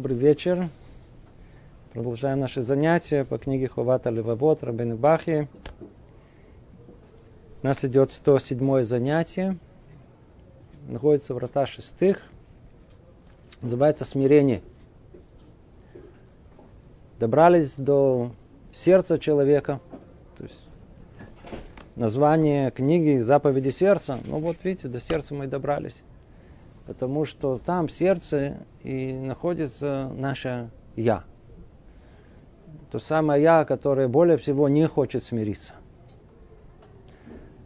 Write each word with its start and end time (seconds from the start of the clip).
Добрый 0.00 0.16
вечер. 0.16 0.66
Продолжаем 1.92 2.40
наши 2.40 2.62
занятия 2.62 3.26
по 3.26 3.36
книге 3.36 3.68
Хувата 3.68 4.08
Левовод 4.08 4.62
Рабин 4.62 4.96
Бахи. 4.96 5.46
У 7.62 7.66
нас 7.66 7.84
идет 7.84 8.10
107 8.10 8.82
занятие. 8.82 9.58
Находится 10.88 11.34
врата 11.34 11.66
шестых. 11.66 12.22
Называется 13.60 14.06
смирение. 14.06 14.62
Добрались 17.18 17.74
до 17.74 18.32
сердца 18.72 19.18
человека. 19.18 19.80
То 20.38 20.44
есть 20.44 20.64
название 21.96 22.70
книги 22.70 23.18
«Заповеди 23.18 23.68
сердца». 23.68 24.18
Ну 24.24 24.38
вот 24.38 24.56
видите, 24.62 24.88
до 24.88 24.98
сердца 24.98 25.34
мы 25.34 25.44
и 25.44 25.48
добрались 25.48 26.02
потому 26.90 27.24
что 27.24 27.60
там 27.64 27.86
в 27.86 27.92
сердце 27.92 28.56
и 28.82 29.12
находится 29.12 30.10
наше 30.16 30.70
«я». 30.96 31.22
То 32.90 32.98
самое 32.98 33.40
«я», 33.40 33.64
которое 33.64 34.08
более 34.08 34.36
всего 34.38 34.68
не 34.68 34.88
хочет 34.88 35.22
смириться. 35.22 35.74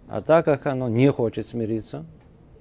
А 0.08 0.20
так 0.20 0.44
как 0.44 0.66
оно 0.66 0.90
не 0.90 1.10
хочет 1.10 1.46
смириться, 1.48 2.04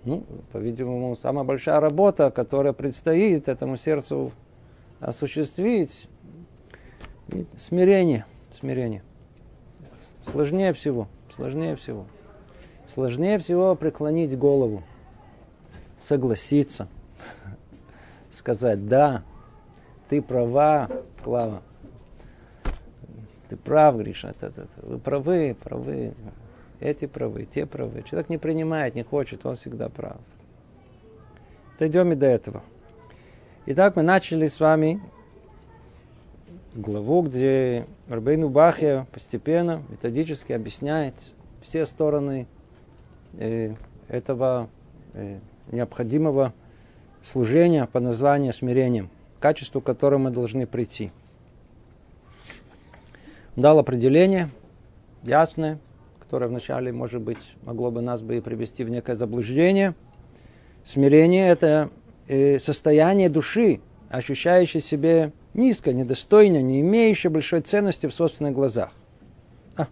ну, 0.06 0.24
по-видимому, 0.54 1.18
самая 1.18 1.44
большая 1.44 1.82
работа, 1.82 2.32
которая 2.32 2.72
предстоит 2.72 3.50
этому 3.50 3.76
сердцу 3.76 4.32
осуществить, 5.02 6.08
смирение, 7.58 8.26
смирение. 8.52 9.04
Сложнее 10.24 10.72
всего, 10.72 11.10
сложнее 11.36 11.76
всего. 11.76 12.06
Сложнее 12.88 13.38
всего 13.38 13.76
преклонить 13.76 14.38
голову 14.38 14.82
согласиться, 16.04 16.88
сказать, 18.30 18.88
да, 18.88 19.24
ты 20.10 20.22
права, 20.22 20.90
Клава, 21.24 21.64
ты 23.48 23.56
прав, 23.56 23.98
Гриша, 23.98 24.30
это, 24.30 24.48
это, 24.48 24.62
это. 24.64 24.86
вы 24.86 25.00
правы, 25.00 25.56
правы, 25.64 26.14
эти 26.80 27.06
правы, 27.06 27.46
те 27.46 27.66
правы. 27.66 28.04
Человек 28.04 28.30
не 28.30 28.38
принимает, 28.38 28.96
не 28.96 29.04
хочет, 29.04 29.46
он 29.46 29.56
всегда 29.56 29.90
прав. 29.90 30.18
Дойдем 31.80 32.12
и 32.12 32.16
до 32.16 32.26
этого. 32.26 32.64
Итак, 33.66 33.96
мы 33.96 34.04
начали 34.04 34.48
с 34.48 34.60
вами 34.60 35.02
главу, 36.76 37.22
где 37.22 37.86
Рабейну 38.10 38.50
Бахе 38.50 39.08
постепенно, 39.14 39.84
методически 39.88 40.52
объясняет 40.52 41.16
все 41.62 41.86
стороны 41.86 42.48
э, 43.38 43.76
этого 44.10 44.70
э, 45.14 45.40
необходимого 45.72 46.54
служения 47.22 47.86
по 47.86 48.00
названию 48.00 48.54
смирением, 48.54 49.10
качеству 49.40 49.82
к 49.82 49.86
которому 49.86 50.26
мы 50.26 50.32
должны 50.32 50.68
прийти. 50.68 51.12
Дал 53.56 53.80
определение 53.80 54.50
ясное, 55.24 55.80
которое 56.20 56.48
вначале, 56.48 56.92
может 56.92 57.22
быть, 57.22 57.56
могло 57.64 57.92
бы 57.92 58.02
нас 58.02 58.22
бы 58.22 58.38
и 58.38 58.42
привести 58.42 58.84
в 58.84 58.90
некое 58.90 59.16
заблуждение. 59.16 59.96
Смирение– 60.84 61.48
это 61.50 61.90
э, 62.28 62.60
состояние 62.60 63.30
души, 63.30 63.80
ощущающей 64.10 64.82
себе 64.82 65.32
низко, 65.54 65.94
недостойно, 65.94 66.62
не 66.62 66.82
имеющее 66.82 67.30
большой 67.30 67.62
ценности 67.62 68.08
в 68.08 68.14
собственных 68.14 68.54
глазах. 68.54 68.92
А, 69.78 69.88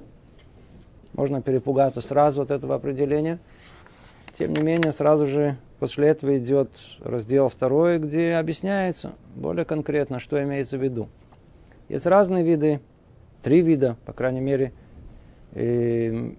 можно 1.13 1.41
перепугаться 1.41 2.01
сразу 2.01 2.41
от 2.41 2.51
этого 2.51 2.75
определения– 2.75 3.39
тем 4.37 4.53
не 4.53 4.61
менее, 4.61 4.91
сразу 4.91 5.27
же 5.27 5.57
после 5.79 6.09
этого 6.09 6.37
идет 6.37 6.69
раздел 6.99 7.49
второй, 7.49 7.99
где 7.99 8.35
объясняется 8.35 9.13
более 9.35 9.65
конкретно, 9.65 10.19
что 10.19 10.41
имеется 10.41 10.77
в 10.77 10.83
виду. 10.83 11.09
Есть 11.89 12.05
разные 12.05 12.43
виды, 12.43 12.79
три 13.41 13.61
вида, 13.61 13.97
по 14.05 14.13
крайней 14.13 14.41
мере, 14.41 14.71
э, 15.53 16.31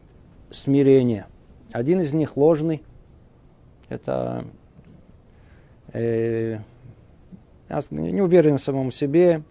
смирения. 0.51 1.27
Один 1.73 2.01
из 2.01 2.13
них 2.13 2.37
ложный. 2.37 2.83
Это 3.89 4.45
э, 5.93 6.59
я 7.69 7.83
не 7.91 8.21
уверен 8.21 8.59
в 8.59 8.63
самом 8.63 8.93
себе. 8.93 9.43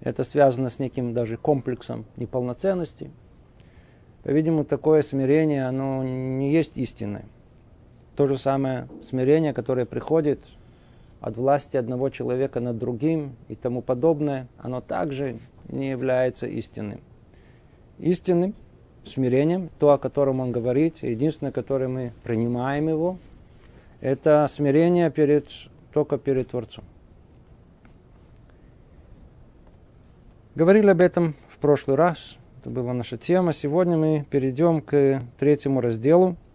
Это 0.00 0.22
связано 0.22 0.68
с 0.70 0.78
неким 0.78 1.12
даже 1.12 1.36
комплексом 1.36 2.04
неполноценности. 2.16 3.10
По-видимому, 4.22 4.64
такое 4.64 5.02
смирение, 5.02 5.66
оно 5.66 6.04
не 6.04 6.52
есть 6.52 6.76
истинное. 6.76 7.24
То 8.18 8.26
же 8.26 8.36
самое 8.36 8.88
смирение, 9.08 9.52
которое 9.52 9.86
приходит 9.86 10.40
от 11.20 11.36
власти 11.36 11.76
одного 11.76 12.10
человека 12.10 12.58
над 12.58 12.76
другим 12.76 13.36
и 13.46 13.54
тому 13.54 13.80
подобное, 13.80 14.48
оно 14.58 14.80
также 14.80 15.38
не 15.68 15.90
является 15.90 16.48
истинным. 16.48 16.98
Истинным 18.00 18.56
смирением, 19.04 19.70
то, 19.78 19.92
о 19.92 19.98
котором 19.98 20.40
он 20.40 20.50
говорит, 20.50 20.96
единственное, 21.02 21.52
которое 21.52 21.86
мы 21.86 22.12
принимаем 22.24 22.88
его, 22.88 23.18
это 24.00 24.48
смирение 24.50 25.12
перед, 25.12 25.46
только 25.92 26.18
перед 26.18 26.48
Творцом. 26.48 26.82
Говорили 30.56 30.90
об 30.90 31.00
этом 31.00 31.36
в 31.50 31.58
прошлый 31.58 31.96
раз, 31.96 32.36
это 32.60 32.70
была 32.70 32.94
наша 32.94 33.16
тема. 33.16 33.52
Сегодня 33.52 33.96
мы 33.96 34.26
перейдем 34.28 34.80
к 34.80 35.22
третьему 35.38 35.80
разделу– 35.80 36.34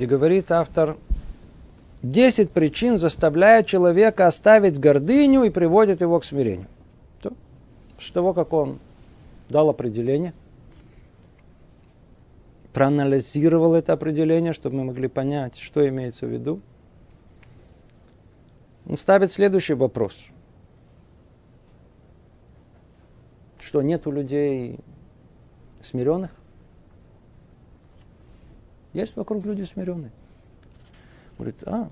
где 0.00 0.06
говорит 0.06 0.50
автор, 0.50 0.96
десять 2.02 2.52
причин 2.52 2.96
заставляют 2.96 3.66
человека 3.66 4.26
оставить 4.26 4.80
гордыню 4.80 5.42
и 5.42 5.50
приводит 5.50 6.00
его 6.00 6.18
к 6.18 6.24
смирению. 6.24 6.68
То, 7.20 7.34
с 8.00 8.10
того, 8.10 8.32
как 8.32 8.54
он 8.54 8.78
дал 9.50 9.68
определение, 9.68 10.32
проанализировал 12.72 13.74
это 13.74 13.92
определение, 13.92 14.54
чтобы 14.54 14.76
мы 14.76 14.84
могли 14.84 15.06
понять, 15.06 15.58
что 15.58 15.86
имеется 15.86 16.24
в 16.24 16.30
виду, 16.30 16.62
он 18.88 18.96
ставит 18.96 19.30
следующий 19.30 19.74
вопрос. 19.74 20.16
Что 23.58 23.82
нет 23.82 24.06
у 24.06 24.12
людей 24.12 24.78
смиренных? 25.82 26.30
Есть 28.92 29.16
вокруг 29.16 29.44
люди 29.44 29.62
смиренные. 29.62 30.10
Говорит, 31.38 31.62
а, 31.64 31.88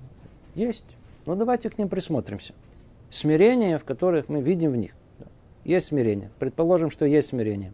есть. 0.55 0.85
Ну 1.25 1.35
давайте 1.35 1.69
к 1.69 1.77
ним 1.77 1.89
присмотримся. 1.89 2.53
Смирение, 3.09 3.77
в 3.77 3.85
которых 3.85 4.29
мы 4.29 4.41
видим 4.41 4.71
в 4.71 4.77
них. 4.77 4.93
Есть 5.63 5.87
смирение. 5.87 6.29
Предположим, 6.39 6.91
что 6.91 7.05
есть 7.05 7.29
смирение. 7.29 7.73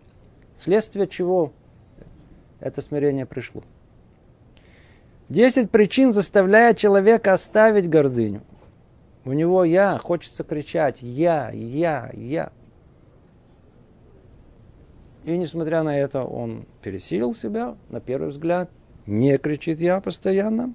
Следствие 0.55 1.07
чего 1.07 1.51
это 2.59 2.81
смирение 2.81 3.25
пришло. 3.25 3.63
Десять 5.27 5.71
причин 5.71 6.13
заставляет 6.13 6.77
человека 6.77 7.33
оставить 7.33 7.89
гордыню. 7.89 8.41
У 9.25 9.33
него 9.33 9.63
я, 9.63 9.97
хочется 9.97 10.43
кричать 10.43 11.01
я, 11.01 11.49
я, 11.49 12.11
я. 12.13 12.51
И 15.23 15.35
несмотря 15.35 15.81
на 15.81 15.97
это, 15.97 16.23
он 16.23 16.65
пересилил 16.83 17.33
себя, 17.33 17.75
на 17.89 17.99
первый 17.99 18.29
взгляд, 18.29 18.69
не 19.05 19.37
кричит 19.37 19.79
я 19.79 20.01
постоянно, 20.01 20.73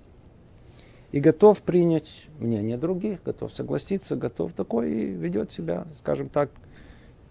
и 1.12 1.20
готов 1.20 1.62
принять 1.62 2.28
мнение 2.38 2.76
других, 2.76 3.22
готов 3.24 3.52
согласиться, 3.52 4.16
готов 4.16 4.52
такой 4.52 4.92
и 4.92 5.06
ведет 5.06 5.50
себя, 5.50 5.86
скажем 5.98 6.28
так, 6.28 6.50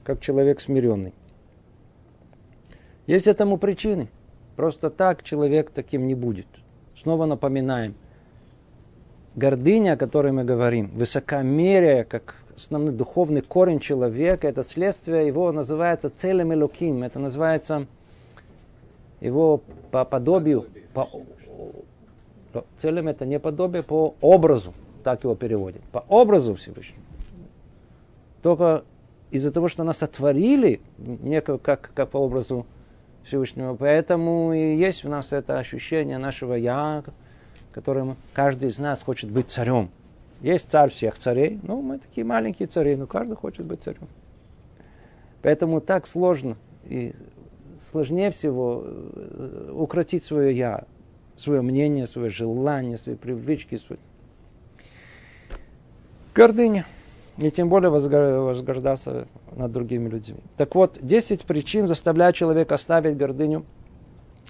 как 0.03 0.19
человек 0.19 0.59
смиренный. 0.59 1.13
Есть 3.07 3.27
этому 3.27 3.57
причины. 3.57 4.09
Просто 4.55 4.89
так 4.89 5.23
человек 5.23 5.71
таким 5.71 6.05
не 6.07 6.15
будет. 6.15 6.47
Снова 6.95 7.25
напоминаем. 7.25 7.95
Гордыня, 9.35 9.93
о 9.93 9.97
которой 9.97 10.33
мы 10.33 10.43
говорим, 10.43 10.89
высокомерие, 10.89 12.03
как 12.03 12.35
основной 12.57 12.93
духовный 12.93 13.41
корень 13.41 13.79
человека, 13.79 14.49
это 14.49 14.63
следствие 14.63 15.25
его 15.25 15.51
называется 15.53 16.09
целым 16.09 16.53
элоким. 16.53 17.03
Это 17.03 17.19
называется 17.19 17.87
его 19.21 19.61
по 19.91 20.05
подобию, 20.05 20.67
по, 20.93 21.09
целым 22.77 23.07
это 23.07 23.25
не 23.25 23.39
подобие, 23.39 23.83
по 23.83 24.15
образу, 24.21 24.73
так 25.03 25.23
его 25.23 25.35
переводят, 25.35 25.81
по 25.91 26.05
образу 26.07 26.55
Всевышнего. 26.55 27.01
Только 28.41 28.83
из-за 29.31 29.51
того, 29.51 29.67
что 29.67 29.83
нас 29.83 29.97
сотворили, 29.97 30.81
не 30.97 31.41
как, 31.41 31.91
как 31.93 32.09
по 32.09 32.17
образу 32.17 32.65
Всевышнего, 33.23 33.75
поэтому 33.75 34.53
и 34.53 34.75
есть 34.75 35.05
у 35.05 35.09
нас 35.09 35.33
это 35.33 35.59
ощущение 35.59 36.17
нашего 36.17 36.53
«я», 36.53 37.03
которым 37.71 38.17
каждый 38.33 38.69
из 38.69 38.79
нас 38.79 39.03
хочет 39.03 39.29
быть 39.29 39.49
царем. 39.49 39.89
Есть 40.41 40.71
царь 40.71 40.89
всех 40.89 41.17
царей, 41.17 41.59
ну, 41.63 41.81
мы 41.81 41.99
такие 41.99 42.25
маленькие 42.25 42.67
цари, 42.67 42.95
но 42.95 43.07
каждый 43.07 43.35
хочет 43.35 43.65
быть 43.65 43.83
царем. 43.83 44.07
Поэтому 45.41 45.81
так 45.81 46.07
сложно 46.07 46.55
и 46.85 47.13
сложнее 47.79 48.31
всего 48.31 48.83
э, 48.85 49.71
укротить 49.73 50.23
свое 50.23 50.55
я, 50.55 50.83
свое 51.37 51.61
мнение, 51.61 52.05
свое 52.05 52.29
желание, 52.29 52.97
свои 52.97 53.15
привычки. 53.15 53.77
Свой... 53.77 53.99
Гордыня. 56.35 56.85
и 57.37 57.49
тем 57.49 57.69
более 57.69 57.89
возгождаться 57.89 59.27
над 59.51 59.71
другими 59.71 60.09
людьми. 60.09 60.39
Так 60.57 60.75
вот, 60.75 60.97
10 61.01 61.43
причин 61.45 61.87
заставляют 61.87 62.35
человека 62.35 62.75
оставить 62.75 63.17
гордыню 63.17 63.65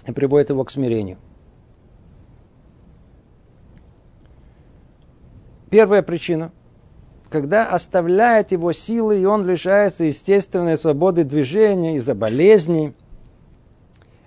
и 0.06 0.12
приводит 0.12 0.50
его 0.50 0.64
к 0.64 0.70
смирению. 0.70 1.18
Первая 5.70 6.02
причина. 6.02 6.52
Когда 7.28 7.68
оставляет 7.68 8.50
его 8.50 8.72
силы, 8.72 9.20
и 9.20 9.24
он 9.24 9.46
лишается 9.46 10.02
естественной 10.02 10.76
свободы 10.76 11.22
движения 11.22 11.94
из-за 11.94 12.16
болезней, 12.16 12.92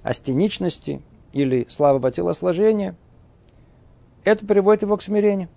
астеничности 0.04 1.02
или 1.32 1.66
слабого 1.70 2.12
телосложения, 2.12 2.96
это 4.24 4.46
приводит 4.46 4.84
его 4.84 4.98
к 4.98 5.02
смирению. 5.02 5.50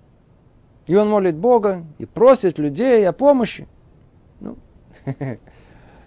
И 0.87 0.95
он 0.95 1.11
молит 1.11 1.37
Бога 1.37 1.85
и 1.99 2.07
просит 2.07 2.59
людей 2.59 3.07
о 3.09 3.13
помощи. 3.13 3.67
Ну, 4.41 4.57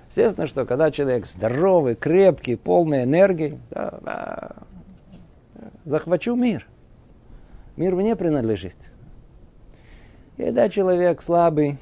естественно, 0.10 0.48
что 0.48 0.66
когда 0.66 0.90
человек 0.90 1.26
здоровый, 1.26 1.96
крепкий, 1.96 2.56
полный 2.56 3.04
энергии, 3.04 3.60
да, 3.70 4.00
да, 4.02 4.56
захвачу 5.86 6.36
мир. 6.36 6.66
Мир 7.76 7.96
мне 7.96 8.16
принадлежит. 8.16 8.76
И 10.38 10.44
когда 10.44 10.70
человек 10.70 11.22
слабый, 11.22 11.78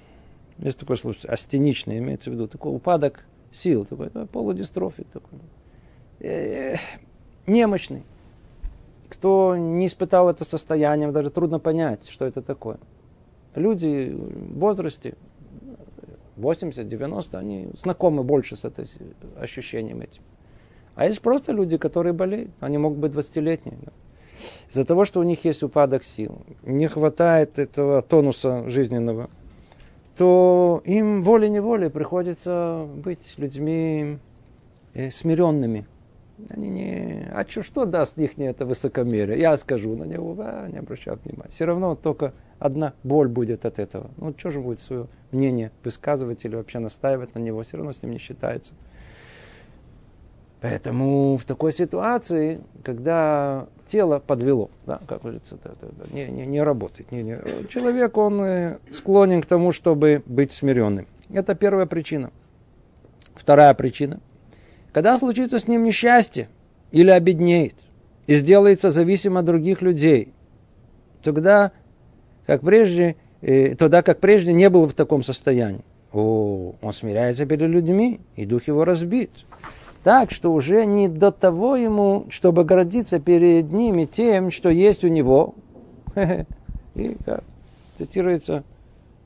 есть 0.57 0.79
такой 0.79 0.97
случай, 0.97 1.27
астеничный, 1.27 1.99
имеется 1.99 2.31
в 2.31 2.33
виду, 2.33 2.47
такой 2.47 2.75
упадок 2.75 3.25
сил, 3.51 3.85
такой 3.85 4.09
полудистрофик, 4.09 5.07
такой, 5.09 5.39
э, 5.39 5.56
немощный 7.45 8.03
кто 9.09 9.55
не 9.57 9.85
испытал 9.85 10.29
это 10.29 10.43
состояние, 10.43 11.11
даже 11.11 11.29
трудно 11.29 11.59
понять, 11.59 12.07
что 12.09 12.25
это 12.25 12.41
такое. 12.41 12.77
Люди 13.55 14.13
в 14.15 14.59
возрасте 14.59 15.15
80-90, 16.37 17.35
они 17.37 17.69
знакомы 17.81 18.23
больше 18.23 18.55
с 18.55 18.65
этим 18.65 18.85
ощущением 19.39 20.01
этим. 20.01 20.21
А 20.95 21.05
есть 21.05 21.21
просто 21.21 21.51
люди, 21.51 21.77
которые 21.77 22.13
болеют. 22.13 22.51
Они 22.59 22.77
могут 22.77 22.99
быть 22.99 23.11
20-летние. 23.11 23.77
Из-за 24.69 24.85
того, 24.85 25.05
что 25.05 25.19
у 25.19 25.23
них 25.23 25.45
есть 25.45 25.63
упадок 25.63 26.03
сил, 26.03 26.41
не 26.63 26.87
хватает 26.87 27.57
этого 27.57 28.01
тонуса 28.01 28.69
жизненного, 28.69 29.29
то 30.15 30.81
им 30.85 31.21
волей-неволей 31.21 31.89
приходится 31.89 32.87
быть 32.95 33.35
людьми 33.37 34.19
э, 34.93 35.11
смиренными– 35.11 35.87
они 36.49 36.69
не... 36.69 37.27
А 37.33 37.45
что, 37.47 37.63
что 37.63 37.85
даст 37.85 38.17
их 38.17 38.37
это 38.37 38.65
высокомерие? 38.65 39.39
Я 39.39 39.57
скажу 39.57 39.95
на 39.95 40.03
него, 40.03 40.35
а, 40.39 40.67
не 40.67 40.77
обращаю 40.77 41.19
внимания. 41.23 41.51
Все 41.51 41.65
равно 41.65 41.95
только 41.95 42.33
одна 42.59 42.93
боль 43.03 43.27
будет 43.27 43.65
от 43.65 43.79
этого. 43.79 44.11
Ну, 44.17 44.33
что 44.37 44.51
же 44.51 44.59
будет 44.59 44.79
свое 44.79 45.07
мнение 45.31 45.71
высказывать 45.83 46.45
или 46.45 46.55
вообще 46.55 46.79
настаивать 46.79 47.33
на 47.35 47.39
него? 47.39 47.63
Все 47.63 47.77
равно 47.77 47.91
с 47.91 48.01
ним 48.03 48.11
не 48.11 48.19
считается. 48.19 48.73
Поэтому 50.61 51.37
в 51.37 51.45
такой 51.45 51.71
ситуации, 51.71 52.61
когда 52.83 53.67
тело 53.85 54.19
подвело, 54.19 54.71
да, 54.85 54.99
как 55.07 55.21
говорится, 55.21 55.57
да, 55.63 55.71
да, 55.79 55.87
да, 55.91 56.05
не, 56.11 56.25
не, 56.27 56.47
не 56.47 56.63
работает, 56.63 57.11
не, 57.11 57.21
не, 57.21 57.39
человек, 57.69 58.17
он 58.17 58.41
э, 58.41 58.77
склонен 58.91 59.41
к 59.41 59.45
тому, 59.45 59.71
чтобы 59.71 60.23
быть 60.25 60.51
смиренным. 60.51 61.05
Это 61.31 61.53
первая 61.53 61.85
причина. 61.85 62.31
Вторая 63.35 63.73
причина. 63.75 64.19
Когда 64.97 65.19
случится 65.19 65.59
с 65.59 65.67
ним 65.67 65.83
несчастье 65.83 66.49
или 66.91 67.11
обеднеет 67.11 67.75
и 68.25 68.33
сделается 68.33 68.89
зависим 68.89 69.37
от 69.37 69.45
других 69.45 69.83
людей, 69.83 70.33
тогда, 71.21 71.71
как 72.47 72.61
прежде, 72.61 73.15
э, 73.43 73.75
тогда, 73.75 74.01
как 74.01 74.19
прежде, 74.19 74.53
не 74.53 74.71
был 74.71 74.87
в 74.87 74.93
таком 74.93 75.21
состоянии. 75.21 75.83
О, 76.11 76.73
он 76.81 76.93
смиряется 76.93 77.45
перед 77.45 77.69
людьми, 77.69 78.21
и 78.35 78.45
дух 78.45 78.67
его 78.67 78.85
разбит. 78.85 79.29
Так 80.03 80.31
что 80.31 80.51
уже 80.51 80.87
не 80.87 81.07
до 81.07 81.31
того 81.31 81.75
ему, 81.75 82.25
чтобы 82.31 82.63
гордиться 82.63 83.19
перед 83.19 83.71
ними 83.71 84.05
тем, 84.05 84.49
что 84.49 84.69
есть 84.69 85.03
у 85.03 85.09
него. 85.09 85.53
И 86.95 87.15
как 87.23 87.43
цитируется 87.99 88.63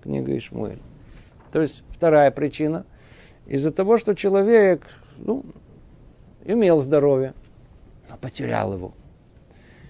книга 0.04 0.38
Ишмуэль. 0.38 0.80
То 1.54 1.62
есть 1.62 1.82
вторая 1.92 2.30
причина. 2.30 2.86
Из-за 3.48 3.72
того, 3.72 3.98
что 3.98 4.16
человек 4.16 4.86
ну, 5.26 5.44
имел 6.52 6.82
здоровье, 6.82 7.34
но 8.10 8.18
потерял 8.18 8.74
его. 8.74 8.94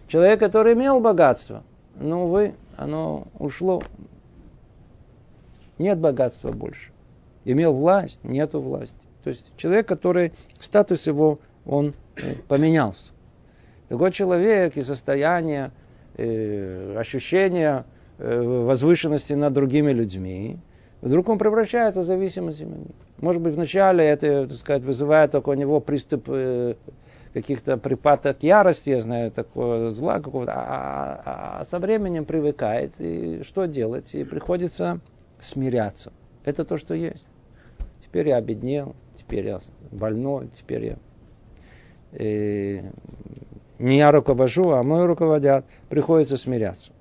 Человек, 0.08 0.40
который 0.40 0.74
имел 0.74 1.00
богатство, 1.00 1.64
но, 1.96 2.26
увы, 2.26 2.54
оно 2.78 3.28
ушло. 3.40 3.82
Нет 5.78 6.00
богатства 6.00 6.52
больше. 6.52 6.92
Имел 7.46 7.74
власть, 7.74 8.20
нету 8.24 8.60
власти. 8.60 8.96
То 9.24 9.30
есть 9.30 9.46
человек, 9.58 9.88
который, 9.88 10.34
статус 10.60 11.08
его, 11.08 11.40
он 11.66 11.94
э, 12.18 12.36
поменялся. 12.48 13.12
Такой 13.88 14.12
человек 14.12 14.78
и 14.78 14.82
состояние, 14.82 15.72
э, 16.18 16.96
ощущение 16.98 17.86
э, 18.18 18.42
возвышенности 18.42 19.34
над 19.34 19.54
другими 19.54 19.92
людьми, 19.92 20.60
вдруг 21.02 21.30
он 21.30 21.38
превращается 21.38 22.02
в 22.02 22.04
зависимость 22.04 22.62
них. 22.62 22.96
Может 23.20 23.42
быть, 23.42 23.56
вначале 23.56 24.06
это, 24.06 24.48
так 24.48 24.58
сказать, 24.58 24.84
вызывает 24.84 25.32
только 25.32 25.50
у 25.50 25.54
него 25.54 25.80
приступ 25.80 26.26
э, 26.28 26.76
каких-то 27.34 27.78
припадок 27.78 28.44
ярости, 28.44 28.90
я 28.90 29.02
знаю, 29.02 29.32
такого 29.32 29.92
зла 29.92 30.20
какого-то, 30.20 30.54
а, 30.54 31.22
а, 31.26 31.60
а 31.60 31.64
со 31.66 31.80
временем 31.80 32.26
привыкает, 32.26 32.94
и 33.00 33.44
что 33.44 33.66
делать? 33.66 34.14
И 34.14 34.24
приходится 34.24 35.00
смиряться. 35.40 36.12
Это 36.44 36.66
то, 36.66 36.78
что 36.78 36.94
есть. 36.94 37.28
Теперь 38.04 38.30
я 38.30 38.38
обеднел, 38.38 38.96
теперь 39.16 39.48
я 39.48 39.60
больной, 39.92 40.50
теперь 40.56 40.86
я 40.86 40.98
э, 42.14 42.82
не 43.80 43.98
я 43.98 44.12
руковожу, 44.12 44.72
а 44.72 44.84
мой 44.84 45.06
руководят. 45.06 45.66
Приходится 45.90 46.38
смиряться. 46.38 46.92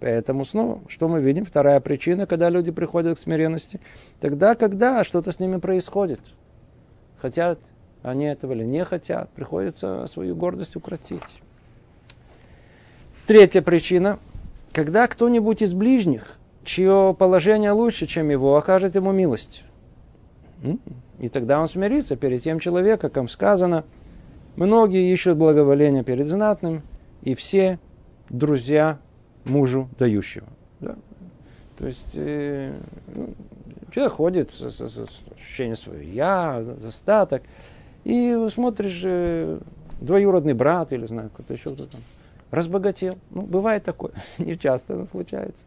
Поэтому 0.00 0.46
снова, 0.46 0.80
что 0.88 1.08
мы 1.08 1.20
видим? 1.20 1.44
Вторая 1.44 1.78
причина, 1.80 2.26
когда 2.26 2.48
люди 2.48 2.70
приходят 2.70 3.18
к 3.18 3.22
смиренности. 3.22 3.80
Тогда, 4.18 4.54
когда 4.54 5.04
что-то 5.04 5.30
с 5.30 5.38
ними 5.38 5.58
происходит. 5.58 6.20
Хотят 7.18 7.58
они 8.02 8.24
этого 8.24 8.54
или 8.54 8.64
не 8.64 8.82
хотят, 8.84 9.28
приходится 9.30 10.06
свою 10.10 10.34
гордость 10.34 10.74
укротить. 10.74 11.20
Третья 13.26 13.60
причина. 13.60 14.18
Когда 14.72 15.06
кто-нибудь 15.06 15.62
из 15.62 15.74
ближних, 15.74 16.38
чье 16.64 17.14
положение 17.18 17.72
лучше, 17.72 18.06
чем 18.06 18.30
его, 18.30 18.56
окажет 18.56 18.94
ему 18.94 19.12
милость. 19.12 19.64
И 21.18 21.28
тогда 21.28 21.60
он 21.60 21.68
смирится 21.68 22.16
перед 22.16 22.42
тем 22.42 22.58
человеком, 22.60 23.10
как 23.10 23.30
сказано, 23.30 23.84
многие 24.56 25.12
ищут 25.12 25.36
благоволения 25.36 26.02
перед 26.02 26.26
знатным, 26.26 26.82
и 27.22 27.34
все 27.34 27.78
друзья 28.30 28.98
мужу 29.44 29.88
дающего. 29.98 30.46
Да? 30.80 30.96
То 31.78 31.86
есть 31.86 32.10
э, 32.14 32.74
ну, 33.14 33.30
человек 33.90 34.12
ходит 34.12 34.50
с, 34.50 34.70
с, 34.70 34.80
с 34.80 35.08
ощущением 35.34 35.76
своего 35.76 36.02
я, 36.02 36.62
достаток, 36.82 37.42
и 38.04 38.48
смотришь, 38.52 39.00
э, 39.04 39.58
двоюродный 40.00 40.54
брат 40.54 40.92
или 40.92 41.06
знаю, 41.06 41.30
кто-то 41.30 41.52
еще 41.52 41.70
кто-то 41.70 41.92
там, 41.92 42.00
разбогател. 42.50 43.14
Ну, 43.30 43.42
бывает 43.42 43.84
такое, 43.84 44.12
не 44.38 44.58
часто 44.58 44.94
это 44.94 45.06
случается. 45.06 45.64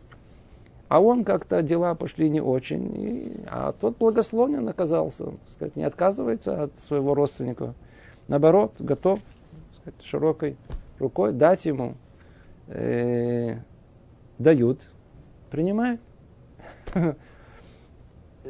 А 0.90 1.02
он 1.02 1.24
как-то 1.24 1.64
дела 1.64 1.96
пошли 1.96 2.30
не 2.30 2.42
очень, 2.42 2.94
и, 2.96 3.34
а 3.48 3.74
тот 3.74 3.98
благословен 3.98 4.68
оказался, 4.68 5.26
так 5.26 5.50
сказать, 5.54 5.76
не 5.76 5.84
отказывается 5.84 6.64
от 6.64 6.80
своего 6.80 7.16
родственника. 7.16 7.74
Наоборот, 8.28 8.74
готов 8.78 9.20
сказать, 9.82 10.00
широкой 10.04 10.56
рукой 11.00 11.32
дать 11.34 11.66
ему 11.66 11.96
э, 12.68 13.58
дают, 14.38 14.90
принимают. 15.50 16.02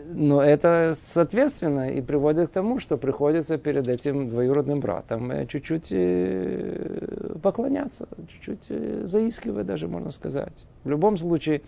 Но 0.06 0.42
это 0.42 0.96
соответственно 1.00 1.92
и 1.92 2.02
приводит 2.02 2.50
к 2.50 2.52
тому, 2.52 2.80
что 2.80 2.98
приходится 2.98 3.60
перед 3.60 3.88
этим 3.88 4.30
двоюродным 4.30 4.80
братом 4.80 5.32
э, 5.32 5.46
чуть-чуть 5.46 5.88
э, 5.92 7.36
поклоняться, 7.42 8.08
чуть-чуть 8.28 8.66
э, 8.70 9.06
заискивать 9.06 9.68
даже, 9.68 9.88
можно 9.88 10.12
сказать. 10.12 10.54
В 10.84 10.90
любом 10.90 11.18
случае, 11.18 11.62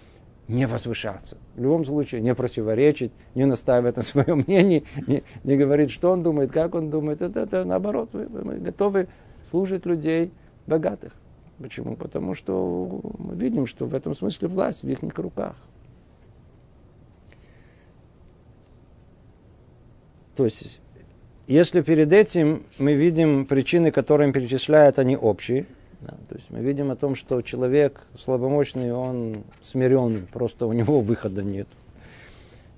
не 0.47 0.65
возвышаться. 0.65 1.37
В 1.55 1.61
любом 1.61 1.85
случае, 1.85 2.21
не 2.21 2.33
противоречить, 2.33 3.11
не 3.35 3.45
настаивать 3.45 3.95
на 3.97 4.03
своем 4.03 4.43
мнении, 4.47 4.83
не, 5.07 5.23
не 5.43 5.57
говорить, 5.57 5.91
что 5.91 6.11
он 6.11 6.23
думает, 6.23 6.51
как 6.51 6.73
он 6.73 6.89
думает. 6.89 7.21
Это, 7.21 7.41
это 7.41 7.63
наоборот, 7.63 8.09
мы, 8.13 8.27
мы 8.27 8.57
готовы 8.57 9.07
служить 9.43 9.85
людей 9.85 10.31
богатых. 10.65 11.13
Почему? 11.59 11.95
Потому 11.95 12.35
что 12.35 13.01
мы 13.17 13.35
видим, 13.35 13.65
что 13.65 13.85
в 13.85 13.95
этом 13.95 14.15
смысле 14.15 14.47
власть 14.47 14.83
в 14.83 14.89
их 14.89 14.99
руках. 15.17 15.55
То 20.35 20.43
есть, 20.43 20.81
если 21.47 21.81
перед 21.81 22.11
этим 22.11 22.63
мы 22.77 22.93
видим 22.93 23.45
причины, 23.45 23.91
которые 23.91 24.33
перечисляют, 24.33 24.99
они 24.99 25.15
общие, 25.15 25.65
да, 26.01 26.13
то 26.27 26.35
есть 26.35 26.49
мы 26.49 26.59
видим 26.59 26.91
о 26.91 26.95
том, 26.95 27.15
что 27.15 27.41
человек 27.41 28.01
слабомощный, 28.19 28.93
он 28.93 29.37
смирен, 29.63 30.27
просто 30.31 30.67
у 30.67 30.73
него 30.73 30.99
выхода 30.99 31.41
нет. 31.41 31.67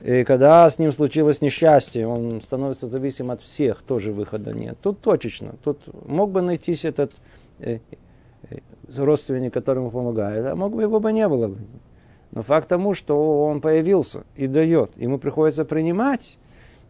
И 0.01 0.24
когда 0.24 0.69
с 0.69 0.77
ним 0.77 0.91
случилось 0.91 1.41
несчастье, 1.41 2.07
он 2.07 2.41
становится 2.41 2.88
зависим 2.88 3.31
от 3.31 3.41
всех, 3.41 3.81
тоже 3.81 4.13
выхода 4.13 4.53
нет. 4.53 4.77
Тут 4.81 5.01
точечно. 5.01 5.55
Тут 5.63 5.79
мог 6.07 6.31
бы 6.31 6.41
найтись 6.41 6.86
этот 6.86 7.13
э, 7.60 7.79
родственник, 8.96 9.54
которому 9.54 9.92
помогает, 9.92 10.46
а 10.46 10.56
мог 10.56 10.75
бы 10.75 10.82
его 10.82 11.00
бы 11.00 11.12
не 11.12 11.27
было. 11.27 11.56
Но 12.32 12.44
факт 12.44 12.68
тому, 12.68 12.94
что 12.94 13.46
он 13.46 13.62
появился 13.62 14.24
и 14.36 14.48
дает, 14.48 14.92
ему 14.98 15.18
приходится 15.18 15.66
принимать, 15.66 16.38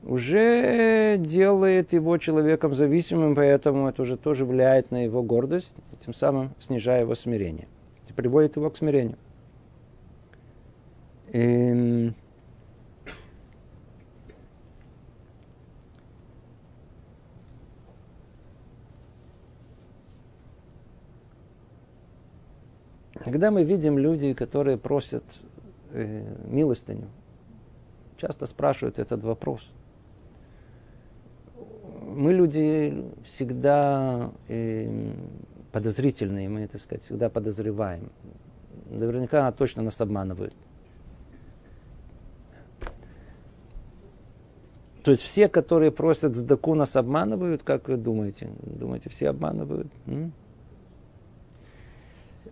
уже 0.03 1.17
делает 1.17 1.93
его 1.93 2.17
человеком 2.17 2.73
зависимым, 2.73 3.35
поэтому 3.35 3.87
это 3.87 4.01
уже 4.01 4.17
тоже 4.17 4.45
влияет 4.45 4.91
на 4.91 5.03
его 5.03 5.23
гордость, 5.23 5.73
тем 6.03 6.13
самым 6.13 6.51
снижая 6.59 7.01
его 7.01 7.15
смирение. 7.15 7.67
Приводит 8.15 8.55
его 8.55 8.69
к 8.69 8.77
смирению. 8.77 9.17
И... 11.31 12.11
Когда 23.27 23.51
мы 23.51 23.63
видим 23.63 23.97
люди, 23.97 24.33
которые 24.33 24.77
просят 24.77 25.23
э, 25.91 26.23
милостыню, 26.45 27.09
часто 28.15 28.45
спрашивают 28.45 28.99
этот 28.99 29.21
вопрос. 29.21 29.67
Мы 32.05 32.31
люди 32.31 33.03
всегда 33.25 34.31
э, 34.47 35.11
подозрительные, 35.73 36.47
мы, 36.47 36.67
так 36.67 36.79
сказать, 36.79 37.03
всегда 37.03 37.29
подозреваем. 37.29 38.11
Наверняка 38.89 39.51
точно 39.51 39.83
нас 39.83 39.99
обманывают. 39.99 40.55
То 45.03 45.11
есть 45.11 45.21
все, 45.21 45.49
которые 45.49 45.91
просят 45.91 46.33
сдаку, 46.33 46.75
нас 46.75 46.95
обманывают, 46.95 47.63
как 47.63 47.89
вы 47.89 47.97
думаете? 47.97 48.49
Думаете, 48.61 49.09
все 49.09 49.29
обманывают? 49.29 49.91
М? 50.05 50.31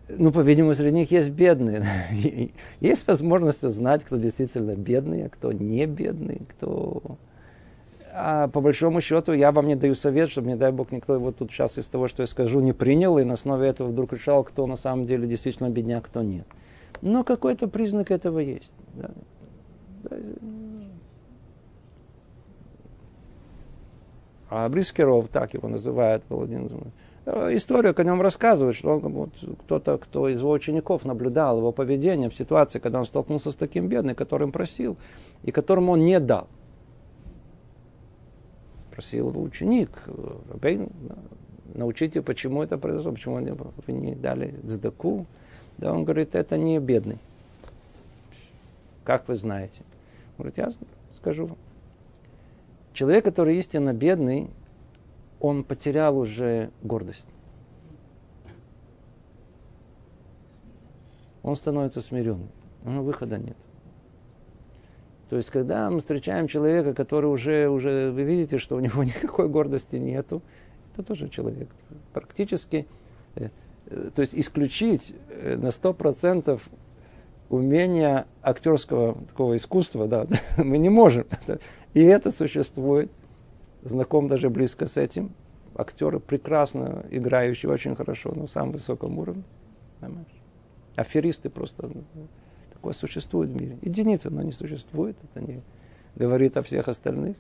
Ну, 0.08 0.32
по-видимому, 0.32 0.74
среди 0.76 0.92
них 0.98 1.12
есть 1.12 1.30
бедные. 1.30 1.84
есть 2.80 3.08
возможность 3.08 3.64
узнать, 3.64 4.04
кто 4.04 4.18
действительно 4.18 4.76
бедный, 4.76 5.26
а 5.26 5.30
кто 5.30 5.52
не 5.52 5.86
бедный, 5.86 6.42
кто... 6.50 7.18
А 8.18 8.48
по 8.48 8.62
большому 8.62 9.02
счету 9.02 9.34
я 9.34 9.52
вам 9.52 9.68
не 9.68 9.76
даю 9.76 9.94
совет, 9.94 10.30
чтобы, 10.30 10.48
не 10.48 10.56
дай 10.56 10.72
бог, 10.72 10.92
никто 10.92 11.16
его 11.16 11.32
тут 11.32 11.52
сейчас 11.52 11.78
из 11.78 11.88
того, 11.88 12.08
что 12.08 12.24
я 12.24 12.28
скажу, 12.28 12.62
не 12.62 12.72
принял, 12.72 13.18
и 13.18 13.26
на 13.26 13.34
основе 13.34 13.68
этого 13.68 13.90
вдруг 13.90 14.14
решал, 14.14 14.44
кто 14.44 14.66
на 14.68 14.78
самом 14.78 15.06
деле 15.06 15.28
действительно 15.28 15.70
бедняк, 15.70 16.06
кто 16.06 16.22
нет. 16.22 16.48
Но 17.02 17.24
какой-то 17.24 17.68
признак 17.68 18.12
этого 18.12 18.40
есть. 18.40 18.72
Да. 18.94 19.10
А 24.50 24.70
Брискеров, 24.70 25.28
так 25.28 25.54
его 25.54 25.68
называют, 25.68 26.24
был 26.30 26.44
один 26.44 26.70
Э, 26.70 26.80
историю 27.26 27.94
о 27.98 28.04
нем 28.04 28.22
рассказывает, 28.22 28.76
что 28.76 28.98
он, 28.98 29.00
вот, 29.00 29.30
кто-то, 29.66 29.98
кто 29.98 30.30
из 30.30 30.40
его 30.40 30.52
учеников 30.52 31.06
наблюдал 31.06 31.58
его 31.58 31.72
поведение 31.72 32.30
в 32.30 32.36
ситуации, 32.36 32.80
когда 32.80 33.00
он 33.00 33.06
столкнулся 33.06 33.52
с 33.52 33.56
таким 33.56 33.88
бедным, 33.88 34.16
которым 34.16 34.52
просил, 34.52 34.98
и 35.44 35.52
которому 35.52 35.94
он 35.94 36.04
не 36.04 36.20
дал. 36.20 36.48
Просил 38.92 39.30
его 39.30 39.42
ученик, 39.42 39.90
Рабейн, 40.50 40.90
научите, 41.74 42.22
почему 42.22 42.64
это 42.64 42.78
произошло, 42.78 43.12
почему 43.12 43.36
вы 43.38 43.94
не 43.94 44.16
дали 44.16 44.56
дздаку. 44.64 45.26
Да, 45.78 45.92
он 45.92 46.06
говорит, 46.06 46.36
это 46.36 46.58
не 46.58 46.80
бедный. 46.80 47.18
Как 49.04 49.28
вы 49.28 49.36
знаете? 49.36 49.82
Он 50.38 50.46
говорит, 50.46 50.58
я 50.58 50.72
скажу 51.14 51.48
вам. 51.48 51.58
Человек, 52.94 53.26
который 53.26 53.58
истинно 53.58 53.94
бедный, 53.94 54.50
он 55.40 55.64
потерял 55.64 56.18
уже 56.18 56.72
гордость. 56.82 57.26
Он 61.44 61.56
становится 61.56 62.02
смиренным. 62.02 62.50
Него 62.84 63.04
выхода 63.04 63.38
нет. 63.38 63.58
То 65.30 65.38
есть, 65.38 65.50
когда 65.50 65.90
мы 65.90 66.00
встречаем 66.00 66.48
человека, 66.48 66.94
который 66.94 67.26
уже, 67.26 67.68
уже 67.68 68.12
вы 68.12 68.24
видите, 68.24 68.58
что 68.58 68.76
у 68.76 68.80
него 68.80 69.04
никакой 69.04 69.50
гордости 69.50 69.96
нету, 69.96 70.42
это 70.94 71.04
тоже 71.04 71.30
человек. 71.30 71.70
Практически, 72.14 72.88
э, 73.36 73.50
э, 73.88 74.10
то 74.16 74.22
есть 74.22 74.36
исключить 74.36 75.14
э, 75.30 75.58
на 75.58 75.72
сто 75.72 75.94
процентов 75.94 76.70
умения 77.50 78.28
актерского 78.42 79.16
такого 79.28 79.56
искусства, 79.56 80.08
да, 80.08 80.28
мы 80.58 80.78
не 80.78 80.90
можем. 80.90 81.26
И 81.94 82.02
это 82.02 82.32
существует 82.32 83.12
знаком 83.86 84.28
даже 84.28 84.50
близко 84.50 84.86
с 84.86 84.98
этим. 84.98 85.32
Актеры 85.76 86.20
прекрасно 86.20 87.06
играющие, 87.12 87.72
очень 87.72 87.96
хорошо, 87.96 88.34
на 88.34 88.48
самом 88.48 88.74
высоком 88.74 89.18
уровне. 89.20 89.44
Понимаешь? 90.00 90.28
Аферисты 90.96 91.50
просто 91.50 91.88
ну, 91.88 92.28
такое 92.74 92.94
существует 92.94 93.52
в 93.52 93.56
мире. 93.60 93.78
Единица, 93.82 94.30
но 94.30 94.42
не 94.42 94.52
существует. 94.52 95.18
Это 95.24 95.46
не 95.46 95.62
говорит 96.16 96.58
о 96.58 96.64
всех 96.64 96.88
остальных. 96.88 97.36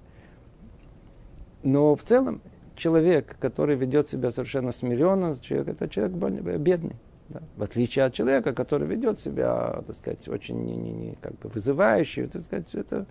Но 1.63 1.95
в 1.95 2.03
целом 2.03 2.41
человек, 2.75 3.37
который 3.39 3.75
ведет 3.75 4.09
себя 4.09 4.31
совершенно 4.31 4.71
смиренно, 4.71 5.37
человек, 5.39 5.69
это 5.69 5.87
человек 5.87 6.15
бедный. 6.59 6.95
Да? 7.29 7.41
В 7.55 7.63
отличие 7.63 8.05
от 8.05 8.13
человека, 8.13 8.53
который 8.53 8.87
ведет 8.87 9.19
себя, 9.19 9.81
так 9.87 9.95
сказать, 9.95 10.27
очень 10.27 10.63
не, 10.63 10.75
не, 10.75 10.91
не, 10.91 11.15
как 11.15 11.37
бы 11.39 11.49
вызывающий, 11.49 12.27
так 12.27 12.43
сказать, 12.43 12.67
это 12.73 13.07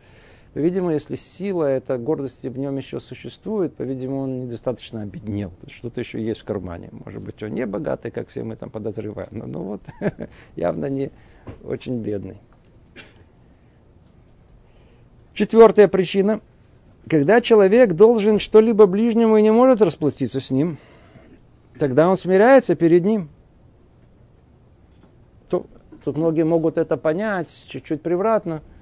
по-видимому, 0.55 0.93
если 0.93 1.17
сила, 1.17 1.65
эта 1.65 1.99
гордость 1.99 2.45
в 2.45 2.57
нем 2.57 2.77
еще 2.77 3.01
существует, 3.01 3.75
по-видимому, 3.75 4.23
он 4.23 4.45
недостаточно 4.45 5.03
обеднел. 5.03 5.51
Что-то 5.67 5.99
еще 5.99 6.25
есть 6.25 6.43
в 6.43 6.45
кармане. 6.45 6.91
Может 6.93 7.21
быть, 7.23 7.43
он 7.43 7.51
не 7.51 7.67
богатый, 7.67 8.13
как 8.13 8.29
все 8.29 8.45
мы 8.45 8.55
там 8.55 8.71
подозреваем, 8.71 9.31
но 9.33 9.47
ну 9.47 9.63
вот 9.65 9.81
явно 10.57 10.87
не 10.87 11.11
очень 11.65 11.99
бедный. 11.99 12.37
Четвертая 15.33 15.89
причина. 15.89 16.41
Когда 17.11 17.41
человек 17.41 17.95
должен 17.95 18.39
что-либо 18.39 18.87
ближнему 18.87 19.37
и 19.37 19.43
не 19.43 19.51
может 19.51 19.83
расплатиться 19.83 20.39
с 20.41 20.53
ним, 20.53 20.79
тогда 21.81 22.09
он 22.09 22.17
смиряется 22.17 22.77
перед 22.77 23.05
ним. 23.05 23.29
Тут 25.49 26.17
многие 26.17 26.45
могут 26.45 26.79
это 26.79 26.97
понять 26.97 27.65
чуть-чуть 27.67 28.03
превратно– 28.03 28.63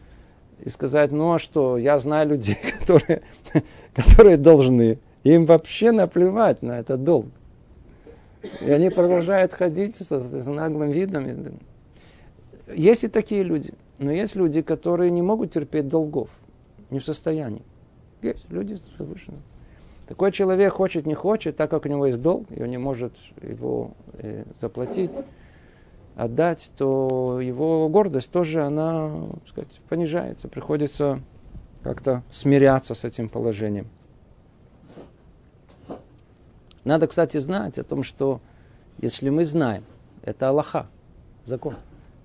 и 0.63 0.69
сказать, 0.69 1.11
ну 1.11 1.33
а 1.33 1.39
что, 1.39 1.77
я 1.77 1.99
знаю 1.99 2.31
людей, 2.31 2.57
которые, 2.81 3.23
которые 3.95 4.37
должны. 4.37 4.99
Им 5.25 5.47
вообще 5.47 5.93
наплевать 5.93 6.63
на 6.63 6.79
этот 6.79 7.05
долг. 7.05 7.27
И 8.61 8.71
они 8.71 8.91
продолжают 8.91 9.53
ходить 9.53 9.97
с, 9.97 10.09
с 10.09 10.47
наглым 10.47 10.91
видом. 10.91 11.29
Есть 12.75 13.05
и 13.05 13.09
такие 13.09 13.43
люди. 13.45 13.73
Но 13.99 14.11
есть 14.11 14.35
люди, 14.35 14.63
которые 14.63 15.11
не 15.11 15.23
могут 15.23 15.53
терпеть 15.53 15.89
долгов. 15.89 16.29
Не 16.91 16.99
в 16.99 17.05
состоянии. 17.05 17.63
Есть 18.21 18.51
люди 18.51 18.79
совершенно. 18.97 19.39
Такой 20.09 20.33
человек 20.33 20.73
хочет, 20.73 21.07
не 21.07 21.15
хочет, 21.15 21.57
так 21.57 21.71
как 21.71 21.87
у 21.87 21.89
него 21.89 22.07
есть 22.07 22.21
долг, 22.21 22.47
и 22.51 22.63
он 22.63 22.69
не 22.69 22.79
может 22.79 23.13
его 23.41 23.93
э, 24.15 24.45
заплатить 24.61 25.11
отдать, 26.17 26.71
то 26.77 27.41
его 27.41 27.89
гордость 27.89 28.31
тоже, 28.31 28.63
она, 28.63 29.29
так 29.35 29.49
сказать, 29.49 29.81
понижается. 29.89 30.49
Приходится 30.49 31.21
как-то 31.83 32.23
смиряться 32.31 32.95
с 32.95 33.05
этим 33.05 33.29
положением. 33.29 33.89
Надо, 36.85 37.07
кстати, 37.07 37.39
знать 37.39 37.79
о 37.79 37.85
том, 37.85 38.03
что 38.03 38.41
если 39.01 39.31
мы 39.31 39.45
знаем, 39.45 39.85
это 40.23 40.49
Аллаха, 40.49 40.89
закон. 41.45 41.77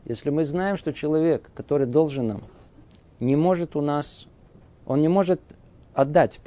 Если 0.06 0.29
мы 0.29 0.46
знаем, 0.46 0.77
что 0.77 0.94
человек, 0.94 1.50
который 1.53 1.86
должен 1.86 2.27
нам, 2.27 2.44
не 3.20 3.36
может 3.36 3.75
у 3.75 3.82
нас, 3.82 4.27
он 4.86 5.00
не 5.01 5.08
может 5.08 5.41
отдать 5.94 6.39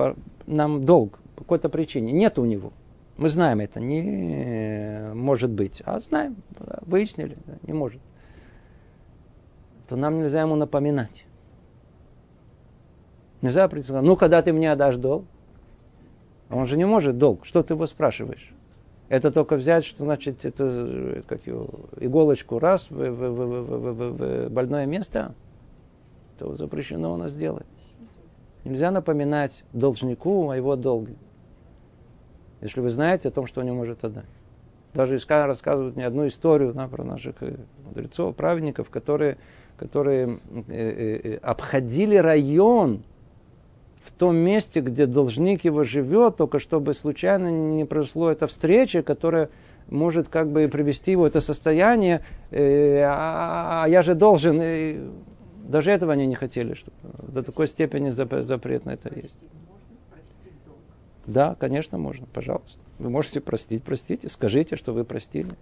нам 0.47 0.85
долг 0.85 1.18
по 1.37 1.44
какой-то 1.44 1.68
причине, 1.68 2.12
нет 2.12 2.38
у 2.38 2.44
него, 2.44 2.73
мы 3.20 3.28
знаем 3.28 3.60
это, 3.60 3.80
не 3.80 5.12
может 5.12 5.50
быть. 5.50 5.82
А 5.84 6.00
знаем, 6.00 6.36
выяснили, 6.80 7.36
не 7.64 7.74
может. 7.74 8.00
То 9.88 9.96
нам 9.96 10.20
нельзя 10.20 10.40
ему 10.40 10.56
напоминать. 10.56 11.26
Нельзя 13.42 13.68
прийти 13.68 13.92
ну, 13.92 14.16
когда 14.16 14.40
ты 14.40 14.54
мне 14.54 14.72
отдашь 14.72 14.96
долг? 14.96 15.26
Он 16.48 16.66
же 16.66 16.78
не 16.78 16.86
может 16.86 17.18
долг. 17.18 17.44
Что 17.44 17.62
ты 17.62 17.74
его 17.74 17.84
спрашиваешь? 17.84 18.54
Это 19.10 19.30
только 19.30 19.56
взять, 19.56 19.84
что 19.84 20.04
значит, 20.04 20.46
это 20.46 21.22
как 21.28 21.46
его, 21.46 21.68
иголочку 21.98 22.58
раз 22.58 22.86
в, 22.88 22.96
в, 22.96 23.10
в, 23.10 23.34
в, 23.34 23.92
в, 23.92 24.46
в 24.46 24.48
больное 24.48 24.86
место, 24.86 25.34
то 26.38 26.56
запрещено 26.56 27.12
у 27.12 27.18
нас 27.18 27.34
делать. 27.34 27.66
Нельзя 28.64 28.90
напоминать 28.90 29.62
должнику 29.74 30.48
о 30.48 30.56
его 30.56 30.74
долге 30.74 31.16
если 32.60 32.80
вы 32.80 32.90
знаете 32.90 33.28
о 33.28 33.30
том, 33.30 33.46
что 33.46 33.60
он 33.60 33.66
не 33.66 33.72
может 33.72 34.04
отдать. 34.04 34.26
Даже 34.94 35.16
Искан 35.16 35.46
рассказывают 35.46 35.96
мне 35.96 36.06
одну 36.06 36.26
историю 36.26 36.72
да, 36.74 36.88
про 36.88 37.04
наших 37.04 37.36
э, 37.42 37.54
мудрецов, 37.84 38.34
праведников, 38.34 38.90
которые, 38.90 39.38
которые 39.76 40.40
э, 40.68 41.20
э, 41.22 41.36
обходили 41.42 42.16
район 42.16 43.02
в 44.02 44.10
том 44.10 44.36
месте, 44.36 44.80
где 44.80 45.06
должник 45.06 45.64
его 45.64 45.84
живет, 45.84 46.36
только 46.36 46.58
чтобы 46.58 46.94
случайно 46.94 47.50
не 47.50 47.84
произошло 47.84 48.30
эта 48.30 48.46
встреча, 48.46 49.02
которая 49.02 49.50
может 49.88 50.28
как 50.28 50.48
бы 50.50 50.68
привести 50.68 51.12
его 51.12 51.22
в 51.22 51.26
это 51.26 51.40
состояние, 51.40 52.22
э, 52.50 53.02
а, 53.02 53.84
а 53.84 53.88
я 53.88 54.02
же 54.02 54.14
должен. 54.14 54.58
И 54.60 54.98
даже 55.68 55.90
этого 55.90 56.12
они 56.12 56.26
не 56.26 56.34
хотели, 56.34 56.74
чтобы 56.74 56.96
до 57.28 57.42
такой 57.42 57.68
степени 57.68 58.10
запрет 58.10 58.84
на 58.86 58.90
это 58.90 59.14
есть. 59.14 59.36
Да, 61.30 61.54
конечно, 61.54 61.96
можно, 61.96 62.26
пожалуйста. 62.26 62.80
Вы 62.99 63.08
можете 63.08 63.40
простить, 63.40 63.84
простите, 63.84 64.28
скажите, 64.28 64.75
что 64.75 64.92
вы 64.92 65.04
простили. 65.04 65.54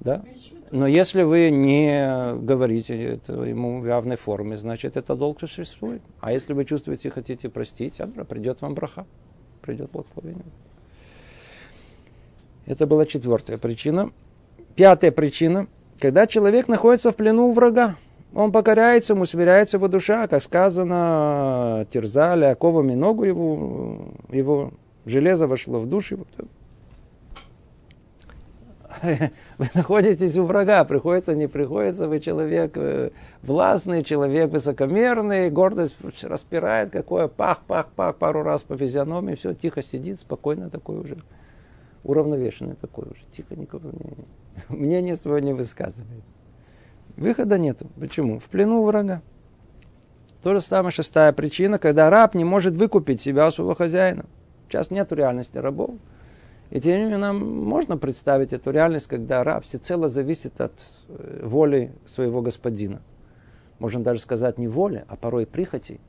Да? 0.00 0.22
Но 0.70 0.86
если 0.86 1.22
вы 1.22 1.48
не 1.48 2.34
говорите 2.34 3.02
это 3.02 3.32
ему 3.44 3.80
в 3.80 3.86
явной 3.86 4.16
форме, 4.16 4.58
значит, 4.58 4.98
это 4.98 5.16
долг 5.16 5.40
существует. 5.40 6.02
А 6.20 6.32
если 6.32 6.52
вы 6.52 6.66
чувствуете, 6.66 7.08
хотите 7.08 7.48
простить, 7.48 7.98
придет 8.28 8.60
вам 8.60 8.74
браха, 8.74 9.06
придет 9.62 9.90
благословение. 9.90 10.44
Это 12.66 12.86
была 12.86 13.06
четвертая 13.06 13.56
причина. 13.56 14.10
Пятая 14.76 15.12
причина. 15.12 15.66
Когда 15.98 16.26
человек 16.26 16.68
находится 16.68 17.10
в 17.10 17.16
плену 17.16 17.48
у 17.48 17.52
врага, 17.52 17.96
он 18.34 18.52
покоряется, 18.52 19.14
ему 19.14 19.24
смиряется 19.24 19.78
его 19.78 19.88
душа, 19.88 20.28
как 20.28 20.42
сказано, 20.42 21.86
терзали 21.90 22.44
оковами 22.44 22.94
ногу 22.94 23.24
его, 23.24 24.12
его 24.30 24.72
железо 25.06 25.46
вошло 25.46 25.80
в 25.80 25.88
душу. 25.88 26.26
Вы 29.02 29.68
находитесь 29.74 30.36
у 30.36 30.44
врага, 30.44 30.84
приходится, 30.84 31.34
не 31.34 31.46
приходится, 31.46 32.08
вы 32.08 32.20
человек 32.20 32.72
э, 32.74 33.10
властный, 33.42 34.02
человек 34.02 34.50
высокомерный, 34.50 35.50
гордость 35.50 35.96
распирает, 36.22 36.90
какое 36.90 37.28
пах, 37.28 37.60
пах, 37.60 37.88
пах, 37.94 38.16
пару 38.16 38.42
раз 38.42 38.62
по 38.62 38.76
физиономии, 38.76 39.36
все, 39.36 39.54
тихо 39.54 39.82
сидит, 39.82 40.18
спокойно 40.18 40.68
такой 40.68 40.98
уже 40.98 41.16
уравновешенный 42.02 42.74
такой 42.74 43.04
уже, 43.04 43.22
тихо, 43.30 43.54
никого 43.54 43.90
не, 43.90 44.16
мнение 44.76 45.16
свое 45.16 45.42
не 45.42 45.52
высказывает. 45.52 46.24
Выхода 47.18 47.58
нету. 47.58 47.88
Почему? 47.98 48.38
В 48.38 48.44
плену 48.44 48.82
врага. 48.84 49.22
То 50.42 50.54
же 50.54 50.60
самое 50.60 50.92
шестая 50.92 51.32
причина, 51.32 51.78
когда 51.78 52.08
раб 52.10 52.34
не 52.34 52.44
может 52.44 52.74
выкупить 52.74 53.20
себя 53.20 53.48
у 53.48 53.50
своего 53.50 53.74
хозяина. 53.74 54.24
Сейчас 54.68 54.90
нет 54.90 55.12
реальности 55.12 55.58
рабов. 55.58 55.96
И 56.70 56.80
тем 56.80 56.92
не 56.92 57.02
менее 57.04 57.18
нам 57.18 57.64
можно 57.64 57.96
представить 57.96 58.52
эту 58.52 58.70
реальность, 58.70 59.08
когда 59.08 59.42
раб 59.42 59.64
всецело 59.64 60.08
зависит 60.08 60.60
от 60.60 60.72
э, 61.08 61.42
воли 61.44 61.92
своего 62.06 62.40
господина. 62.40 63.00
Можно 63.78 64.04
даже 64.04 64.20
сказать 64.20 64.58
не 64.58 64.68
воли, 64.68 65.04
а 65.08 65.16
порой 65.16 65.46
прихоти. 65.46 66.00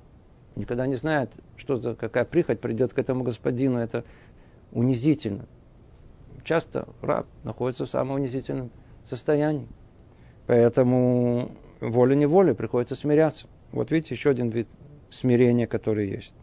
Никогда 0.56 0.86
не 0.86 0.96
знает, 0.96 1.32
что 1.58 1.78
за 1.78 1.96
какая 1.96 2.26
прихоть 2.26 2.60
придет 2.60 2.94
к 2.94 3.00
этому 3.00 3.24
господину. 3.24 3.80
Это 3.80 4.04
унизительно 4.72 5.46
часто 6.44 6.88
раб 7.02 7.28
находится 7.44 7.86
в 7.86 7.90
самом 7.90 8.16
унизительном 8.16 8.72
состоянии. 9.06 9.68
Поэтому 10.50 11.52
волей-неволей 11.80 12.56
приходится 12.56 12.96
смиряться. 12.96 13.46
Вот 13.72 13.92
видите, 13.92 14.16
еще 14.16 14.32
один 14.32 14.50
вид 14.50 14.68
смирения, 15.12 15.68
который 15.68 16.10
есть. 16.10 16.34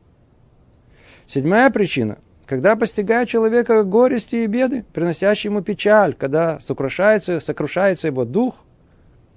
Седьмая 1.26 1.70
причина. 1.70 2.18
Когда 2.46 2.76
постигает 2.76 3.28
человека 3.28 3.82
горести 3.82 4.36
и 4.36 4.46
беды, 4.46 4.84
приносящие 4.92 5.50
ему 5.50 5.60
печаль, 5.60 6.14
когда 6.14 6.60
сокрушается, 6.60 7.40
сокрушается 7.40 8.06
его 8.06 8.24
дух 8.24 8.64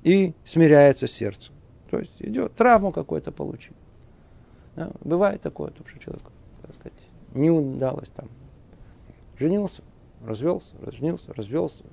и 0.03 0.35
смиряется 0.45 1.07
сердце. 1.07 1.51
То 1.89 1.97
есть 1.97 2.13
идет 2.19 2.53
травму 2.53 2.91
какую-то 2.91 3.31
получил. 3.31 3.73
Да, 4.75 4.91
бывает 5.01 5.41
такое, 5.41 5.71
что 5.71 5.99
человек, 5.99 6.21
так 6.61 6.75
сказать, 6.75 7.09
не 7.33 7.49
удалось 7.49 8.09
там. 8.09 8.29
Женился, 9.39 9.81
развелся, 10.23 10.67
женился, 10.91 11.33
развелся. 11.33 11.85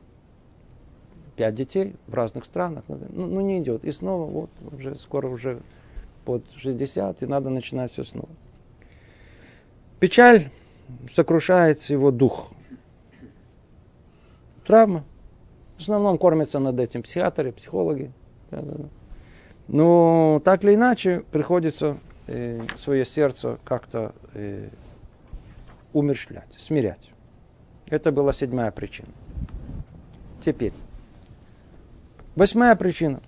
Пять 1.36 1.54
детей 1.54 1.94
в 2.06 2.14
разных 2.14 2.44
странах. 2.44 2.84
Ну, 2.88 3.26
ну, 3.26 3.40
не 3.42 3.58
идет. 3.60 3.84
И 3.84 3.92
снова 3.92 4.30
вот 4.30 4.50
уже 4.72 4.94
скоро 4.96 5.28
уже 5.28 5.60
под 6.24 6.44
60, 6.56 7.22
и 7.22 7.26
надо 7.26 7.50
начинать 7.50 7.92
все 7.92 8.04
снова. 8.04 8.28
Печаль 10.00 10.50
сокрушает 11.12 11.82
его 11.82 12.10
дух. 12.10 12.52
Травма. 14.64 15.04
В 15.76 15.82
основном 15.82 16.16
кормятся 16.16 16.58
над 16.58 16.80
этим 16.80 17.02
психиатры, 17.02 17.52
психологи. 17.52 18.10
Но 19.68 20.40
так 20.44 20.64
или 20.64 20.74
иначе 20.74 21.22
приходится 21.32 21.98
э, 22.26 22.62
свое 22.78 23.04
сердце 23.04 23.58
как-то 23.64 24.14
э, 24.34 24.68
умерщвлять, 25.92 26.48
смирять. 26.56 27.10
Это 27.88 28.12
была 28.12 28.32
седьмая 28.32 28.70
причина. 28.70 29.08
Теперь. 30.44 30.72
Восьмая 32.36 32.76
причина. 32.76 33.20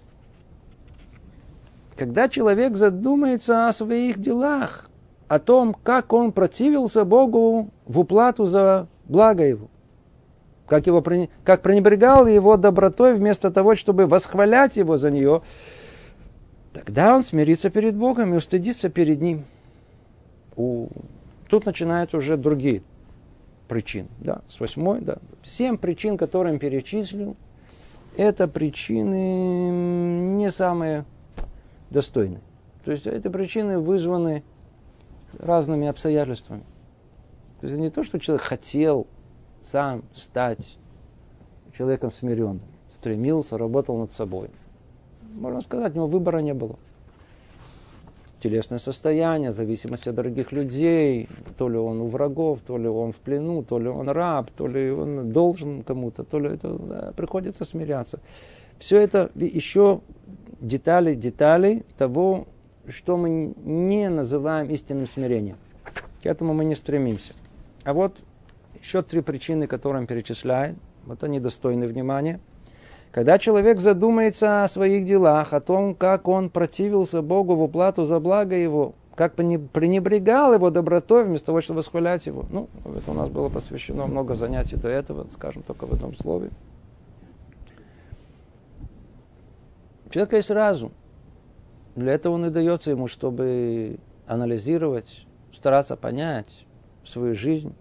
Когда 1.96 2.28
человек 2.28 2.76
задумается 2.76 3.66
о 3.66 3.72
своих 3.72 4.18
делах, 4.18 4.90
о 5.26 5.38
том, 5.38 5.74
как 5.74 6.12
он 6.12 6.30
противился 6.30 7.04
Богу 7.04 7.70
в 7.86 7.98
уплату 7.98 8.44
за 8.46 8.86
благо 9.06 9.44
его, 9.44 9.68
как, 10.66 10.86
его, 10.86 11.02
как 11.42 11.62
пренебрегал 11.62 12.26
его 12.26 12.58
добротой 12.58 13.14
вместо 13.14 13.50
того, 13.50 13.74
чтобы 13.74 14.06
восхвалять 14.06 14.76
его 14.76 14.98
за 14.98 15.10
нее, 15.10 15.40
тогда 16.74 17.16
он 17.16 17.24
смирится 17.24 17.70
перед 17.70 17.96
Богом 17.96 18.34
и 18.34 18.36
устыдится 18.36 18.90
перед 18.90 19.20
Ним. 19.22 19.44
У... 20.54 20.88
Тут 21.48 21.64
начинаются 21.64 22.18
уже 22.18 22.36
другие 22.36 22.82
причин. 23.68 24.08
Да, 24.20 24.42
с 24.48 24.60
восьмой, 24.60 25.00
да. 25.00 25.16
Семь 25.42 25.78
причин, 25.78 26.18
которые 26.18 26.52
он 26.52 26.58
перечислил, 26.58 27.36
это 28.18 28.48
причины 28.48 29.70
не 30.36 30.50
самые 30.50 31.04
достойные. 31.88 32.40
То 32.84 32.90
есть 32.90 33.06
эти 33.06 33.28
причины 33.28 33.78
вызваны 33.78 34.42
разными 35.38 35.86
обстоятельствами. 35.86 36.64
То 37.60 37.66
есть 37.68 37.78
не 37.78 37.90
то, 37.90 38.02
что 38.02 38.18
человек 38.18 38.44
хотел 38.44 39.06
сам 39.62 40.02
стать 40.14 40.78
человеком 41.76 42.10
смиренным, 42.10 42.62
стремился, 42.90 43.56
работал 43.56 43.96
над 43.98 44.10
собой. 44.10 44.50
Можно 45.34 45.60
сказать, 45.60 45.92
у 45.92 45.96
него 45.96 46.06
выбора 46.08 46.38
не 46.38 46.54
было 46.54 46.76
телесное 48.40 48.78
состояние, 48.78 49.52
зависимость 49.52 50.06
от 50.06 50.14
других 50.14 50.52
людей, 50.52 51.28
то 51.56 51.68
ли 51.68 51.76
он 51.76 52.00
у 52.00 52.08
врагов, 52.08 52.60
то 52.66 52.78
ли 52.78 52.88
он 52.88 53.12
в 53.12 53.16
плену, 53.16 53.62
то 53.62 53.78
ли 53.78 53.88
он 53.88 54.08
раб, 54.08 54.50
то 54.50 54.66
ли 54.66 54.90
он 54.90 55.32
должен 55.32 55.82
кому-то, 55.82 56.24
то 56.24 56.38
ли 56.38 56.50
это 56.50 56.78
да, 56.78 57.12
приходится 57.16 57.64
смиряться. 57.64 58.20
Все 58.78 58.98
это 58.98 59.30
еще 59.34 60.00
детали, 60.60 61.14
детали 61.14 61.84
того, 61.96 62.46
что 62.88 63.16
мы 63.16 63.54
не 63.64 64.08
называем 64.08 64.70
истинным 64.70 65.06
смирением. 65.06 65.56
К 66.22 66.26
этому 66.26 66.54
мы 66.54 66.64
не 66.64 66.74
стремимся. 66.74 67.34
А 67.84 67.92
вот 67.92 68.16
еще 68.80 69.02
три 69.02 69.20
причины, 69.20 69.66
которые 69.66 70.00
он 70.00 70.06
перечисляет. 70.06 70.76
Вот 71.04 71.24
они 71.24 71.40
достойны 71.40 71.86
внимания– 71.86 72.40
когда 73.12 73.38
человек 73.38 73.80
задумается 73.80 74.64
о 74.64 74.68
своих 74.68 75.06
делах, 75.06 75.52
о 75.52 75.60
том, 75.60 75.94
как 75.94 76.28
он 76.28 76.50
противился 76.50 77.22
Богу 77.22 77.54
в 77.54 77.62
уплату 77.62 78.04
за 78.04 78.20
благо 78.20 78.56
его, 78.56 78.94
как 79.14 79.34
пренебрегал 79.34 80.52
его 80.54 80.70
добротой 80.70 81.24
вместо 81.24 81.46
того, 81.46 81.60
чтобы 81.60 81.78
восхвалять 81.78 82.26
его. 82.26 82.44
Ну, 82.50 82.68
это 82.84 83.10
у 83.10 83.14
нас 83.14 83.28
было 83.30 83.48
посвящено 83.48 84.06
много 84.06 84.34
занятий 84.34 84.76
до 84.76 84.88
этого, 84.88 85.26
скажем 85.32 85.62
только 85.62 85.86
в 85.86 85.92
одном 85.92 86.14
слове. 86.16 86.50
У 90.06 90.10
человека 90.10 90.36
есть 90.36 90.50
разум. 90.50 90.92
Для 91.96 92.12
этого 92.12 92.34
он 92.34 92.46
и 92.46 92.50
дается 92.50 92.90
ему, 92.90 93.08
чтобы 93.08 93.98
анализировать, 94.26 95.26
стараться 95.52 95.96
понять 95.96 96.66
свою 97.04 97.34
жизнь, 97.34 97.74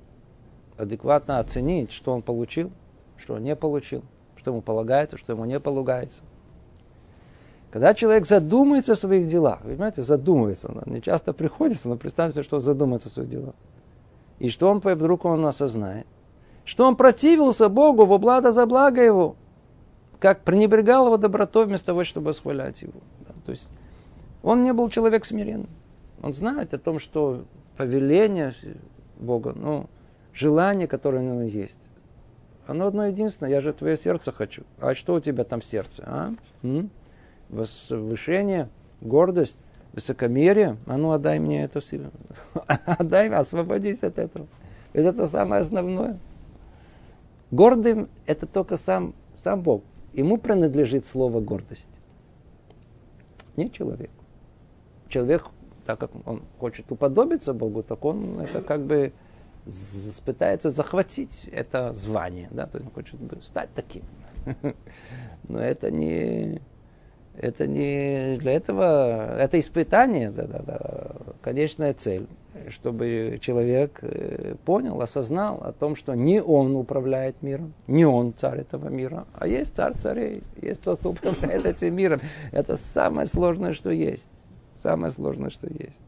адекватно 0.77 1.39
оценить, 1.39 1.91
что 1.91 2.13
он 2.13 2.21
получил, 2.21 2.71
что 3.17 3.35
он 3.35 3.43
не 3.43 3.55
получил– 3.55 4.03
что 4.47 4.51
ему 4.53 4.61
полагается, 4.61 5.17
что 5.17 5.33
ему 5.33 5.43
не 5.43 5.59
полагается. 5.59 6.21
Когда 7.69 7.93
человек 7.93 8.25
задумается 8.25 8.93
о 8.93 8.95
своих 8.95 9.27
делах, 9.27 9.59
вы 9.63 9.71
понимаете, 9.71 10.03
задумывается, 10.03 10.71
не 10.85 11.01
часто 11.01 11.33
приходится, 11.33 11.89
но 11.89 11.97
представьте, 11.97 12.43
что 12.43 12.55
он 12.57 12.61
задумается 12.61 13.09
о 13.09 13.11
своих 13.11 13.29
делах. 13.29 13.55
И 14.39 14.47
что 14.47 14.69
он 14.69 14.79
вдруг 14.79 15.25
он 15.25 15.45
осознает, 15.45 16.07
что 16.63 16.87
он 16.87 16.95
противился 16.95 17.67
Богу 17.67 18.05
в 18.05 18.13
облада 18.13 18.53
за 18.53 18.65
благо 18.65 19.03
его, 19.03 19.35
как 20.17 20.45
пренебрегал 20.45 21.07
его 21.07 21.17
добротой 21.17 21.65
вместо 21.65 21.87
того, 21.87 22.05
чтобы 22.05 22.27
восхвалять 22.27 22.81
его. 22.81 23.01
Да, 23.27 23.33
то 23.45 23.51
есть 23.51 23.67
он 24.43 24.63
не 24.63 24.71
был 24.71 24.87
человек 24.89 25.25
смиренным. 25.25 25.69
Он 26.23 26.31
знает 26.31 26.73
о 26.73 26.77
том, 26.77 26.99
что 26.99 27.43
повеление 27.75 28.53
Бога, 29.19 29.51
ну, 29.53 29.89
желание, 30.33 30.87
которое 30.87 31.17
у 31.17 31.33
него 31.33 31.41
есть, 31.41 31.89
Оно 32.67 32.87
одно 32.87 33.07
единственное, 33.07 33.49
я 33.49 33.61
же 33.61 33.71
твое 33.71 33.95
сердце 33.95 34.33
хочу. 34.33 34.63
А 34.79 34.93
что 34.93 35.15
у 35.15 35.19
тебя 35.21 35.45
там 35.45 35.61
в 35.61 35.65
сердце? 35.65 36.03
А? 36.05 36.33
М? 36.63 36.89
Возвышение, 37.47 38.67
гордость, 38.99 39.57
высокомерие. 39.93 40.75
А 40.85 40.97
ну 40.97 41.13
отдай 41.13 41.39
мне 41.39 41.63
это 41.63 41.79
все. 41.79 42.11
Отдай, 42.85 43.29
освободись 43.29 44.03
от 44.03 44.19
этого. 44.19 44.47
Это 44.91 45.27
самое 45.27 45.61
основное. 45.61 46.19
Гордым 47.51 48.09
это 48.25 48.45
только 48.45 48.75
сам, 48.75 49.15
сам 49.41 49.61
Бог. 49.61 49.83
Ему 50.11 50.37
принадлежит 50.37 51.05
слово 51.05 51.39
гордость. 51.39 51.87
Не 53.55 53.71
человек. 53.71 54.11
Человек, 55.07 55.45
так 55.85 55.99
как 55.99 56.11
он 56.25 56.41
хочет 56.59 56.91
уподобиться 56.91 57.53
Богу, 57.53 57.81
так 57.81 58.03
он 58.03 58.41
это 58.41 58.61
как 58.61 58.81
бы 58.85 59.13
пытается 60.25 60.69
захватить 60.69 61.49
это 61.51 61.93
звание, 61.93 62.49
да, 62.51 62.65
то 62.65 62.77
есть 62.77 62.87
он 62.87 62.93
хочет 62.93 63.19
стать 63.43 63.69
таким. 63.73 64.03
Но 65.47 65.59
это 65.59 65.91
не, 65.91 66.61
это 67.37 67.67
не 67.67 68.37
для 68.37 68.53
этого, 68.53 69.37
это 69.37 69.59
испытание, 69.59 70.31
да, 70.31 70.43
да, 70.43 70.59
да, 70.59 71.11
конечная 71.41 71.93
цель, 71.93 72.27
чтобы 72.69 73.37
человек 73.41 73.99
э, 74.01 74.55
понял, 74.65 75.01
осознал 75.01 75.61
о 75.63 75.71
том, 75.71 75.95
что 75.95 76.15
не 76.15 76.41
он 76.41 76.75
управляет 76.75 77.41
миром, 77.41 77.73
не 77.87 78.05
он 78.05 78.33
царь 78.33 78.61
этого 78.61 78.89
мира, 78.89 79.25
а 79.33 79.47
есть 79.47 79.75
царь 79.75 79.93
царей, 79.93 80.43
есть 80.61 80.81
тот, 80.81 80.99
кто 80.99 81.11
управляет 81.11 81.65
этим 81.65 81.95
миром. 81.95 82.19
Это 82.51 82.75
самое 82.75 83.27
сложное, 83.27 83.73
что 83.73 83.91
есть. 83.91 84.29
Самое 84.81 85.11
сложное, 85.11 85.49
что 85.49 85.67
есть. 85.67 85.99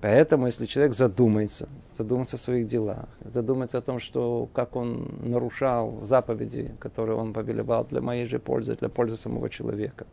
Поэтому, 0.00 0.46
если 0.46 0.66
человек 0.66 0.94
задумается, 0.94 1.68
задумается 1.96 2.36
о 2.36 2.38
своих 2.38 2.68
делах, 2.68 3.08
задумается 3.24 3.78
о 3.78 3.80
том, 3.80 3.98
что 3.98 4.48
как 4.52 4.76
он 4.76 5.10
нарушал 5.22 6.00
заповеди, 6.02 6.72
которые 6.78 7.16
он 7.16 7.32
повелевал 7.32 7.84
для 7.84 8.00
моей 8.00 8.26
же 8.26 8.38
пользы, 8.38 8.76
для 8.76 8.88
пользы 8.88 9.16
самого 9.16 9.50
человека, 9.50 10.06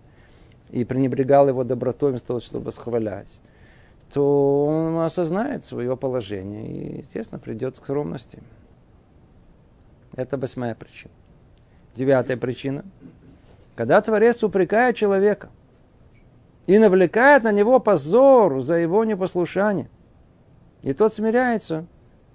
и 0.71 0.83
пренебрегал 0.85 1.47
его 1.47 1.63
добротой 1.63 2.09
вместо 2.09 2.29
того, 2.29 2.39
чтобы 2.39 2.65
восхвалять, 2.65 3.39
то 4.11 4.65
он 4.65 4.97
осознает 4.97 5.65
свое 5.65 5.95
положение 5.95 6.67
и, 6.67 6.97
естественно, 7.01 7.37
придет 7.37 7.75
к 7.75 7.77
скромности. 7.77 8.39
Это 10.15 10.37
восьмая 10.37 10.73
причина. 10.73 11.11
Девятая 11.95 12.37
причина. 12.37 12.83
Когда 13.75 14.01
Творец 14.01 14.43
упрекает 14.43 14.95
человека– 14.95 15.49
и 16.67 16.77
навлекает 16.77 17.43
на 17.43 17.51
него 17.51 17.79
позор 17.79 18.61
за 18.61 18.75
его 18.75 19.03
непослушание. 19.05 19.89
И 20.81 20.93
тот 20.93 21.13
смиряется 21.13 21.85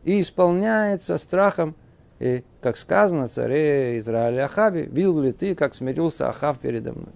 и 0.05 0.21
исполняется 0.21 1.19
страхом, 1.19 1.75
и, 2.19 2.45
как 2.61 2.77
сказано 2.77 3.29
царе 3.29 3.99
Израиля 3.99 4.45
Ахаве, 4.45 4.85
видел 4.85 5.21
ли 5.21 5.33
ты, 5.33 5.55
как 5.55 5.75
смирился 5.75 6.29
Ахав 6.29 6.59
передо 6.59 6.93
мной? 6.93 7.13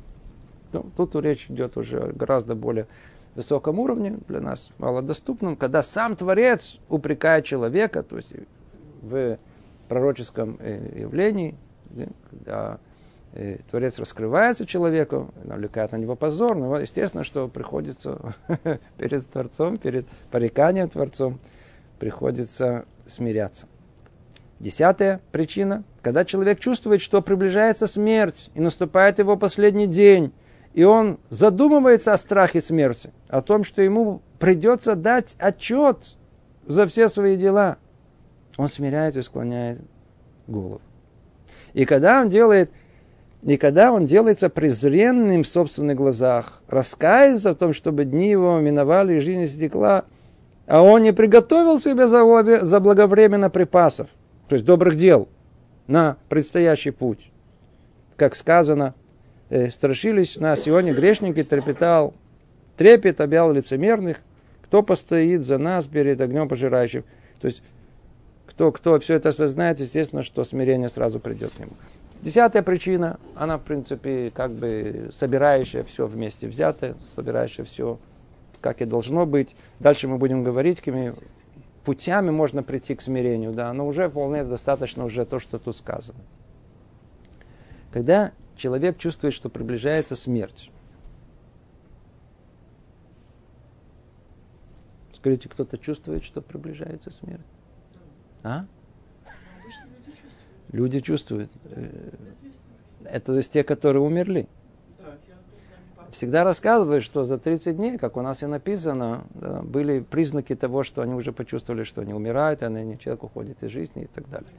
Ну, 0.73 0.87
тут 0.97 1.15
речь 1.17 1.47
идет 1.51 1.77
уже 1.77 2.13
гораздо 2.15 2.55
более 2.55 2.87
высоком 3.35 3.79
уровне, 3.79 4.19
для 4.29 4.41
нас 4.41 4.71
малодоступном, 4.79 5.57
когда 5.57 5.83
сам 5.83 6.17
Творец 6.17 6.79
упрекает 6.89 7.45
человека, 7.45 8.03
то 8.03 8.17
есть 8.17 8.33
в 9.03 9.39
пророческом 9.89 10.57
э, 10.61 11.01
явлении, 11.01 11.57
когда 12.31 12.79
и 13.35 13.59
Творец 13.69 13.99
раскрывается 13.99 14.65
человеку, 14.65 15.35
навлекает 15.43 15.91
на 15.91 15.97
него 15.97 16.15
позор, 16.15 16.55
но 16.55 16.79
естественно, 16.79 17.25
что 17.25 17.49
приходится 17.49 18.35
перед 18.97 19.27
Творцом, 19.29 19.77
перед 19.77 20.07
пореканием 20.31 20.89
Творцом, 20.89 21.41
приходится 21.99 22.85
смиряться. 23.07 23.67
Десятая 24.61 25.21
причина, 25.33 25.83
когда 26.01 26.25
человек 26.25 26.61
чувствует, 26.61 27.01
что 27.01 27.23
приближается 27.23 27.89
смерть, 27.89 28.51
и 28.55 28.61
наступает 28.61 29.19
его 29.19 29.37
последний 29.37 29.89
день, 29.89 30.33
и 30.73 30.85
он 30.85 31.19
задумывается 31.29 32.13
о 32.13 32.19
страхе 32.19 32.61
смерти, 32.61 33.13
о 33.29 33.43
том, 33.43 33.65
что 33.65 33.83
ему 33.83 34.23
придется 34.39 34.95
дать 34.95 35.35
отчет 35.39 36.17
за 36.67 36.87
все 36.87 37.09
свои 37.09 37.37
дела, 37.37 37.79
он 38.57 38.69
смиряется 38.69 39.21
и 39.21 39.23
склоняет 39.23 39.81
голову. 40.47 40.81
И 41.73 41.85
когда 41.85 42.21
он 42.21 42.29
делает 42.29 42.71
и 43.45 43.59
когда 43.59 43.93
он 43.93 44.07
делается 44.07 44.49
презренным 44.49 45.43
в 45.43 45.47
собственных 45.47 45.97
глазах, 45.97 46.63
раскается 46.67 47.53
в 47.53 47.57
том, 47.57 47.75
чтобы 47.75 48.07
дни 48.07 48.31
его 48.31 48.59
миновали 48.59 49.17
и 49.17 49.21
жизнь 49.21 49.47
стекла, 49.47 50.05
а 50.67 50.81
он 50.81 51.03
не 51.03 51.13
приготовил 51.13 51.79
себе 51.79 52.07
заблаговременно 52.07 53.51
припасов, 53.51 54.09
то 54.49 54.55
есть 54.55 54.65
добрых 54.65 54.97
дел, 54.97 55.29
на 55.87 56.17
предстоящий 56.31 56.91
путь. 56.91 57.31
Как 58.17 58.35
сказано, 58.35 58.95
э, 59.51 59.69
страшились 59.69 60.37
нас 60.37 60.61
сегодня 60.61 60.95
грешники, 60.95 61.45
трепетал, 61.45 62.15
трепет 62.79 63.21
объял 63.21 63.53
лицемерных, 63.53 64.19
кто 64.63 64.83
постоит 64.83 65.45
за 65.45 65.59
нас 65.59 65.85
перед 65.85 66.19
огнем 66.23 66.49
пожирающим. 66.49 67.05
То 67.41 67.49
есть, 67.49 67.63
кто, 68.47 68.73
кто 68.73 68.99
все 69.01 69.15
это 69.15 69.29
осознает, 69.29 69.81
естественно, 69.81 70.23
что 70.23 70.45
смирение 70.45 70.89
сразу 70.89 71.21
придет 71.21 71.53
к 71.55 71.59
нему. 71.59 71.73
Десятая 72.25 72.63
причина, 72.63 73.21
она, 73.37 73.59
в 73.59 73.63
принципе, 73.65 74.31
как 74.31 74.51
бы 74.53 75.11
собирающая 75.15 75.85
все 75.85 76.07
вместе 76.07 76.49
взятое, 76.49 76.97
собирающая 77.15 77.67
все, 77.67 77.99
как 78.63 78.81
и 78.81 78.87
должно 78.87 79.27
быть. 79.27 79.55
Дальше 79.79 80.09
мы 80.09 80.17
будем 80.17 80.43
говорить, 80.43 80.79
какими 80.79 81.15
путями 81.85 82.31
можно 82.31 82.63
прийти 82.63 82.95
к 82.95 83.03
смирению, 83.03 83.53
да, 83.53 83.71
но 83.75 83.87
уже 83.87 84.09
вполне 84.09 84.43
достаточно 84.43 85.05
уже 85.05 85.27
то, 85.27 85.39
что 85.39 85.59
тут 85.59 85.77
сказано. 85.77 86.19
Когда 87.93 88.33
человек 88.57 88.97
чувствует, 88.97 89.35
что 89.35 89.51
приближается 89.51 90.17
смерть, 90.17 90.71
Скажите, 95.25 95.49
кто-то 95.49 95.79
чувствует, 95.79 96.23
что 96.23 96.43
приближается 96.43 97.11
смерть? 97.11 97.47
А? 98.43 98.67
Люди 100.75 100.99
чувствуют. 100.99 101.53
Это 103.05 103.27
то 103.27 103.37
есть 103.37 103.53
те, 103.53 103.63
которые 103.63 104.03
умерли. 104.03 104.49
Всегда 106.11 106.43
рассказывают, 106.43 107.05
что 107.05 107.23
за 107.23 107.39
30 107.39 107.77
дней, 107.77 107.97
как 107.97 108.17
у 108.17 108.23
нас 108.23 108.43
и 108.43 108.47
написано, 108.47 109.23
да, 109.35 109.63
были 109.63 110.01
признаки 110.01 110.57
того, 110.57 110.83
что 110.83 111.03
они 111.03 111.15
уже 111.15 111.33
почувствовали, 111.33 111.85
что 111.85 112.01
они 112.01 112.13
умирают, 112.13 112.63
и 112.63 112.65
они, 112.65 112.99
человек 112.99 113.23
уходит 113.23 113.63
из 113.63 113.71
жизни 113.71 114.03
и 114.03 114.07
так 114.07 114.29
далее. 114.29 114.51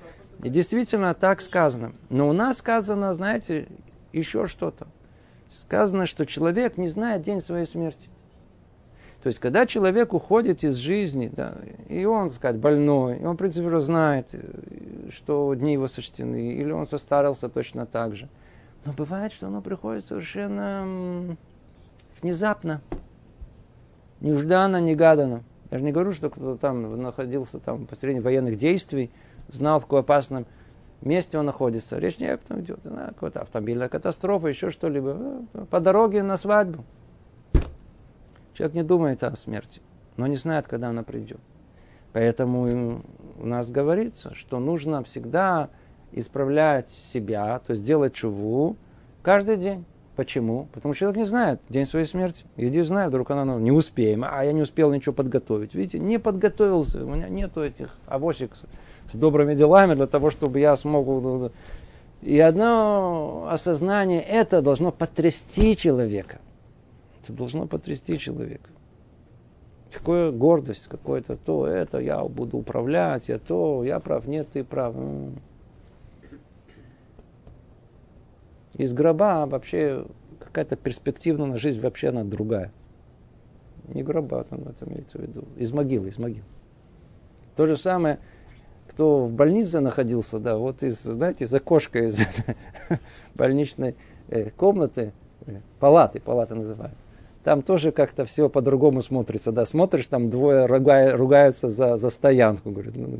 И 0.41 0.49
действительно 0.49 1.13
так 1.13 1.41
сказано. 1.41 1.91
Но 2.09 2.29
у 2.29 2.33
нас 2.33 2.59
сказано, 2.59 3.13
знаете, 3.13 3.67
еще 4.13 4.47
что-то. 4.47 4.87
Сказано, 5.49 6.05
что 6.05 6.25
человек 6.25 6.77
не 6.77 6.87
знает 6.87 7.23
день 7.23 7.41
своей 7.41 7.65
смерти. 7.65 8.07
То 9.25 9.29
есть, 9.29 9.39
когда 9.39 9.65
человек 9.65 10.13
уходит 10.13 10.63
из 10.63 10.75
жизни, 10.75 11.31
да, 11.35 11.55
и 11.89 12.05
он, 12.05 12.27
так 12.27 12.35
сказать, 12.35 12.57
больной, 12.57 13.17
и 13.17 13.25
он, 13.25 13.33
в 13.33 13.37
принципе, 13.39 13.65
уже 13.65 13.81
знает, 13.81 14.27
э, 14.33 15.09
что 15.09 15.51
дни 15.55 15.73
его 15.73 15.87
сочтены, 15.87 16.53
или 16.53 16.69
он 16.69 16.85
состарился 16.85 17.49
точно 17.49 17.87
так 17.87 18.15
же. 18.15 18.29
Но 18.85 18.93
бывает, 18.93 19.33
что 19.33 19.47
оно 19.47 19.63
приходит 19.63 20.05
совершенно 20.05 21.35
внезапно, 22.21 22.81
нежданно, 24.21 24.79
негаданно. 24.79 25.41
Я 25.71 25.79
же 25.79 25.83
не 25.83 25.91
говорю, 25.91 26.13
что 26.13 26.29
кто-то 26.29 26.61
там 26.61 27.01
находился 27.01 27.57
там 27.57 27.87
посреди 27.87 28.19
военных 28.19 28.59
действий, 28.59 29.09
знал, 29.47 29.79
в 29.79 29.85
каком 29.85 30.01
опасном 30.01 30.45
месте 31.01 31.39
он 31.39 31.47
находится. 31.47 31.97
Речь 31.97 32.19
не 32.19 32.27
об 32.27 32.41
этом 32.41 32.61
идет. 32.61 32.79
Какая-то 32.83 33.41
автомобильная 33.41 33.89
катастрофа, 33.89 34.49
еще 34.49 34.69
что-либо. 34.69 35.17
Э, 35.55 35.65
по 35.67 35.79
дороге 35.79 36.21
на 36.21 36.37
свадьбу. 36.37 36.83
Человек 38.55 38.75
не 38.75 38.83
думает 38.83 39.21
о 39.23 39.35
смерти, 39.35 39.81
но 40.15 40.27
не 40.27 40.37
знает, 40.37 40.67
когда 40.67 40.89
она 40.89 41.03
придет. 41.03 41.39
Поэтому 42.13 43.01
у 43.37 43.45
нас 43.45 43.69
говорится, 43.69 44.33
что 44.33 44.59
нужно 44.59 45.03
всегда 45.03 45.69
исправлять 46.13 46.89
себя, 46.89 47.59
то 47.59 47.71
есть 47.71 47.83
делать 47.83 48.13
чуву 48.13 48.77
каждый 49.21 49.57
день. 49.57 49.83
Почему? 50.15 50.69
Потому 50.71 50.93
что 50.93 51.01
человек 51.01 51.17
не 51.17 51.25
знает 51.25 51.59
день 51.67 51.85
своей 51.85 52.05
смерти. 52.05 52.45
Иди 52.55 52.81
знает, 52.83 53.09
вдруг 53.09 53.31
она 53.31 53.43
ну, 53.43 53.59
не 53.59 53.73
успеем, 53.73 54.23
а 54.25 54.45
я 54.45 54.53
не 54.53 54.61
успел 54.61 54.93
ничего 54.93 55.11
подготовить. 55.11 55.75
Видите, 55.75 55.99
не 55.99 56.17
подготовился, 56.17 57.03
у 57.03 57.09
меня 57.09 57.27
нету 57.27 57.61
этих 57.61 57.97
авосик 58.07 58.51
с, 59.11 59.15
добрыми 59.15 59.55
делами 59.55 59.93
для 59.95 60.07
того, 60.07 60.31
чтобы 60.31 60.59
я 60.59 60.77
смог... 60.77 61.51
И 62.21 62.39
одно 62.39 63.49
осознание 63.51 64.21
это 64.21 64.61
должно 64.61 64.93
потрясти 64.93 65.75
человека. 65.75 66.39
Это 67.25 67.33
должно 67.33 67.65
потрясти 67.65 68.19
человека. 68.19 68.69
Какая 69.91 70.31
гордость, 70.31 70.87
какое-то 70.87 71.37
то, 71.37 71.65
это, 71.65 71.97
я 71.97 72.23
буду 72.23 72.57
управлять, 72.57 73.29
я 73.29 73.39
то, 73.39 73.83
я 73.83 73.99
прав, 73.99 74.27
нет, 74.27 74.47
ты 74.53 74.63
прав. 74.63 74.95
Из 78.75 78.93
гроба 78.93 79.47
вообще 79.47 80.05
какая-то 80.39 80.75
перспективная 80.75 81.47
на 81.47 81.57
жизнь 81.57 81.81
вообще 81.81 82.09
она 82.09 82.23
другая. 82.23 82.71
Не 83.87 84.03
гроба, 84.03 84.43
там 84.43 84.67
это 84.67 84.85
имеется 84.85 85.17
в 85.17 85.21
виду. 85.21 85.45
Из 85.57 85.71
могилы, 85.71 86.09
из 86.09 86.19
могил. 86.19 86.43
То 87.55 87.65
же 87.65 87.75
самое, 87.75 88.19
кто 88.87 89.25
в 89.25 89.31
больнице 89.31 89.79
находился, 89.79 90.37
да, 90.37 90.57
вот 90.57 90.83
из, 90.83 91.01
знаете, 91.01 91.45
из 91.45 91.53
окошка 91.53 92.05
из 92.05 92.19
больничной 93.35 93.95
э, 94.27 94.51
комнаты, 94.51 95.13
э, 95.47 95.61
палаты, 95.79 96.19
палаты 96.19 96.53
называют, 96.53 96.95
там 97.45 97.61
тоже 97.61 97.91
как-то 97.91 98.25
все 98.25 98.49
по-другому 98.49 99.01
смотрится. 99.01 99.51
Да, 99.51 99.67
смотришь, 99.67 100.07
там 100.07 100.31
двое 100.31 100.65
ругаются 100.65 101.69
за, 101.69 101.97
за 101.97 102.09
стоянку. 102.09 102.71
Говорят, 102.71 102.95
ну, 102.95 103.19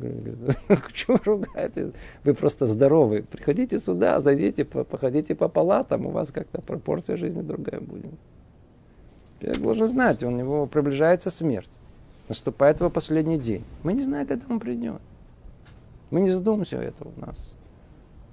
почему 0.67 1.19
ругаете? 1.23 1.91
Вы 2.23 2.33
просто 2.33 2.65
здоровы. 2.65 3.21
Приходите 3.21 3.79
сюда, 3.79 4.19
зайдите, 4.21 4.65
походите 4.65 5.35
по 5.35 5.47
палатам, 5.47 6.07
у 6.07 6.09
вас 6.09 6.31
как-то 6.31 6.59
пропорция 6.63 7.17
жизни 7.17 7.43
другая 7.43 7.79
будет. 7.79 8.15
Человек 9.41 9.61
должен 9.61 9.89
знать, 9.89 10.23
у 10.23 10.31
него 10.31 10.65
приближается 10.65 11.29
смерть. 11.29 11.69
Наступает 12.27 12.79
его 12.79 12.89
последний 12.89 13.38
день. 13.38 13.63
Мы 13.83 13.93
не 13.93 14.01
знаем, 14.01 14.25
когда 14.25 14.43
он 14.49 14.59
придет. 14.59 15.01
Мы 16.09 16.21
не 16.21 16.31
задумываемся 16.31 16.77
этого 16.77 17.11
у 17.15 17.19
нас. 17.19 17.53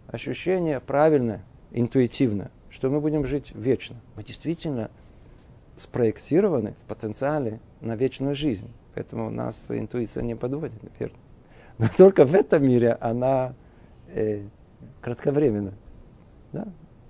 Ощущение 0.07 0.81
правильное, 0.81 1.43
интуитивное, 1.71 2.51
что 2.71 2.89
мы 2.89 3.03
будем 3.03 3.27
жить 3.27 3.53
вечно. 3.55 3.97
Мы 4.17 4.25
действительно 4.25 4.89
спроектированы 5.83 6.75
в 6.83 6.85
потенциале 6.87 7.61
на 7.81 7.97
вечную 7.97 8.35
жизнь. 8.35 8.71
Поэтому 8.95 9.31
нас 9.31 9.67
интуиция 9.69 10.23
не 10.23 10.35
подводит, 10.35 10.81
верно. 10.99 11.17
Но 11.79 11.87
только 11.97 12.25
в 12.25 12.35
этом 12.35 12.65
мире 12.65 12.97
она 13.01 13.55
э, 14.09 14.45
кратковременна. 15.01 15.73
Да? 16.53 16.69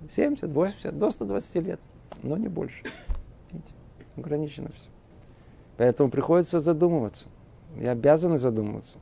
70, 0.09 0.49
80, 0.49 0.97
до 0.97 1.11
120 1.11 1.55
лет, 1.55 1.79
но 2.21 2.37
не 2.37 2.47
больше. 2.47 2.83
Видите, 3.51 3.73
ограничено 4.17 4.69
все. 4.75 4.89
Поэтому 5.77 6.09
приходится 6.09 6.59
задумываться. 6.59 7.25
И 7.79 7.85
обязаны 7.85 8.37
задумываться. 8.37 8.99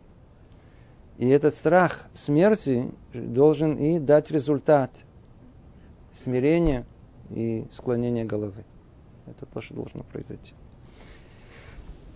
И 1.18 1.28
этот 1.28 1.54
страх 1.54 2.08
смерти 2.14 2.90
должен 3.14 3.76
и 3.76 4.00
дать 4.00 4.32
результат 4.32 4.92
смирения 6.12 6.86
и 7.30 7.68
склонения 7.72 8.26
головы. 8.26 8.64
Это 9.32 9.46
то, 9.46 9.62
что 9.62 9.74
должно 9.74 10.04
произойти. 10.04 10.54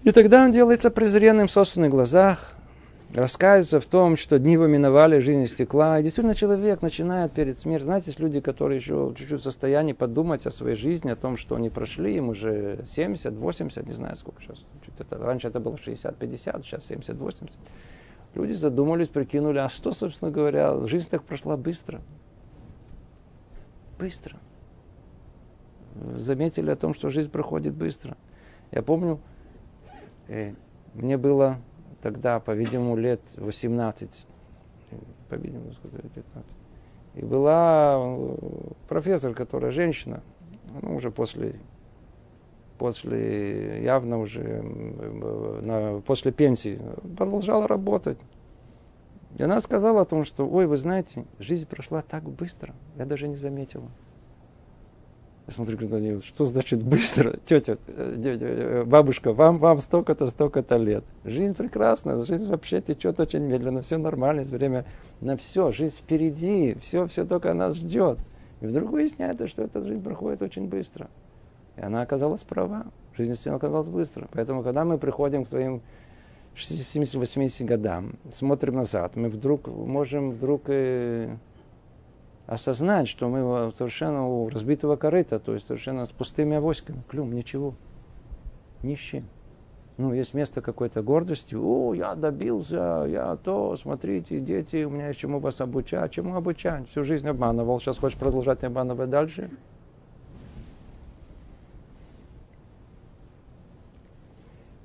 И 0.04 0.12
тогда 0.12 0.46
он 0.46 0.52
делается 0.52 0.92
презренным 0.92 1.48
в 1.48 1.52
собственных 1.52 1.90
глазах, 1.90 2.56
раскаивается 3.14 3.80
в 3.80 3.86
том, 3.86 4.18
что 4.18 4.38
дни 4.38 4.54
его 4.54 4.68
миновали, 4.68 5.20
жизнь 5.20 5.48
стекла. 5.52 6.00
И 6.00 6.04
действительно 6.04 6.36
человек 6.36 6.82
начинает 6.82 7.32
перед 7.32 7.58
смертью. 7.58 7.86
Знаете, 7.86 8.08
есть 8.08 8.20
люди, 8.20 8.40
которые 8.40 8.78
еще 8.78 9.14
чуть-чуть 9.18 9.40
в 9.40 9.44
состоянии 9.44 9.94
подумать 9.94 10.46
о 10.46 10.52
своей 10.52 10.76
жизни, 10.76 11.10
о 11.10 11.16
том, 11.16 11.38
что 11.38 11.56
они 11.56 11.70
прошли, 11.70 12.18
им 12.18 12.30
уже 12.30 12.86
70, 12.88 13.34
80, 13.34 13.88
не 13.88 13.94
знаю 13.94 14.16
сколько 14.16 14.42
сейчас. 14.42 14.64
Это, 15.00 15.18
раньше 15.18 15.48
это 15.48 15.60
было 15.60 15.78
60, 15.78 16.16
50, 16.16 16.66
сейчас 16.66 16.86
70, 16.86 17.16
80. 17.16 17.56
Люди 18.36 18.54
задумались, 18.54 19.08
прикинули, 19.08 19.58
а 19.60 19.70
что, 19.70 19.92
собственно 19.92 20.30
говоря, 20.30 20.86
жизнь 20.86 21.08
так 21.10 21.24
прошла 21.24 21.58
быстро. 21.58 22.02
Быстро 23.98 24.38
заметили 26.18 26.70
о 26.70 26.76
том, 26.76 26.94
что 26.94 27.10
жизнь 27.10 27.30
проходит 27.30 27.74
быстро. 27.74 28.18
Я 28.72 28.82
помню, 28.82 29.20
э, 30.28 30.54
мне 30.94 31.18
было 31.18 31.58
тогда, 32.02 32.40
по-видимому, 32.40 32.96
лет 32.96 33.22
18, 33.38 34.26
по-видимому, 35.30 35.74
сколько 35.74 35.98
15. 36.02 36.52
И 37.16 37.22
была 37.24 37.98
э, 37.98 38.38
профессор, 38.88 39.34
которая 39.34 39.72
женщина, 39.72 40.22
ну, 40.82 40.96
уже 40.96 41.12
после, 41.12 41.56
после 42.78 43.84
явно 43.84 44.20
уже, 44.20 44.62
на, 44.62 46.02
после 46.06 46.32
пенсии, 46.32 46.80
продолжала 47.18 47.68
работать. 47.68 48.20
И 49.38 49.44
она 49.44 49.60
сказала 49.60 50.02
о 50.02 50.06
том, 50.06 50.24
что, 50.24 50.48
ой, 50.48 50.66
вы 50.66 50.78
знаете, 50.78 51.26
жизнь 51.40 51.66
прошла 51.66 52.02
так 52.02 52.24
быстро, 52.24 52.74
я 52.98 53.06
даже 53.06 53.28
не 53.28 53.36
заметила. 53.36 53.90
Я 55.48 55.54
смотрю 55.54 55.88
на 55.88 55.98
нее, 55.98 56.22
что 56.22 56.46
значит 56.46 56.82
быстро? 56.82 57.38
Тетя, 57.46 57.78
э, 57.88 58.84
бабушка, 58.84 59.32
вам, 59.32 59.60
вам 59.60 59.80
столько-то, 59.80 60.26
столько-то 60.26 60.78
лет. 60.78 61.04
Жизнь 61.24 61.54
прекрасна, 61.54 62.18
жизнь 62.26 62.48
вообще 62.48 62.82
течет 62.82 63.20
очень 63.20 63.42
медленно, 63.42 63.84
все 63.84 63.98
нормально, 63.98 64.40
есть 64.40 64.52
время 64.52 64.86
на 65.22 65.38
все, 65.38 65.72
жизнь 65.72 65.96
впереди, 65.96 66.76
все, 66.82 67.06
все 67.06 67.26
только 67.26 67.54
нас 67.54 67.76
ждет. 67.76 68.18
И 68.62 68.66
вдруг 68.66 68.90
выясняется, 68.90 69.48
что 69.48 69.62
эта 69.62 69.84
жизнь 69.84 70.02
проходит 70.02 70.42
очень 70.42 70.68
быстро. 70.68 71.10
И 71.78 71.82
она 71.82 72.02
оказалась 72.02 72.44
права. 72.44 72.88
Жизнь 73.16 73.32
действительно 73.32 73.58
оказалась 73.58 73.90
быстро. 73.90 74.28
Поэтому, 74.32 74.64
когда 74.64 74.84
мы 74.84 74.98
приходим 74.98 75.44
к 75.44 75.48
своим 75.48 75.82
60-80 76.56 77.66
годам, 77.66 78.14
смотрим 78.32 78.76
назад, 78.76 79.16
мы 79.16 79.30
вдруг 79.30 79.68
можем 79.68 80.32
вдруг 80.32 80.64
э, 80.68 81.36
осознать, 82.48 83.08
что 83.08 83.28
мы 83.28 83.72
совершенно 83.76 84.28
у 84.28 84.50
разбитого 84.50 84.96
корыта, 84.96 85.40
то 85.40 85.54
есть 85.54 85.68
совершенно 85.68 86.06
с 86.06 86.10
пустыми 86.10 86.56
авоськами, 86.56 87.04
клюм, 87.10 87.34
ничего, 87.34 87.76
ни. 88.84 88.98
Ну, 89.98 90.14
есть 90.14 90.34
место 90.34 90.62
какой-то 90.62 91.02
гордости. 91.02 91.56
О, 91.56 91.94
я 91.94 92.16
добился, 92.16 93.06
я 93.08 93.38
то, 93.38 93.78
смотрите, 93.78 94.42
дети, 94.42 94.84
у 94.84 94.90
меня 94.90 95.08
есть 95.08 95.22
чему 95.22 95.40
вас 95.40 95.62
обучать. 95.62 96.12
Чему 96.12 96.36
обучать? 96.36 96.90
Всю 96.90 97.06
жизнь 97.06 97.26
обманывал, 97.26 97.80
сейчас 97.80 98.00
хочешь 98.00 98.20
продолжать 98.20 98.66
обманывать 98.66 99.10
дальше? 99.10 99.50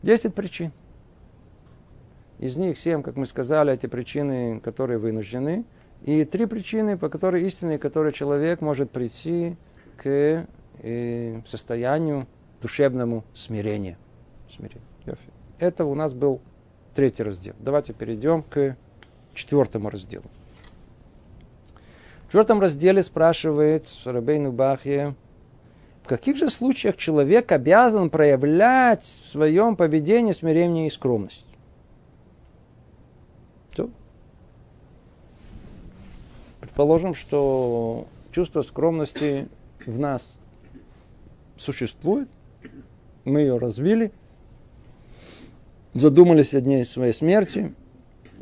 Десять 0.05 0.33
причин. 0.33 0.71
Из 2.39 2.57
них 2.57 2.79
семь, 2.79 3.03
как 3.03 3.17
мы 3.17 3.27
сказали, 3.27 3.73
эти 3.73 3.87
причины, 3.87 4.61
которые 4.61 4.99
вынуждены– 4.99 5.65
и 6.03 6.25
три 6.25 6.47
причины, 6.47 6.97
по 6.97 7.09
которой 7.09 7.45
истинный, 7.45 7.79
который 7.79 8.13
человек 8.13 8.61
может 8.61 8.91
прийти 8.91 9.57
к 9.97 10.47
э, 10.83 11.41
состоянию 11.47 12.27
душевному 12.63 13.25
смирения. 13.35 13.99
смирения. 14.55 14.81
Это 15.59 15.85
у 15.85 15.95
нас 15.95 16.13
был 16.13 16.41
третий 16.95 17.23
раздел. 17.23 17.55
Давайте 17.59 17.93
перейдем 17.93 18.43
к 18.43 18.77
четвертому 19.35 19.91
разделу. 19.91 20.25
В 22.23 22.27
четвертом 22.29 22.61
разделе 22.61 23.03
спрашивает 23.03 23.87
Рабейну 24.05 24.53
Бахье, 24.53 25.15
в 26.03 26.09
каких 26.09 26.37
же 26.37 26.49
случаях 26.49 26.97
человек 26.97 27.53
обязан 27.53 28.09
проявлять 28.09 29.03
в 29.03 29.33
своем 29.33 29.77
поведении 29.77 30.33
смирение 30.33 30.87
и 30.87 30.91
скромность? 30.91 31.47
Предположим, 36.81 37.13
что 37.13 38.07
чувство 38.33 38.63
скромности 38.63 39.49
в 39.85 39.99
нас 39.99 40.39
существует, 41.59 42.27
мы 43.27 43.41
ее 43.41 43.59
развили, 43.59 44.13
задумались 45.93 46.55
о 46.55 46.63
дне 46.63 46.87
своей 46.87 47.13
смерти. 47.13 47.75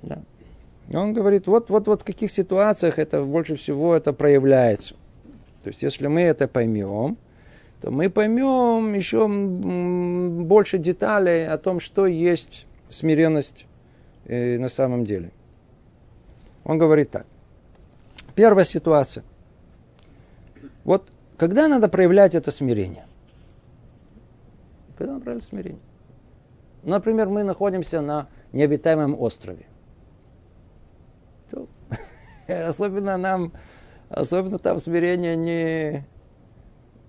Да. 0.02 0.22
И 0.88 0.94
он 0.94 1.14
говорит, 1.14 1.48
вот, 1.48 1.68
вот, 1.68 1.88
вот 1.88 2.02
в 2.02 2.04
каких 2.04 2.30
ситуациях 2.30 3.00
это 3.00 3.24
больше 3.24 3.56
всего 3.56 3.96
это 3.96 4.12
проявляется. 4.12 4.94
То 5.64 5.70
есть, 5.70 5.82
если 5.82 6.06
мы 6.06 6.20
это 6.20 6.46
поймем, 6.46 7.16
то 7.80 7.90
мы 7.90 8.08
поймем 8.08 8.94
еще 8.94 9.26
больше 9.26 10.78
деталей 10.78 11.48
о 11.48 11.58
том, 11.58 11.80
что 11.80 12.06
есть 12.06 12.66
смиренность 12.88 13.66
э, 14.26 14.58
на 14.60 14.68
самом 14.68 15.04
деле. 15.04 15.32
Он 16.62 16.78
говорит 16.78 17.10
так. 17.10 17.26
Первая 18.38 18.64
ситуация. 18.64 19.24
Вот 20.84 21.10
когда 21.36 21.66
надо 21.66 21.88
проявлять 21.88 22.36
это 22.36 22.52
смирение? 22.52 23.04
Когда 24.96 25.14
надо 25.14 25.24
проявлять 25.24 25.48
смирение? 25.48 25.82
Например, 26.84 27.28
мы 27.28 27.42
находимся 27.42 28.00
на 28.00 28.28
необитаемом 28.52 29.20
острове. 29.20 29.66
Особенно 32.46 33.16
нам, 33.16 33.54
особенно 34.08 34.60
там 34.60 34.78
смирение 34.78 35.34
не 35.34 36.06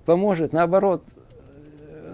поможет. 0.06 0.52
Наоборот, 0.52 1.04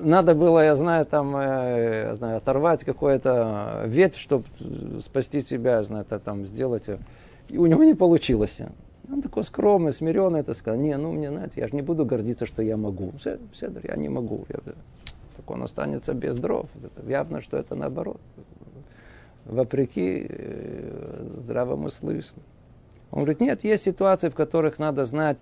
надо 0.02 0.36
было, 0.36 0.62
я 0.62 0.76
знаю, 0.76 1.06
там, 1.06 1.38
э, 1.38 2.08
я 2.08 2.16
знаю, 2.16 2.36
оторвать 2.36 2.84
какое-то 2.84 3.84
ветвь, 3.86 4.18
чтобы 4.18 4.44
спасти 5.02 5.40
себя, 5.40 5.78
я 5.78 5.84
знаю, 5.84 6.04
это 6.04 6.20
там 6.20 6.44
сделать. 6.44 6.84
И 7.48 7.58
у 7.58 7.66
него 7.66 7.86
не 7.86 7.94
получилось. 7.94 8.60
Он 9.12 9.22
такой 9.22 9.44
скромный, 9.44 9.94
смиренный, 9.94 10.40
это 10.40 10.54
сказал, 10.54 10.80
не, 10.80 10.98
ну 10.98 11.12
мне, 11.12 11.30
знаете, 11.30 11.54
я 11.62 11.68
же 11.68 11.76
не 11.76 11.82
буду 11.82 12.06
гордиться, 12.06 12.46
что 12.46 12.62
я 12.62 12.78
могу. 12.78 13.12
Все, 13.20 13.40
все, 13.52 13.72
я 13.84 13.96
не 13.96 14.10
могу. 14.10 14.46
Я, 14.50 14.60
так 14.66 15.52
он 15.52 15.64
останется 15.64 16.14
без 16.14 16.38
дров. 16.40 16.68
Это 16.84 17.10
явно, 17.10 17.42
что 17.42 17.58
это 17.58 17.76
наоборот. 17.76 18.20
Вопреки 19.46 20.26
э, 20.28 21.28
здравому 21.44 21.90
смыслу. 21.90 22.42
Он 23.12 23.20
говорит, 23.20 23.40
нет, 23.40 23.64
есть 23.64 23.84
ситуации, 23.84 24.30
в 24.30 24.36
которых 24.36 24.80
надо 24.80 25.06
знать, 25.06 25.38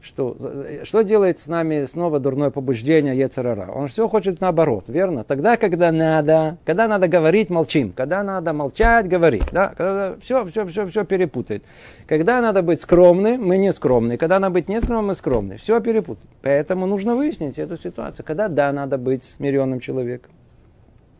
что, 0.00 0.36
что 0.84 1.02
делает 1.02 1.40
с 1.40 1.48
нами 1.48 1.84
снова 1.84 2.20
дурное 2.20 2.50
побуждение 2.50 3.18
Ецерара? 3.18 3.70
Он 3.72 3.88
все 3.88 4.08
хочет 4.08 4.40
наоборот, 4.40 4.84
верно? 4.86 5.24
Тогда, 5.24 5.56
когда 5.56 5.90
надо, 5.90 6.56
когда 6.64 6.86
надо 6.86 7.08
говорить, 7.08 7.50
молчим. 7.50 7.92
Когда 7.92 8.22
надо 8.22 8.52
молчать, 8.52 9.08
говорить. 9.08 9.46
Да? 9.50 9.74
Когда 9.76 10.14
все, 10.20 10.46
все, 10.46 10.66
все, 10.66 10.86
все 10.86 11.04
перепутает. 11.04 11.64
Когда 12.06 12.40
надо 12.40 12.62
быть 12.62 12.80
скромным, 12.80 13.44
мы 13.44 13.58
не 13.58 13.72
скромны. 13.72 14.16
Когда 14.16 14.38
надо 14.38 14.54
быть 14.54 14.68
не 14.68 14.80
скромным, 14.80 15.06
мы 15.08 15.14
скромны. 15.14 15.56
Все 15.56 15.80
перепутает. 15.80 16.30
Поэтому 16.42 16.86
нужно 16.86 17.16
выяснить 17.16 17.58
эту 17.58 17.76
ситуацию. 17.76 18.24
Когда 18.24 18.46
да, 18.46 18.72
надо 18.72 18.98
быть 18.98 19.24
смиренным 19.24 19.80
человеком. 19.80 20.30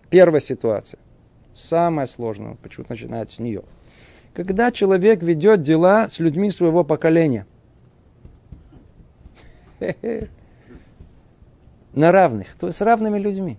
Первая 0.09 0.41
ситуация. 0.41 1.01
Самая 1.53 2.07
сложная. 2.07 2.57
Почему-то 2.63 2.93
начинается 2.93 3.37
с 3.37 3.39
нее. 3.41 3.63
Когда 4.35 4.71
человек 4.71 5.21
ведет 5.21 5.63
дела 5.63 6.09
с 6.09 6.21
людьми 6.21 6.53
своего 6.53 6.85
поколения– 6.85 7.45
на 11.95 12.13
равных, 12.13 12.55
то 12.59 12.67
есть 12.67 12.79
с 12.79 12.83
равными 12.83 13.19
людьми. 13.19 13.59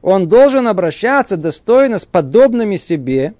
Он 0.00 0.28
должен 0.28 0.66
обращаться 0.66 1.36
достойно 1.36 1.98
с 1.98 2.04
подобными 2.04 2.76
себе, 2.76 3.34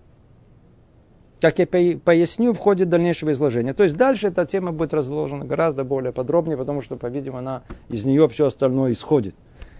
как 1.41 1.59
я 1.59 1.67
поясню 1.67 2.53
в 2.53 2.59
ходе 2.59 2.85
дальнейшего 2.85 3.33
изложения. 3.33 3.75
То 3.75 3.83
есть 3.83 3.97
дальше 3.97 4.29
эта 4.29 4.47
тема 4.47 4.71
будет 4.71 4.95
разложена 4.95 5.45
гораздо 5.45 5.83
более 5.83 6.13
подробнее, 6.13 6.57
потому 6.57 6.83
что, 6.83 6.97
по-видимому, 6.97 7.39
она 7.39 7.63
из 7.89 8.05
нее 8.05 8.29
все 8.29 8.47
остальное 8.47 8.93
исходит. 8.93 9.35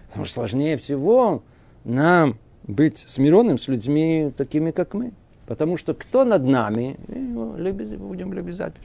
Потому 0.07 0.25
что 0.25 0.35
сложнее 0.35 0.77
всего 0.77 1.41
нам 1.85 2.37
быть 2.63 2.97
смиренным 2.97 3.57
с 3.57 3.69
людьми 3.69 4.33
такими, 4.35 4.71
как 4.71 4.93
мы. 4.93 5.13
Потому 5.47 5.77
что 5.77 5.93
кто 5.93 6.25
над 6.25 6.43
нами, 6.43 6.97
будем 7.07 8.33
любить 8.33 8.55
запись. 8.55 8.83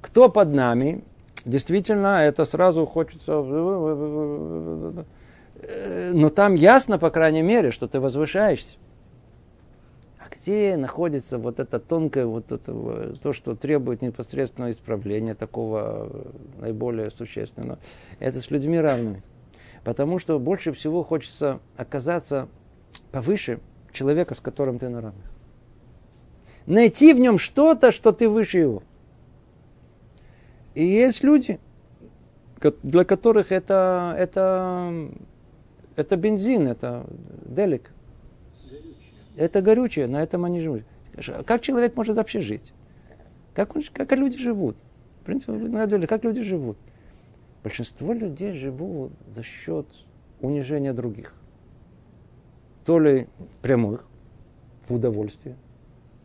Кто 0.00 0.28
под 0.28 0.48
нами, 0.48 1.04
действительно, 1.44 2.22
это 2.22 2.44
сразу 2.44 2.86
хочется... 2.86 3.42
Но 6.12 6.28
там 6.30 6.54
ясно, 6.54 6.98
по 6.98 7.10
крайней 7.10 7.42
мере, 7.42 7.70
что 7.70 7.86
ты 7.86 8.00
возвышаешься. 8.00 8.78
А 10.18 10.24
где 10.34 10.76
находится 10.76 11.38
вот 11.38 11.60
это 11.60 11.78
тонкое, 11.78 12.26
вот 12.26 12.50
это, 12.50 13.14
то, 13.22 13.32
что 13.32 13.54
требует 13.54 14.02
непосредственного 14.02 14.72
исправления, 14.72 15.34
такого 15.34 16.10
наиболее 16.58 17.10
существенного? 17.10 17.78
Это 18.18 18.40
с 18.40 18.50
людьми 18.50 18.78
равными. 18.78 19.22
Потому 19.84 20.18
что 20.18 20.38
больше 20.38 20.72
всего 20.72 21.02
хочется 21.02 21.60
оказаться 21.76 22.48
повыше 23.12 23.60
человека, 23.92 24.34
с 24.34 24.40
которым 24.40 24.78
ты 24.78 24.88
на 24.88 25.00
равных. 25.00 25.24
Найти 26.66 27.12
в 27.12 27.20
нем 27.20 27.38
что-то, 27.38 27.92
что 27.92 28.12
ты 28.12 28.28
выше 28.28 28.58
его. 28.58 28.82
И 30.74 30.84
есть 30.84 31.22
люди, 31.22 31.60
для 32.82 33.04
которых 33.04 33.52
это, 33.52 34.14
это, 34.16 35.10
это 35.96 36.16
бензин, 36.16 36.68
это 36.68 37.06
делик. 37.44 37.90
Это 39.36 39.62
горючее, 39.62 40.06
на 40.06 40.22
этом 40.22 40.44
они 40.44 40.60
живут. 40.60 40.82
Как 41.46 41.62
человек 41.62 41.96
может 41.96 42.16
вообще 42.16 42.40
жить? 42.40 42.72
Как, 43.54 43.74
он, 43.76 43.82
как 43.92 44.12
люди 44.12 44.38
живут? 44.38 44.76
В 45.20 45.24
принципе, 45.24 46.06
как 46.06 46.24
люди 46.24 46.42
живут? 46.42 46.76
Большинство 47.62 48.12
людей 48.12 48.52
живут 48.54 49.12
за 49.34 49.42
счет 49.42 49.86
унижения 50.40 50.92
других. 50.92 51.34
То 52.84 52.98
ли 52.98 53.28
прямых, 53.60 54.06
в 54.88 54.94
удовольствие. 54.94 55.56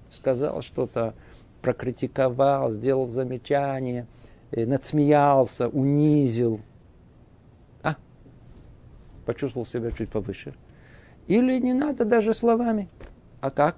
Сказал 0.09 0.61
что-то, 0.61 1.13
прокритиковал, 1.61 2.71
сделал 2.71 3.07
замечание– 3.07 4.07
надсмеялся, 4.51 5.67
унизил, 5.67 6.61
а, 7.83 7.95
почувствовал 9.25 9.65
себя 9.65 9.91
чуть 9.91 10.09
повыше. 10.09 10.53
Или 11.27 11.59
не 11.59 11.73
надо 11.73 12.05
даже 12.05 12.33
словами. 12.33 12.89
А 13.41 13.51
как? 13.51 13.75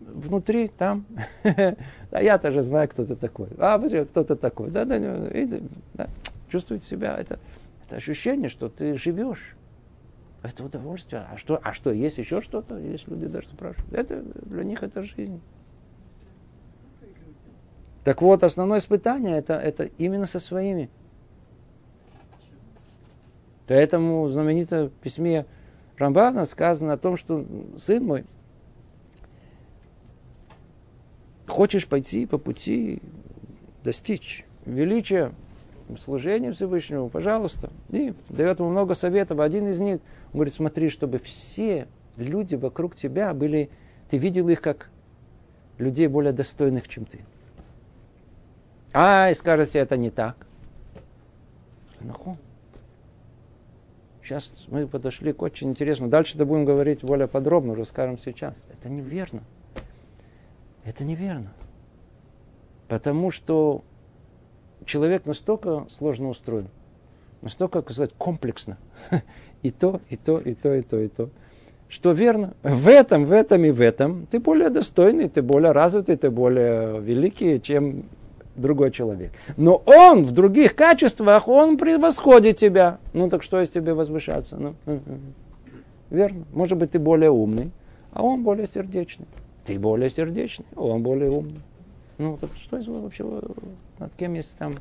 Внутри, 0.00 0.68
там. 0.68 1.04
А 2.12 2.22
я 2.22 2.38
тоже 2.38 2.62
знаю, 2.62 2.88
кто 2.88 3.04
ты 3.04 3.16
такой. 3.16 3.48
А, 3.58 3.78
кто 3.78 4.24
ты 4.24 4.36
такой. 4.36 4.70
Да, 4.70 4.84
да, 4.86 4.98
да. 5.94 6.08
Чувствует 6.48 6.82
себя. 6.82 7.16
Это, 7.18 7.38
это 7.84 7.96
ощущение, 7.96 8.48
что 8.48 8.68
ты 8.68 8.96
живешь. 8.96 9.56
Это 10.42 10.64
удовольствие. 10.64 11.26
А 11.30 11.36
что, 11.36 11.60
а 11.62 11.72
что, 11.74 11.90
есть 11.90 12.18
еще 12.18 12.40
что-то? 12.40 12.78
Есть 12.78 13.08
люди 13.08 13.26
даже 13.26 13.48
спрашивают. 13.48 13.92
Это, 13.92 14.22
для 14.22 14.64
них 14.64 14.82
это 14.82 15.02
жизнь. 15.02 15.40
Так 18.06 18.22
вот, 18.22 18.44
основное 18.44 18.78
испытание 18.78 19.36
это, 19.36 19.54
это 19.54 19.90
именно 19.98 20.26
со 20.26 20.38
своими. 20.38 20.88
Поэтому 23.66 24.22
в 24.22 24.30
знаменитом 24.30 24.90
письме 25.02 25.44
Рамбана 25.98 26.44
сказано 26.44 26.92
о 26.92 26.98
том, 26.98 27.16
что 27.16 27.44
сын 27.84 28.04
мой, 28.04 28.24
хочешь 31.48 31.88
пойти 31.88 32.26
по 32.26 32.38
пути 32.38 33.02
достичь 33.82 34.46
величия, 34.66 35.32
служения 36.00 36.52
Всевышнему, 36.52 37.08
пожалуйста. 37.08 37.72
И 37.90 38.14
дает 38.28 38.60
ему 38.60 38.68
много 38.68 38.94
советов. 38.94 39.40
Один 39.40 39.66
из 39.66 39.80
них, 39.80 39.98
говорит, 40.32 40.54
смотри, 40.54 40.90
чтобы 40.90 41.18
все 41.18 41.88
люди 42.16 42.54
вокруг 42.54 42.94
тебя 42.94 43.34
были, 43.34 43.68
ты 44.08 44.16
видел 44.16 44.48
их 44.48 44.60
как 44.60 44.90
людей 45.78 46.06
более 46.06 46.32
достойных, 46.32 46.86
чем 46.86 47.04
ты. 47.04 47.24
А, 48.92 49.30
и 49.30 49.34
скажете, 49.34 49.78
это 49.78 49.96
не 49.96 50.10
так. 50.10 50.46
Сейчас 54.22 54.50
мы 54.66 54.88
подошли 54.88 55.32
к 55.32 55.40
очень 55.42 55.70
интересному. 55.70 56.10
Дальше 56.10 56.34
это 56.34 56.44
будем 56.44 56.64
говорить 56.64 57.04
более 57.04 57.28
подробно, 57.28 57.76
расскажем 57.76 58.18
сейчас. 58.18 58.54
Это 58.72 58.88
неверно. 58.88 59.42
Это 60.84 61.04
неверно. 61.04 61.52
Потому 62.88 63.30
что 63.30 63.84
человек 64.84 65.26
настолько 65.26 65.86
сложно 65.90 66.28
устроен, 66.28 66.68
настолько, 67.40 67.82
как 67.82 67.92
сказать, 67.92 68.12
комплексно. 68.18 68.78
И 69.62 69.70
то, 69.70 70.00
и 70.10 70.16
то, 70.16 70.38
и 70.38 70.54
то, 70.54 70.74
и 70.74 70.82
то, 70.82 70.98
и 71.00 71.08
то. 71.08 71.30
Что 71.88 72.12
верно, 72.12 72.54
в 72.62 72.86
этом, 72.86 73.24
в 73.24 73.32
этом 73.32 73.64
и 73.64 73.70
в 73.70 73.80
этом 73.80 74.26
ты 74.26 74.38
более 74.38 74.70
достойный, 74.70 75.28
ты 75.28 75.42
более 75.42 75.72
развитый, 75.72 76.16
ты 76.16 76.30
более 76.30 77.00
великий, 77.00 77.60
чем 77.60 78.04
другой 78.56 78.90
человек. 78.90 79.32
Но 79.56 79.82
он 79.86 80.24
в 80.24 80.32
других 80.32 80.74
качествах, 80.74 81.48
он 81.48 81.76
превосходит 81.78 82.56
тебя. 82.56 82.98
Ну 83.12 83.28
так 83.28 83.42
что 83.42 83.60
из 83.60 83.68
тебе 83.68 83.94
возвышаться? 83.94 84.56
Ну, 84.56 84.74
верно. 86.10 86.44
Может 86.52 86.78
быть, 86.78 86.92
ты 86.92 86.98
более 86.98 87.30
умный, 87.30 87.70
а 88.12 88.22
он 88.22 88.42
более 88.42 88.66
сердечный. 88.66 89.26
Ты 89.64 89.78
более 89.78 90.10
сердечный, 90.10 90.66
а 90.74 90.82
он 90.82 91.02
более 91.02 91.30
умный. 91.30 91.60
Ну, 92.18 92.38
так 92.38 92.50
что 92.62 92.78
из 92.78 92.86
вообще, 92.86 93.24
над 93.98 94.14
кем 94.14 94.34
есть 94.34 94.56
там... 94.58 94.74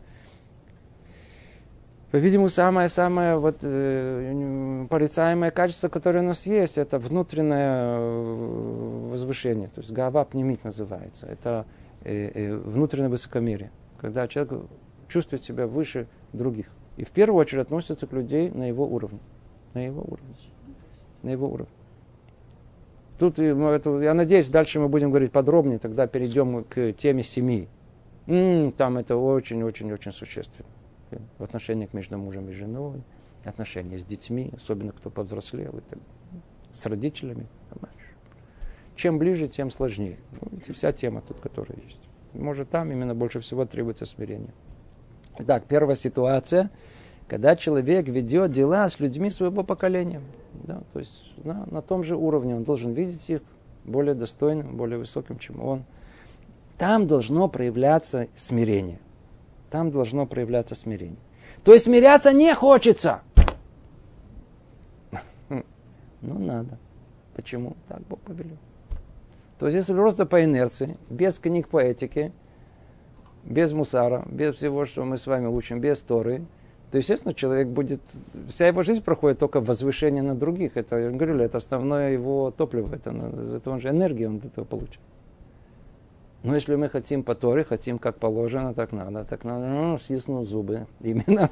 По-видимому, 2.12 2.48
самое-самое 2.48 3.36
вот, 3.38 3.58
э, 3.62 4.86
порицаемое 4.90 5.52
качество, 5.52 5.90
которое 5.90 6.20
у 6.20 6.28
нас 6.28 6.46
есть, 6.46 6.78
это 6.78 6.98
внутреннее 6.98 7.98
э, 7.98 9.10
возвышение. 9.12 9.68
То 9.68 9.82
есть 9.82 9.92
гава 9.92 10.24
пнемит 10.24 10.64
называется. 10.64 11.26
Это 11.26 11.50
э, 11.60 11.64
э, 11.64 11.85
внутреннее 12.06 13.10
высокомерие, 13.10 13.72
когда 14.00 14.28
человек 14.28 14.70
чувствует 15.08 15.44
себя 15.44 15.68
выше 15.68 16.08
других. 16.34 16.68
И 16.98 17.04
в 17.04 17.10
первую 17.10 17.42
очередь 17.42 17.64
относится 17.64 18.08
к 18.08 18.14
людей 18.14 18.52
на 18.52 18.68
его 18.68 18.88
уровне. 18.88 19.20
На 19.74 19.86
его 19.86 20.02
уровне. 20.02 20.36
На 21.24 21.30
его 21.32 21.48
уровне. 21.48 21.74
Тут 23.18 23.40
я 23.40 24.14
надеюсь, 24.14 24.50
дальше 24.50 24.80
мы 24.80 24.88
будем 24.88 25.10
говорить 25.10 25.32
подробнее, 25.32 25.80
тогда 25.80 26.06
перейдем 26.06 26.64
к 26.64 26.94
теме 26.94 27.24
семьи. 27.24 27.68
Там 28.26 28.98
это 28.98 29.16
очень-очень-очень 29.16 30.12
существенно. 30.12 30.70
В 31.38 31.44
отношениях 31.44 31.94
между 31.94 32.18
мужем 32.18 32.50
и 32.50 32.52
женой, 32.52 33.04
отношения 33.44 33.98
с 33.98 34.04
детьми, 34.04 34.52
особенно 34.56 34.92
кто 34.92 35.10
повзрослел, 35.10 35.78
это, 35.78 35.98
с 36.72 36.86
родителями. 36.86 37.48
Чем 38.96 39.18
ближе, 39.18 39.48
тем 39.48 39.70
сложнее. 39.72 40.18
Ну, 40.32 40.74
вся 40.74 40.92
тема 40.92 41.22
тут, 41.22 41.40
которая 41.40 41.78
есть. 41.84 42.00
Может, 42.34 42.70
там 42.70 42.92
именно 42.92 43.14
больше 43.14 43.40
всего 43.40 43.66
требуется 43.66 44.06
смирение. 44.06 44.54
Итак, 45.40 45.66
первая 45.68 45.96
ситуация, 45.96 46.70
когда 47.28 47.56
человек 47.56 48.08
ведет 48.08 48.52
дела 48.52 48.88
с 48.88 49.00
людьми 49.00 49.30
своего 49.30 49.64
поколения. 49.64 50.22
Да, 50.54 50.82
то 50.94 51.00
есть 51.00 51.34
на, 51.44 51.66
на 51.66 51.82
том 51.82 52.04
же 52.04 52.16
уровне 52.16 52.56
он 52.56 52.64
должен 52.64 52.94
видеть 52.94 53.30
их 53.30 53.42
более 53.84 54.16
достойным, 54.16 54.78
более 54.78 54.98
высоким, 54.98 55.38
чем 55.40 55.62
он. 55.62 55.84
Там 56.78 57.08
должно 57.08 57.48
проявляться 57.48 58.28
смирение. 58.36 59.00
Там 59.70 59.92
должно 59.92 60.26
проявляться 60.26 60.76
смирение. 60.76 61.20
То 61.64 61.74
есть 61.74 61.86
смиряться 61.86 62.34
не 62.34 62.54
хочется. 62.54 63.22
Ну, 66.22 66.40
надо. 66.40 66.80
Почему? 67.36 67.76
Так 67.88 68.02
Бог 68.08 68.20
повелел. 68.22 68.58
То 69.60 69.68
есть, 69.68 69.78
если 69.78 69.94
просто 69.94 70.26
по 70.26 70.44
инерции, 70.44 70.98
без 71.10 71.40
книг 71.40 71.70
по 71.70 71.80
этике, 71.80 72.32
без 73.44 73.72
мусара, 73.72 74.26
без 74.30 74.56
всего, 74.56 74.86
что 74.86 75.06
мы 75.06 75.18
с 75.18 75.28
вами 75.28 75.48
учим, 75.48 75.80
без 75.80 76.00
Торы, 76.00 76.46
то, 76.92 76.98
естественно, 76.98 77.34
человек 77.34 77.68
будет... 77.68 78.02
Вся 78.50 78.68
его 78.68 78.84
жизнь 78.84 79.04
проходит 79.04 79.40
только 79.40 79.60
в 79.60 79.66
возвышении 79.66 80.22
на 80.22 80.36
других. 80.36 80.78
Это, 80.78 80.98
я 80.98 81.10
говорю, 81.10 81.40
это 81.40 81.58
основное 81.58 82.12
его 82.12 82.52
топливо. 82.52 82.94
Это, 82.94 83.12
это 83.56 83.72
он 83.72 83.82
же 83.82 83.90
энергию 83.90 84.30
он 84.30 84.38
от 84.38 84.46
этого 84.46 84.66
получит. 84.66 85.00
Но 86.44 86.54
если 86.54 86.76
мы 86.76 86.90
хотим 86.90 87.24
по 87.24 87.34
Торе, 87.34 87.64
хотим 87.64 87.98
как 87.98 88.18
положено, 88.18 88.76
так 88.76 88.92
надо, 88.92 89.26
так 89.26 89.44
надо, 89.44 89.66
ну, 89.66 89.98
стиснуть 89.98 90.48
зубы. 90.48 90.86
Именно, 91.02 91.50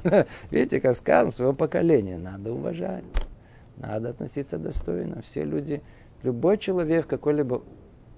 видите, 0.52 0.80
как 0.80 0.96
сказано, 0.96 1.32
своего 1.32 1.52
поколения 1.52 2.16
надо 2.16 2.52
уважать, 2.52 3.02
надо 3.76 4.10
относиться 4.10 4.56
достойно. 4.56 5.20
Все 5.22 5.42
люди, 5.42 5.82
любой 6.22 6.58
человек 6.58 7.06
в 7.06 7.08
какой-либо 7.08 7.62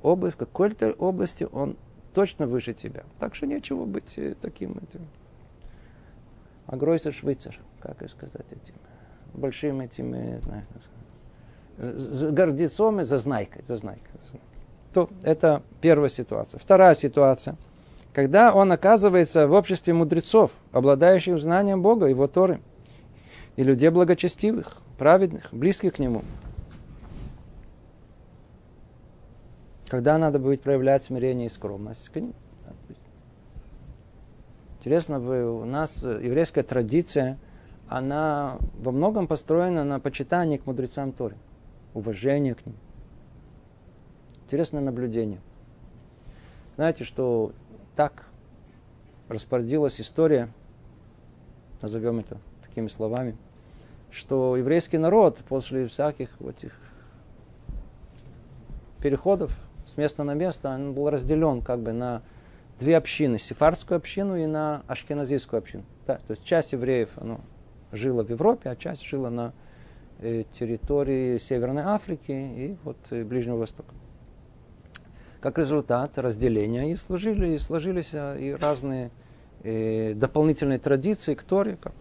области, 0.03 0.37
в 0.37 0.39
какой-то 0.39 0.93
области, 0.93 1.47
он 1.51 1.77
точно 2.15 2.47
выше 2.47 2.75
тебя. 2.75 3.05
Так 3.19 3.35
что 3.35 3.47
нечего 3.47 3.85
быть 3.85 4.17
э, 4.17 4.35
таким 4.41 4.73
этим. 4.73 5.07
Агройсер 6.67 7.13
швейцар, 7.13 7.59
как 7.81 8.03
и 8.03 8.09
сказать 8.09 8.47
этим. 8.51 8.75
Большим 9.35 9.81
этим, 9.81 10.41
знаю, 10.41 10.65
гордецом 12.33 13.01
и 13.01 13.05
зазнайкой, 13.05 13.63
зазнайкой, 13.67 14.11
зазнайкой 14.23 14.47
то 14.97 15.11
это 15.23 15.63
первая 15.83 16.09
ситуация. 16.09 16.59
Вторая 16.59 16.95
ситуация, 16.95 17.57
когда 18.15 18.55
он 18.55 18.73
оказывается 18.73 19.47
в 19.47 19.53
обществе 19.53 19.93
мудрецов, 19.93 20.53
обладающих 20.73 21.39
знанием 21.39 21.83
Бога, 21.83 22.07
Его 22.07 22.27
Торы, 22.27 22.61
и 23.57 23.63
людей 23.63 23.91
благочестивых, 23.91 24.79
праведных, 24.97 25.53
близких 25.53 25.97
к 25.97 25.99
Нему. 25.99 26.23
Когда 29.89 30.19
надо 30.19 30.39
будет 30.39 30.63
проявлять 30.63 31.05
смирение 31.05 31.47
и 31.47 31.51
скромность. 31.51 32.11
Интересно, 34.79 35.19
у 35.19 35.65
нас 35.65 36.03
еврейская 36.03 36.63
традиция, 36.63 37.39
она 37.89 38.59
во 38.79 38.91
многом 38.93 39.27
построена 39.27 39.85
на 39.85 40.01
почитании 40.01 40.59
к 40.59 40.67
мудрецам 40.67 41.13
Торы, 41.13 41.37
уважение 41.95 42.55
к 42.55 42.67
ним. 42.67 42.77
Интересное 44.45 44.81
наблюдение. 44.81 45.41
Знаете, 46.77 47.05
что 47.05 47.53
так 47.95 48.27
распорядилась 49.29 50.01
история, 50.01 50.51
назовем 51.81 52.19
это 52.19 52.39
такими 52.63 52.89
словами, 52.89 53.37
что 54.11 54.57
еврейский 54.57 54.99
народ 54.99 55.39
после 55.49 55.89
всяких 55.89 56.41
этих 56.41 56.79
переходов 59.01 59.57
с 59.97 59.99
места 59.99 60.25
на 60.25 60.35
место, 60.35 60.69
он 60.69 60.93
был 60.93 61.09
разделен 61.09 61.63
как 61.63 61.81
бы 61.81 61.93
на 61.93 62.21
две 62.79 62.99
общины, 62.99 63.39
сефарскую 63.39 63.97
общину 63.97 64.37
и 64.37 64.45
на 64.45 64.83
ашкеназийскую 64.89 65.59
общину. 65.59 65.85
Да, 66.07 66.17
то 66.17 66.33
есть 66.33 66.45
часть 66.45 66.73
евреев 66.73 67.09
оно, 67.17 67.41
жила 67.93 68.23
в 68.23 68.29
Европе, 68.29 68.69
а 68.69 68.77
часть 68.77 69.03
жила 69.03 69.31
на 69.31 69.55
э, 70.19 70.45
территории 70.53 71.39
Северной 71.39 71.85
Африки 71.85 72.31
и 72.31 72.77
вот 72.85 72.99
э, 73.11 73.25
Ближнего 73.25 73.57
Востока 73.57 73.95
как 75.41 75.59
результат 75.59 76.19
разделения 76.19 76.93
и 76.93 76.97
сложили, 76.97 77.55
и 77.55 77.59
сложились 77.59 78.11
а, 78.15 78.37
и 78.37 78.53
разные 78.53 79.11
э, 79.63 80.13
дополнительные 80.15 80.79
традиции 80.79 81.35
к 81.35 81.43
Торе, 81.43 81.79
как 81.81 81.95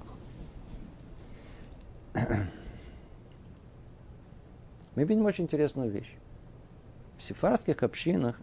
мы 4.95 5.03
видим 5.03 5.25
очень 5.25 5.45
интересную 5.45 5.91
вещь. 5.91 6.11
В 7.17 7.23
сефарских 7.23 7.83
общинах 7.83 8.39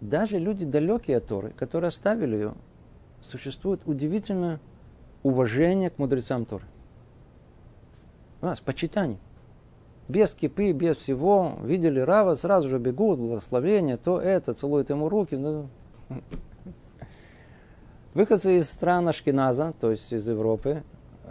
даже 0.00 0.38
люди 0.38 0.64
далекие 0.64 1.18
от 1.18 1.26
Торы, 1.26 1.50
которые 1.50 1.88
оставили 1.88 2.34
ее, 2.34 2.54
существует 3.20 3.80
удивительное 3.86 4.60
уважение 5.22 5.90
к 5.90 5.98
мудрецам 5.98 6.44
Торы. 6.44 6.64
У 8.40 8.46
нас 8.46 8.60
почитание 8.60 9.18
без 10.08 10.34
кипы, 10.34 10.72
без 10.72 10.96
всего, 10.98 11.58
видели 11.62 12.00
Рава, 12.00 12.36
сразу 12.36 12.68
же 12.68 12.78
бегут, 12.78 13.18
благословение, 13.18 13.96
то 13.96 14.20
это, 14.20 14.54
целуют 14.54 14.90
ему 14.90 15.08
руки. 15.08 15.34
Ну. 15.34 15.68
Выходцы 18.14 18.56
из 18.56 18.70
стран 18.70 19.08
Ашкиназа, 19.08 19.74
то 19.78 19.90
есть 19.90 20.12
из 20.12 20.28
Европы, 20.28 20.84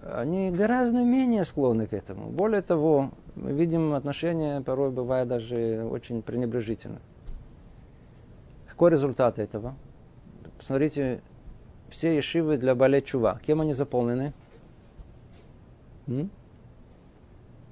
они 0.05 0.51
гораздо 0.51 1.03
менее 1.03 1.43
склонны 1.45 1.87
к 1.87 1.93
этому. 1.93 2.29
Более 2.29 2.61
того, 2.61 3.11
мы 3.35 3.51
видим 3.51 3.93
отношения 3.93 4.61
порой 4.61 4.91
бывает 4.91 5.27
даже 5.27 5.87
очень 5.89 6.21
пренебрежительно. 6.21 6.99
Какой 8.69 8.91
результат 8.91 9.39
этого? 9.39 9.75
Посмотрите, 10.57 11.21
все 11.89 12.15
ешивы 12.15 12.57
для 12.57 12.75
балет 12.75 13.05
чува. 13.05 13.39
Кем 13.45 13.61
они 13.61 13.73
заполнены? 13.73 14.33
М? 16.07 16.29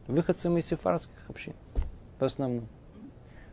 выходцами 0.07 0.59
из 0.59 0.67
сефарских 0.67 1.17
общин, 1.29 1.53
в 2.19 2.23
основном. 2.23 2.67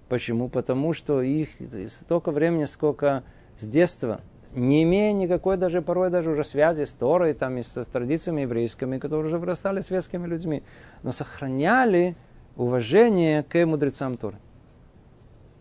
Почему? 0.08 0.48
Потому 0.48 0.92
что 0.92 1.22
их 1.22 1.50
столько 1.88 2.32
времени, 2.32 2.64
сколько 2.64 3.22
с 3.58 3.64
детства, 3.64 4.20
не 4.54 4.82
имея 4.82 5.12
никакой 5.12 5.56
даже 5.56 5.82
порой 5.82 6.10
даже 6.10 6.30
уже 6.30 6.44
связи 6.44 6.84
с 6.84 6.90
Торой, 6.90 7.34
там, 7.34 7.58
и 7.58 7.62
с 7.62 7.72
традициями 7.86 8.42
еврейскими, 8.42 8.98
которые 8.98 9.26
уже 9.26 9.38
вырастали 9.38 9.80
светскими 9.80 10.26
людьми, 10.26 10.62
но 11.02 11.12
сохраняли 11.12 12.16
уважение 12.56 13.42
к 13.42 13.64
мудрецам 13.64 14.16
Торы. 14.16 14.38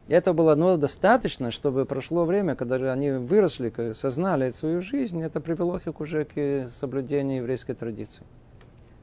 Это 0.07 0.33
было 0.33 0.53
одно 0.53 0.75
достаточно, 0.75 1.51
чтобы 1.51 1.85
прошло 1.85 2.25
время, 2.25 2.55
когда 2.55 2.91
они 2.91 3.11
выросли, 3.11 3.93
сознали 3.93 4.49
свою 4.51 4.81
жизнь, 4.81 5.21
это 5.21 5.39
привело 5.39 5.77
их 5.77 6.01
уже 6.01 6.25
к 6.25 6.67
соблюдению 6.79 7.37
еврейской 7.37 7.75
традиции 7.75 8.23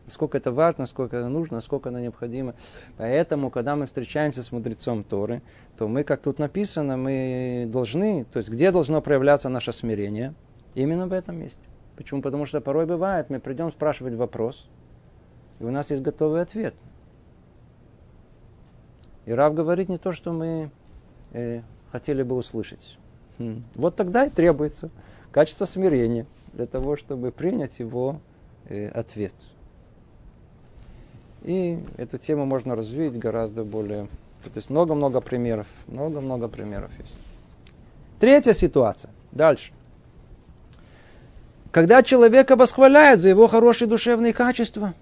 насколько 0.06 0.38
это 0.38 0.52
важно, 0.52 0.82
насколько 0.82 1.16
это 1.16 1.28
нужно, 1.28 1.56
насколько 1.56 1.90
это 1.90 2.00
необходимо. 2.00 2.54
Поэтому, 2.96 3.50
когда 3.50 3.76
мы 3.76 3.86
встречаемся 3.86 4.42
с 4.42 4.52
мудрецом 4.52 5.04
Торы, 5.04 5.42
то 5.76 5.86
мы, 5.88 6.04
как 6.04 6.22
тут 6.22 6.38
написано, 6.38 6.96
мы 6.96 7.68
должны, 7.68 8.24
то 8.24 8.38
есть 8.38 8.48
где 8.48 8.70
должно 8.70 9.02
проявляться 9.02 9.48
наше 9.48 9.72
смирение? 9.72 10.34
Именно 10.74 11.06
в 11.06 11.12
этом 11.12 11.38
месте. 11.38 11.58
Почему? 11.96 12.22
Потому 12.22 12.46
что 12.46 12.60
порой 12.60 12.86
бывает, 12.86 13.30
мы 13.30 13.40
придем 13.40 13.70
спрашивать 13.72 14.14
вопрос, 14.14 14.68
и 15.58 15.64
у 15.64 15.70
нас 15.70 15.90
есть 15.90 16.02
готовый 16.02 16.42
ответ. 16.42 16.74
И 19.24 19.32
Рав 19.32 19.54
говорит 19.54 19.88
не 19.88 19.98
то, 19.98 20.12
что 20.12 20.32
мы 20.32 20.70
э, 21.32 21.62
хотели 21.90 22.22
бы 22.22 22.36
услышать. 22.36 22.98
Хм. 23.38 23.64
Вот 23.74 23.96
тогда 23.96 24.26
и 24.26 24.30
требуется 24.30 24.90
качество 25.32 25.64
смирения 25.64 26.26
для 26.52 26.66
того, 26.66 26.96
чтобы 26.96 27.32
принять 27.32 27.78
его 27.80 28.20
э, 28.68 28.88
ответ. 28.88 29.34
И 31.46 31.78
эту 31.96 32.18
тему 32.18 32.44
можно 32.44 32.74
развить 32.74 33.16
гораздо 33.16 33.62
более... 33.62 34.08
То 34.42 34.56
есть 34.56 34.68
много-много 34.68 35.20
примеров. 35.20 35.68
Много-много 35.86 36.48
примеров 36.48 36.90
есть. 36.98 37.14
Третья 38.18 38.52
ситуация. 38.52 39.10
Дальше. 39.30 39.72
Когда 41.70 42.02
человека 42.02 42.56
восхваляют 42.56 43.20
за 43.20 43.28
его 43.28 43.46
хорошие 43.46 43.86
душевные 43.86 44.32
качества. 44.32 44.94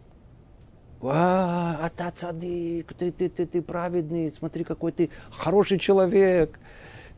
А, 1.03 1.91
та 1.97 2.11
цадик, 2.11 2.93
ты, 2.95 3.11
ты, 3.11 3.29
ты, 3.29 3.47
ты 3.47 3.63
праведный, 3.63 4.33
смотри, 4.37 4.65
какой 4.65 4.93
ты 4.93 5.11
хороший 5.31 5.79
человек. 5.79 6.59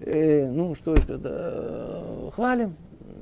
Э, 0.00 0.48
ну, 0.50 0.74
что 0.76 0.94
да, 0.94 2.30
хвалим. 2.32 2.76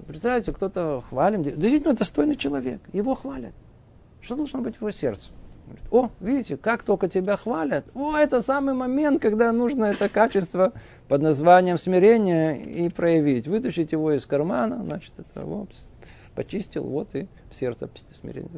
Представляете, 0.07 0.53
кто-то 0.53 1.03
хвалим. 1.09 1.43
Действительно 1.43 1.95
достойный 1.95 2.37
человек. 2.37 2.81
Его 2.93 3.15
хвалят. 3.15 3.53
Что 4.21 4.37
должно 4.37 4.61
быть 4.61 4.77
в 4.77 4.81
его 4.81 4.91
сердце? 4.91 5.31
О, 5.91 6.11
видите, 6.21 6.57
как 6.57 6.83
только 6.83 7.09
тебя 7.09 7.37
хвалят, 7.37 7.85
о, 7.95 8.17
это 8.17 8.43
самый 8.43 8.75
момент, 8.75 9.23
когда 9.23 9.53
нужно 9.53 9.87
это 9.87 10.09
качество 10.09 10.73
под 11.09 11.23
названием 11.23 11.79
смирения 11.79 12.55
и 12.55 12.89
проявить. 12.89 13.47
Вытащить 13.47 13.93
его 13.93 14.13
из 14.13 14.27
кармана, 14.27 14.83
значит, 14.83 15.13
это 15.19 15.45
вот, 15.45 15.69
почистил, 16.35 16.85
вот 16.85 17.15
и 17.15 17.29
в 17.51 17.55
сердце 17.55 17.89
смирение. 18.21 18.51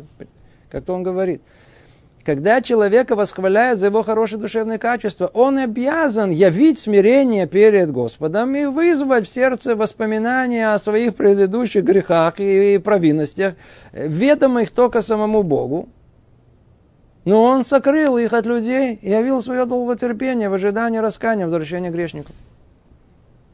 Как-то 0.70 0.94
он 0.94 1.02
говорит. 1.02 1.42
Когда 2.24 2.60
человека 2.60 3.14
восхваляют 3.14 3.78
за 3.78 3.86
его 3.86 4.02
хорошее 4.02 4.40
душевное 4.40 4.78
качество, 4.78 5.30
он 5.32 5.58
обязан 5.58 6.30
явить 6.30 6.80
смирение 6.80 7.46
перед 7.46 7.92
Господом 7.92 8.56
и 8.56 8.64
вызвать 8.64 9.28
в 9.28 9.32
сердце 9.32 9.76
воспоминания 9.76 10.74
о 10.74 10.78
своих 10.80 11.14
предыдущих 11.14 11.84
грехах 11.84 12.40
и 12.40 12.78
провинностях, 12.78 13.54
ведомых 13.92 14.70
только 14.70 15.02
самому 15.02 15.44
Богу, 15.44 15.88
но 17.26 17.42
он 17.42 17.64
сокрыл 17.64 18.16
их 18.16 18.32
от 18.32 18.46
людей 18.46 19.00
и 19.02 19.10
явил 19.10 19.42
свое 19.42 19.66
долготерпение 19.66 20.48
в 20.48 20.54
ожидании 20.54 20.98
раскаяния, 20.98 21.46
возвращения 21.46 21.90
грешников. 21.90 22.34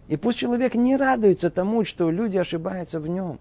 И 0.08 0.18
пусть 0.18 0.38
человек 0.38 0.74
не 0.74 0.94
радуется 0.94 1.48
тому, 1.48 1.84
что 1.86 2.10
люди 2.10 2.36
ошибаются 2.36 3.00
в 3.00 3.08
нем, 3.08 3.40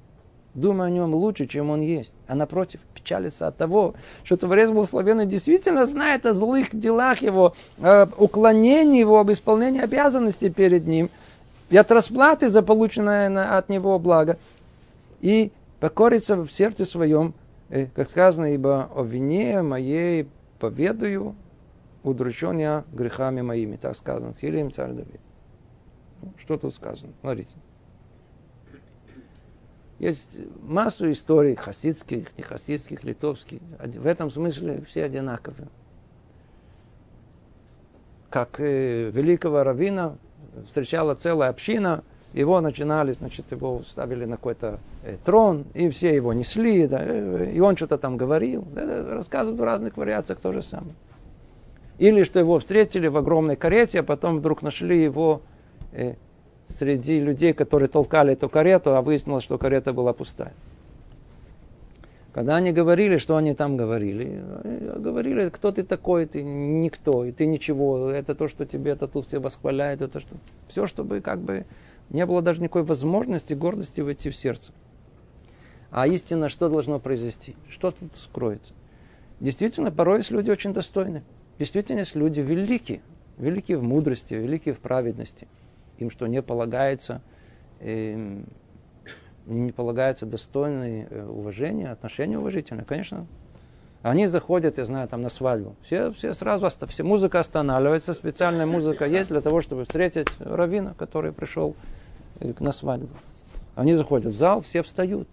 думая 0.53 0.87
о 0.87 0.89
нем 0.89 1.13
лучше, 1.13 1.47
чем 1.47 1.69
он 1.69 1.81
есть, 1.81 2.13
а 2.27 2.35
напротив, 2.35 2.79
печалится 2.95 3.47
от 3.47 3.57
того, 3.57 3.93
что 4.23 4.37
Творец 4.37 4.69
Благословенный 4.69 5.25
действительно 5.25 5.85
знает 5.85 6.25
о 6.25 6.33
злых 6.33 6.69
делах 6.71 7.21
его, 7.21 7.53
о 7.81 8.07
уклонении 8.17 9.01
его, 9.01 9.19
об 9.19 9.31
исполнении 9.33 9.81
обязанностей 9.81 10.49
перед 10.49 10.87
ним, 10.87 11.09
и 11.69 11.75
от 11.75 11.91
расплаты 11.91 12.49
за 12.49 12.61
полученное 12.61 13.57
от 13.57 13.67
него 13.67 13.99
благо, 13.99 14.37
и 15.19 15.51
покориться 15.81 16.37
в 16.37 16.49
сердце 16.49 16.85
своем, 16.85 17.33
э, 17.71 17.87
как 17.87 18.09
сказано, 18.09 18.53
ибо 18.53 18.89
о 18.93 19.03
вине 19.03 19.61
моей 19.61 20.29
поведаю, 20.59 21.35
удручен 22.03 22.59
я 22.59 22.83
грехами 22.93 23.41
моими, 23.41 23.77
так 23.77 23.95
сказано, 23.95 24.33
Тилием 24.33 24.71
царь 24.71 24.91
Давид. 24.91 25.21
Ну, 26.21 26.33
что 26.37 26.57
тут 26.57 26.75
сказано? 26.75 27.13
Смотрите. 27.21 27.53
Есть 29.99 30.37
массу 30.63 31.11
историй 31.11 31.55
хасидских, 31.55 32.35
не 32.37 32.43
хасидских, 32.43 33.03
литовских. 33.03 33.59
В 33.79 34.07
этом 34.07 34.31
смысле 34.31 34.83
все 34.87 35.05
одинаковые. 35.05 35.67
Как 38.29 38.59
э, 38.59 39.09
великого 39.11 39.63
равина 39.63 40.17
встречала 40.65 41.15
целая 41.15 41.49
община, 41.49 42.03
его 42.33 42.61
начинали, 42.61 43.13
значит, 43.13 43.51
его 43.51 43.83
ставили 43.83 44.25
на 44.25 44.37
какой-то 44.37 44.79
трон, 45.23 45.65
и 45.73 45.89
все 45.89 46.15
его 46.15 46.33
несли, 46.33 46.87
да, 46.87 46.99
э, 47.01 47.51
и 47.53 47.59
он 47.59 47.75
что-то 47.75 47.97
там 47.97 48.17
говорил. 48.17 48.67
Да, 48.73 49.03
рассказывают 49.09 49.59
в 49.59 49.63
разных 49.63 49.97
вариациях 49.97 50.39
то 50.39 50.53
же 50.53 50.61
самое. 50.61 50.93
Или 51.97 52.23
что 52.23 52.39
его 52.39 52.57
встретили 52.59 53.07
в 53.07 53.17
огромной 53.17 53.55
карете, 53.55 53.99
а 53.99 54.03
потом 54.03 54.39
вдруг 54.39 54.61
нашли 54.61 55.03
его 55.03 55.41
э, 55.91 56.15
среди 56.67 57.19
людей, 57.19 57.53
которые 57.53 57.89
толкали 57.89 58.33
эту 58.33 58.49
карету, 58.49 58.95
а 58.95 59.01
выяснилось, 59.01 59.43
что 59.43 59.57
карета 59.57 59.93
была 59.93 60.13
пустая. 60.13 60.53
Когда 62.33 62.55
они 62.55 62.71
говорили, 62.71 63.17
что 63.17 63.35
они 63.35 63.53
там 63.53 63.75
говорили, 63.75 64.41
говорили, 64.95 65.49
кто 65.49 65.73
ты 65.73 65.83
такой, 65.83 66.25
ты 66.25 66.41
никто, 66.41 67.25
и 67.25 67.33
ты 67.33 67.45
ничего, 67.45 68.09
это 68.09 68.35
то, 68.35 68.47
что 68.47 68.65
тебе 68.65 68.91
это 68.91 69.07
тут 69.07 69.27
все 69.27 69.39
восхваляют, 69.39 70.01
это 70.01 70.21
что... 70.21 70.35
Все, 70.69 70.87
чтобы 70.87 71.19
как 71.19 71.39
бы 71.41 71.65
не 72.09 72.25
было 72.25 72.41
даже 72.41 72.61
никакой 72.61 72.83
возможности, 72.83 73.53
гордости 73.53 73.99
войти 73.99 74.29
в 74.29 74.35
сердце. 74.35 74.71
А 75.91 76.07
истина, 76.07 76.49
что 76.49 76.69
должно 76.69 76.99
произойти? 76.99 77.55
Что 77.69 77.91
тут 77.91 78.15
скроется? 78.15 78.73
Действительно, 79.39 79.91
порой 79.91 80.19
есть 80.19 80.31
люди 80.31 80.49
очень 80.49 80.73
достойны. 80.73 81.23
Действительно, 81.59 81.99
есть 81.99 82.15
люди 82.15 82.39
великие, 82.39 83.01
великие 83.37 83.77
в 83.77 83.83
мудрости, 83.83 84.33
великие 84.33 84.73
в 84.73 84.79
праведности– 84.79 85.47
им 86.01 86.09
что 86.09 86.27
не 86.27 86.41
полагается, 86.41 87.21
э, 87.79 88.41
не 89.45 89.71
полагается 89.71 90.25
достойное 90.25 91.07
э, 91.09 91.25
уважение, 91.25 91.91
отношение 91.91 92.39
уважительное, 92.39 92.85
конечно. 92.85 93.27
Они 94.01 94.25
заходят, 94.25 94.79
я 94.79 94.85
знаю, 94.85 95.07
там 95.07 95.21
на 95.21 95.29
свадьбу. 95.29 95.75
Все, 95.83 96.11
все 96.11 96.33
сразу, 96.33 96.67
все, 96.87 97.03
музыка 97.03 97.39
останавливается, 97.39 98.13
специальная 98.13 98.65
музыка 98.65 99.05
есть 99.05 99.29
для 99.29 99.41
того, 99.41 99.61
чтобы 99.61 99.83
встретить 99.83 100.27
равина, 100.39 100.95
который 100.97 101.31
пришел 101.31 101.75
э, 102.39 102.51
на 102.59 102.71
свадьбу. 102.71 103.09
Они 103.75 103.93
заходят 103.93 104.33
в 104.33 104.37
зал, 104.37 104.61
все 104.61 104.81
встают. 104.81 105.27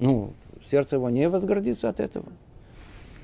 Ну, 0.00 0.32
сердце 0.64 0.96
его 0.96 1.10
не 1.10 1.28
возгордится 1.28 1.88
от 1.88 2.00
этого. 2.00 2.26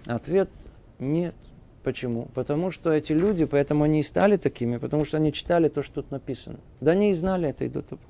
Ответ– 0.07 0.51
нет. 0.99 1.35
Почему? 1.83 2.29
Потому 2.35 2.71
что 2.71 2.93
эти 2.93 3.13
люди, 3.13 3.45
поэтому 3.45 3.85
они 3.85 4.01
и 4.01 4.03
стали 4.03 4.39
такими, 4.39 4.79
потому 4.79 5.05
что 5.05 5.19
они 5.19 5.33
читали 5.33 5.69
то, 5.69 5.83
что 5.83 6.03
тут 6.03 6.11
написано. 6.11 6.59
Да 6.81 6.93
они 6.93 7.11
и 7.11 7.15
знали 7.15 7.51
это 7.51 7.65
и 7.65 7.69
до 7.69 7.83
того. 7.83 8.01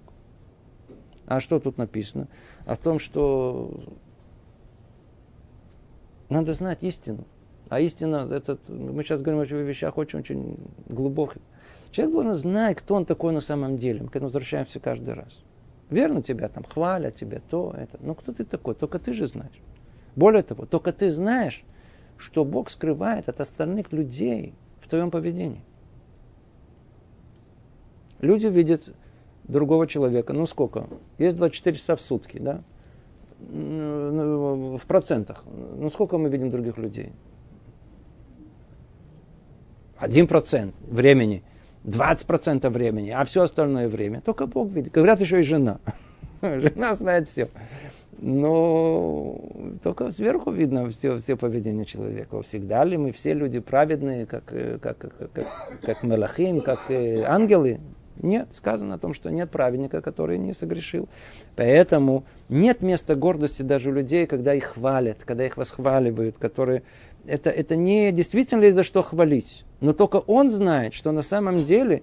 А 1.27 1.41
что 1.41 1.59
тут 1.59 1.77
написано? 1.77 2.29
О 2.67 2.77
том, 2.77 3.01
что 3.01 3.83
надо 6.29 6.53
знать 6.53 6.79
истину. 6.83 7.25
А 7.69 7.81
истина, 7.81 8.29
это, 8.31 8.59
мы 8.69 9.03
сейчас 9.03 9.23
говорим 9.23 9.41
о 9.41 9.45
вещах 9.45 9.99
очень-очень 9.99 10.57
глубоких. 10.89 11.41
Человек 11.91 12.15
должен 12.15 12.35
знать, 12.35 12.77
кто 12.77 12.95
он 12.95 13.05
такой 13.05 13.33
на 13.33 13.41
самом 13.41 13.79
деле. 13.79 14.03
Мы 14.03 14.09
к 14.09 14.17
этому 14.17 14.27
возвращаемся 14.27 14.79
каждый 14.79 15.15
раз. 15.15 15.44
Верно 15.91 16.23
тебя 16.23 16.49
там 16.49 16.65
хвалят, 16.65 17.15
тебя 17.15 17.41
то, 17.51 17.75
это. 17.77 17.99
Но 18.01 18.15
кто 18.15 18.33
ты 18.33 18.45
такой? 18.45 18.75
Только 18.75 18.99
ты 18.99 19.13
же 19.13 19.29
знаешь. 19.29 19.61
Более 20.17 20.43
того, 20.43 20.67
только 20.67 20.93
ты 20.93 21.11
знаешь, 21.11 21.65
что 22.17 22.45
Бог 22.45 22.71
скрывает 22.71 23.29
от 23.29 23.41
остальных 23.41 23.93
людей 23.93 24.55
в 24.81 24.89
твоем 24.89 25.11
поведении. 25.11 25.63
Люди 28.21 28.47
видят 28.47 28.95
другого 29.45 29.87
человека, 29.87 30.33
ну 30.33 30.47
сколько? 30.47 30.89
Есть 31.19 31.37
24 31.37 31.77
часа 31.77 31.97
в 31.97 32.01
сутки, 32.01 32.39
да? 32.39 32.63
В 33.41 34.81
процентах. 34.87 35.45
Ну 35.47 35.91
сколько 35.91 36.17
мы 36.17 36.31
видим 36.31 36.51
других 36.51 36.79
людей? 36.79 37.13
Один 39.99 40.27
процент 40.27 40.75
времени, 40.81 41.43
20 41.85 42.27
процентов 42.27 42.73
времени, 42.73 43.11
а 43.11 43.25
все 43.25 43.43
остальное 43.43 43.89
время. 43.89 44.21
Только 44.21 44.47
Бог 44.47 44.71
видит. 44.71 44.93
Говорят, 44.93 45.21
еще 45.21 45.41
и 45.41 45.43
жена. 45.43 45.79
Жена 46.43 46.95
знает 46.95 47.29
все. 47.29 47.49
Но 48.19 49.39
только 49.83 50.11
сверху 50.11 50.51
видно 50.51 50.89
все, 50.91 51.19
все 51.19 51.37
поведение 51.37 51.85
человека. 51.85 52.41
Всегда 52.43 52.85
ли 52.85 52.97
мы 52.97 53.13
все 53.13 53.35
люди 53.35 53.61
праведные, 53.61 54.25
как, 54.25 54.45
как, 54.81 54.99
как, 54.99 55.33
как, 55.33 55.47
как 55.83 56.03
Мелахим, 56.03 56.61
как 56.61 56.91
ангелы? 56.91 57.81
Нет, 58.23 58.49
сказано 58.53 58.95
о 58.95 58.99
том, 58.99 59.13
что 59.13 59.31
нет 59.31 59.51
праведника, 59.51 60.01
который 60.01 60.39
не 60.39 60.53
согрешил. 60.53 61.09
Поэтому 61.57 62.25
нет 62.49 62.81
места 62.81 63.17
гордости 63.17 63.63
даже 63.63 63.91
у 63.91 63.93
людей, 63.93 64.27
когда 64.27 64.55
их 64.55 64.65
хвалят, 64.65 65.25
когда 65.25 65.45
их 65.45 65.57
восхваливают, 65.57 66.39
которые... 66.39 66.83
Это, 67.27 67.51
это 67.51 67.75
не 67.75 68.13
действительно 68.13 68.61
ли 68.61 68.71
за 68.71 68.85
что 68.85 69.03
хвалить. 69.03 69.65
Но 69.85 69.93
только 69.93 70.17
он 70.17 70.51
знает, 70.51 70.95
что 70.95 71.13
на 71.13 71.21
самом 71.21 71.63
деле, 71.63 72.03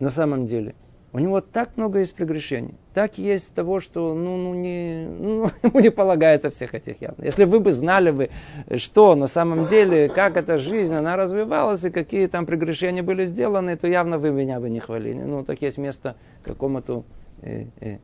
на 0.00 0.10
самом 0.10 0.48
деле, 0.48 0.74
у 1.12 1.20
него 1.20 1.40
так 1.40 1.76
много 1.76 2.00
есть 2.00 2.12
прегрешений. 2.12 2.74
Так 2.92 3.18
есть 3.18 3.54
того, 3.54 3.78
что 3.78 4.12
ну, 4.12 4.36
ну, 4.36 4.54
не, 4.54 5.06
ну, 5.06 5.48
ему 5.62 5.78
не 5.78 5.92
полагается 5.92 6.50
всех 6.50 6.74
этих 6.74 7.00
явно. 7.00 7.22
Если 7.22 7.44
вы 7.44 7.60
бы 7.60 7.70
знали 7.70 8.10
бы, 8.10 8.30
что 8.78 9.14
на 9.14 9.28
самом 9.28 9.68
деле, 9.68 10.08
как 10.08 10.36
эта 10.36 10.58
жизнь, 10.58 10.92
она 10.92 11.16
развивалась, 11.16 11.84
и 11.84 11.90
какие 11.90 12.26
там 12.26 12.46
прегрешения 12.46 13.04
были 13.04 13.26
сделаны, 13.26 13.76
то 13.76 13.86
явно 13.86 14.18
вы 14.18 14.32
меня 14.32 14.58
бы 14.58 14.70
не 14.70 14.80
хвалили. 14.80 15.22
Ну, 15.22 15.44
так 15.44 15.62
есть 15.62 15.78
место 15.78 16.16
какому-то 16.42 17.04
э, 17.42 17.66
э, 17.80 17.98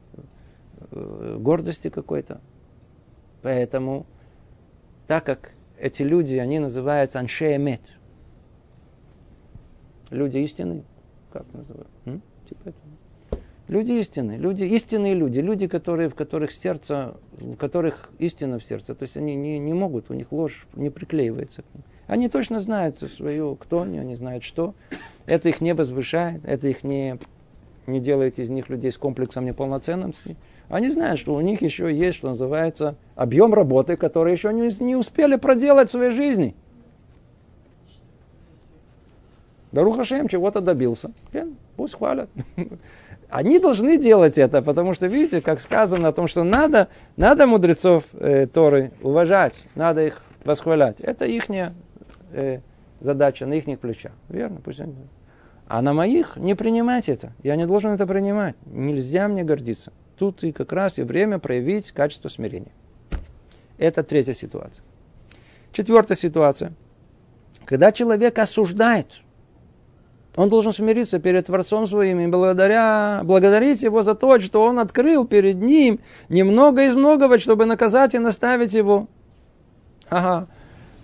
э, 0.92 1.36
гордости 1.40 1.90
какой-то. 1.90 2.40
Поэтому, 3.42 4.06
так 5.08 5.24
как 5.24 5.55
эти 5.78 6.02
люди, 6.02 6.36
они 6.36 6.58
называются 6.58 7.18
аншеемет, 7.18 7.80
люди 10.10 10.38
истины, 10.38 10.82
как 11.32 11.44
называют? 11.52 11.88
Типа 12.48 12.68
этого. 12.68 12.96
Люди 13.68 13.92
истины, 13.92 14.36
люди, 14.36 14.62
истинные 14.62 15.14
люди, 15.14 15.40
люди, 15.40 15.66
которые, 15.66 16.08
в 16.08 16.14
которых 16.14 16.52
сердце, 16.52 17.16
в 17.32 17.56
которых 17.56 18.10
истина 18.20 18.60
в 18.60 18.64
сердце, 18.64 18.94
то 18.94 19.02
есть 19.02 19.16
они 19.16 19.34
не, 19.34 19.58
не 19.58 19.74
могут, 19.74 20.08
у 20.08 20.14
них 20.14 20.30
ложь 20.30 20.68
не 20.74 20.88
приклеивается. 20.88 21.64
Они 22.06 22.28
точно 22.28 22.60
знают 22.60 22.98
свою, 22.98 23.56
кто 23.56 23.82
они, 23.82 23.98
они 23.98 24.14
знают 24.14 24.44
что. 24.44 24.76
Это 25.26 25.48
их 25.48 25.60
не 25.60 25.74
возвышает, 25.74 26.44
это 26.44 26.68
их 26.68 26.84
не, 26.84 27.18
не 27.88 27.98
делает 27.98 28.38
из 28.38 28.48
них 28.50 28.68
людей 28.68 28.92
с 28.92 28.98
комплексом 28.98 29.44
неполноценности. 29.44 30.36
Они 30.68 30.90
знают, 30.90 31.20
что 31.20 31.34
у 31.34 31.40
них 31.40 31.62
еще 31.62 31.94
есть, 31.94 32.18
что 32.18 32.28
называется, 32.28 32.96
объем 33.14 33.54
работы, 33.54 33.96
который 33.96 34.32
еще 34.32 34.52
не, 34.52 34.70
не 34.82 34.96
успели 34.96 35.36
проделать 35.36 35.88
в 35.88 35.92
своей 35.92 36.10
жизни. 36.10 36.56
Баруха 39.70 40.04
Шем 40.04 40.28
чего-то 40.28 40.60
добился. 40.60 41.12
Пусть 41.76 41.96
хвалят. 41.96 42.30
Они 43.28 43.58
должны 43.58 43.98
делать 43.98 44.38
это, 44.38 44.62
потому 44.62 44.94
что, 44.94 45.06
видите, 45.06 45.40
как 45.40 45.60
сказано 45.60 46.08
о 46.08 46.12
том, 46.12 46.28
что 46.28 46.44
надо, 46.44 46.88
надо 47.16 47.46
мудрецов 47.46 48.04
э, 48.12 48.46
Торы 48.46 48.92
уважать, 49.02 49.54
надо 49.74 50.06
их 50.06 50.22
восхвалять. 50.44 51.00
Это 51.00 51.26
их 51.26 51.44
э, 51.50 52.60
задача, 53.00 53.46
на 53.46 53.54
их 53.54 53.78
плечах. 53.78 54.12
Верно? 54.28 54.60
Пусть 54.64 54.80
они... 54.80 54.94
А 55.68 55.82
на 55.82 55.92
моих 55.92 56.36
не 56.36 56.54
принимать 56.54 57.08
это. 57.08 57.32
Я 57.42 57.56
не 57.56 57.66
должен 57.66 57.90
это 57.90 58.06
принимать. 58.06 58.54
Нельзя 58.66 59.26
мне 59.26 59.42
гордиться. 59.42 59.92
Тут 60.18 60.44
и 60.44 60.52
как 60.52 60.72
раз 60.72 60.98
и 60.98 61.02
время 61.02 61.38
проявить 61.38 61.92
качество 61.92 62.28
смирения. 62.28 62.72
Это 63.78 64.02
третья 64.02 64.32
ситуация. 64.32 64.84
Четвертая 65.72 66.16
ситуация. 66.16 66.72
Когда 67.66 67.92
человек 67.92 68.38
осуждает– 68.38 69.20
он 70.36 70.50
должен 70.50 70.72
смириться 70.72 71.18
перед 71.18 71.46
Творцом 71.46 71.86
своим 71.86 72.20
и 72.20 72.26
благодаря, 72.26 73.22
благодарить 73.24 73.82
его 73.82 74.02
за 74.02 74.14
то, 74.14 74.38
что 74.38 74.62
он 74.62 74.78
открыл 74.78 75.26
перед 75.26 75.56
ним 75.56 75.98
немного 76.28 76.84
из 76.84 76.94
многого, 76.94 77.38
чтобы 77.38 77.64
наказать 77.64 78.14
и 78.14 78.18
наставить 78.18 78.74
его. 78.74 79.08
Ага. 80.10 80.46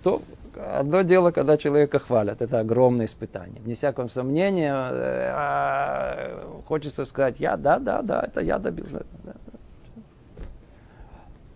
То 0.03 0.21
одно 0.57 1.01
дело, 1.01 1.31
когда 1.31 1.57
человека 1.57 1.99
хвалят, 1.99 2.41
это 2.41 2.59
огромное 2.59 3.05
испытание. 3.05 3.61
Вне 3.61 3.75
всякого 3.75 4.07
сомнения, 4.07 4.73
э, 4.73 5.31
а, 5.33 6.61
хочется 6.67 7.05
сказать, 7.05 7.39
я, 7.39 7.57
да, 7.57 7.79
да, 7.79 8.01
да, 8.01 8.21
это 8.21 8.41
я 8.41 8.59
добился. 8.59 9.05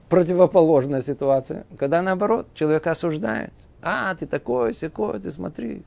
Противоположная 0.09 1.01
ситуация, 1.01 1.65
когда 1.77 2.01
наоборот, 2.01 2.47
человек 2.53 2.87
осуждает. 2.87 3.51
А, 3.81 4.15
ты 4.15 4.25
такой, 4.25 4.73
секой, 4.73 5.19
ты 5.19 5.31
смотри, 5.31 5.83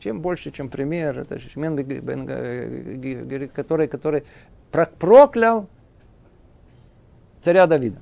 чем 0.00 0.20
больше, 0.20 0.50
чем 0.50 0.68
пример, 0.68 1.18
это 1.18 1.38
Шмен, 1.38 1.76
который, 3.48 3.88
который 3.88 4.24
проклял 4.70 5.68
царя 7.42 7.66
Давида. 7.66 8.00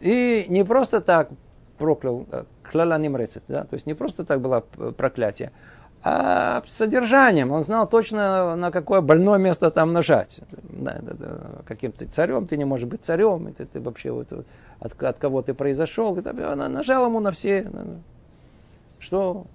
И 0.00 0.46
не 0.48 0.64
просто 0.64 1.00
так 1.00 1.30
проклял, 1.78 2.26
кляла 2.74 2.98
немрецет, 2.98 3.44
да, 3.46 3.62
то 3.62 3.74
есть 3.74 3.86
не 3.86 3.94
просто 3.94 4.24
так 4.24 4.40
было 4.40 4.60
проклятие, 4.60 5.52
а 6.02 6.64
содержанием. 6.68 7.52
Он 7.52 7.62
знал 7.62 7.88
точно, 7.88 8.56
на 8.56 8.72
какое 8.72 9.00
больное 9.00 9.38
место 9.38 9.70
там 9.70 9.92
нажать. 9.92 10.40
Да, 10.62 10.98
да, 11.00 11.14
да. 11.14 11.40
Каким 11.66 11.92
ты 11.92 12.06
царем, 12.06 12.48
ты 12.48 12.56
не 12.56 12.64
можешь 12.64 12.88
быть 12.88 13.04
царем, 13.04 13.54
ты, 13.54 13.64
ты 13.64 13.80
вообще 13.80 14.10
вот, 14.10 14.32
от, 14.80 15.02
от 15.02 15.18
кого 15.18 15.40
ты 15.42 15.54
произошел. 15.54 16.16
И, 16.16 16.28
она 16.28 16.68
нажал 16.68 17.06
ему 17.06 17.20
на 17.20 17.30
все. 17.30 17.70
Что 18.98 19.46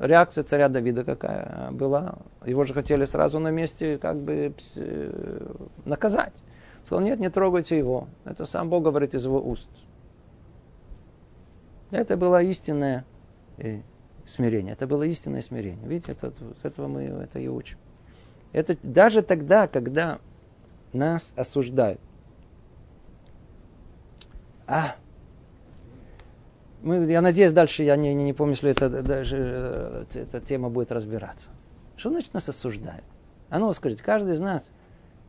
реакция 0.00 0.44
царя 0.44 0.68
Давида 0.68 1.04
какая 1.04 1.70
была? 1.72 2.14
Его 2.46 2.64
же 2.64 2.72
хотели 2.72 3.04
сразу 3.04 3.38
на 3.38 3.50
месте 3.50 3.98
как 3.98 4.16
бы 4.16 4.54
э, 4.76 5.46
наказать. 5.84 6.32
Сказал, 6.86 7.04
нет, 7.04 7.20
не 7.20 7.28
трогайте 7.28 7.78
его. 7.78 8.08
Это 8.24 8.46
сам 8.46 8.70
Бог 8.70 8.82
говорит 8.82 9.14
из 9.14 9.24
его 9.24 9.40
уст. 9.40 9.68
Это 11.94 12.16
была 12.16 12.42
истинная 12.42 13.04
э, 13.56 13.82
смирение. 14.24 14.72
Это 14.72 14.88
было 14.88 15.04
истинное 15.04 15.42
смирение. 15.42 15.86
Видите, 15.86 16.10
это, 16.10 16.32
с 16.60 16.64
этого 16.64 16.88
мы 16.88 17.02
это 17.02 17.38
и 17.38 17.46
учим. 17.46 17.78
Это 18.52 18.76
даже 18.82 19.22
тогда, 19.22 19.68
когда 19.68 20.18
нас 20.92 21.32
осуждают. 21.36 22.00
А, 24.66 24.96
мы, 26.82 27.06
я 27.06 27.20
надеюсь, 27.20 27.52
дальше, 27.52 27.84
я 27.84 27.94
не, 27.94 28.12
не, 28.12 28.24
не 28.24 28.32
помню, 28.32 28.54
если 28.54 28.70
это 28.70 28.90
даже 28.90 29.36
э, 29.38 30.04
эта 30.14 30.40
тема 30.40 30.70
будет 30.70 30.90
разбираться. 30.90 31.50
Что 31.96 32.10
значит 32.10 32.34
нас 32.34 32.48
осуждают? 32.48 33.04
А 33.50 33.60
ну, 33.60 33.72
скажите, 33.72 34.02
каждый 34.02 34.34
из 34.34 34.40
нас 34.40 34.72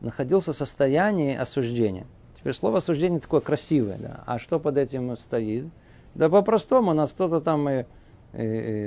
находился 0.00 0.52
в 0.52 0.56
состоянии 0.56 1.36
осуждения. 1.36 2.08
Теперь 2.36 2.54
слово 2.54 2.78
осуждение 2.78 3.20
такое 3.20 3.40
красивое, 3.40 3.98
да. 3.98 4.24
А 4.26 4.40
что 4.40 4.58
под 4.58 4.78
этим 4.78 5.16
стоит? 5.16 5.66
Да 6.16 6.30
по-простому, 6.30 6.94
нас 6.94 7.12
кто-то 7.12 7.40
там 7.40 7.68
и 7.68 7.84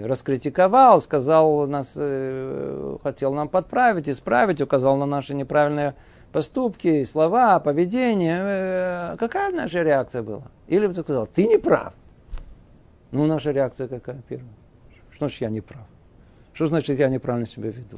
раскритиковал, 0.04 1.02
сказал, 1.02 1.68
нас, 1.68 1.94
э, 1.96 2.98
хотел 3.02 3.34
нам 3.34 3.50
подправить, 3.50 4.10
исправить, 4.10 4.62
указал 4.62 4.98
на 4.98 5.06
наши 5.06 5.34
неправильные 5.34 5.96
поступки, 6.32 7.04
слова, 7.04 7.60
поведение. 7.60 8.40
Э, 8.42 9.16
какая 9.18 9.52
наша 9.52 9.82
реакция 9.82 10.22
была? 10.22 10.44
Или 10.68 10.88
бы 10.88 10.94
ты 10.94 11.02
сказал, 11.02 11.28
ты 11.28 11.48
не 11.48 11.58
прав. 11.58 11.94
Ну, 13.12 13.26
наша 13.26 13.52
реакция 13.52 13.88
какая 13.88 14.22
первая? 14.28 14.54
Что 15.12 15.26
значит 15.26 15.42
я 15.42 15.50
не 15.50 15.62
прав? 15.62 15.86
Что 16.54 16.68
значит 16.68 17.00
я 17.00 17.10
неправильно 17.10 17.48
себя 17.48 17.70
веду? 17.70 17.98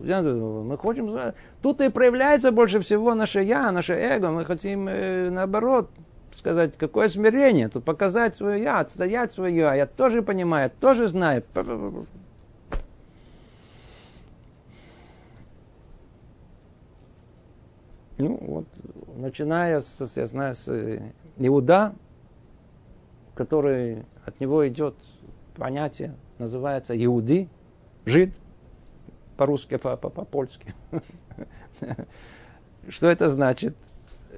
Мы 0.64 0.78
хотим... 0.78 1.18
Тут 1.62 1.82
и 1.82 1.90
проявляется 1.90 2.52
больше 2.52 2.80
всего 2.80 3.16
наше 3.16 3.42
я, 3.42 3.72
наше 3.72 3.94
эго. 3.94 4.30
Мы 4.30 4.46
хотим, 4.46 4.88
э, 4.88 5.30
наоборот, 5.30 5.90
сказать, 6.36 6.78
какое 6.78 7.10
смирение, 7.10 7.70
тут 7.70 7.84
показать 7.84 8.36
свое 8.36 8.62
я, 8.62 8.80
отстоять 8.80 9.32
свое 9.32 9.56
я. 9.56 9.76
Я 9.76 9.86
тоже 9.86 10.22
понимаю, 10.22 10.66
я 10.66 10.70
тоже 10.70 11.08
знаю. 11.08 11.44
Ну, 18.18 18.38
вот, 18.40 18.68
начиная 19.16 19.82
с, 19.82 20.16
я 20.16 20.28
знаю, 20.28 20.54
с 20.54 20.68
э, 20.68 21.12
Иуда, 21.38 21.96
который, 23.34 24.06
от 24.26 24.40
него 24.40 24.68
идет 24.68 24.96
понятие, 25.56 26.16
называется 26.38 26.94
Иуды, 27.04 27.50
жид, 28.06 28.32
по-русски, 29.38 29.78
по-польски. 29.78 30.76
Что 32.90 33.08
это 33.08 33.30
значит? 33.30 33.76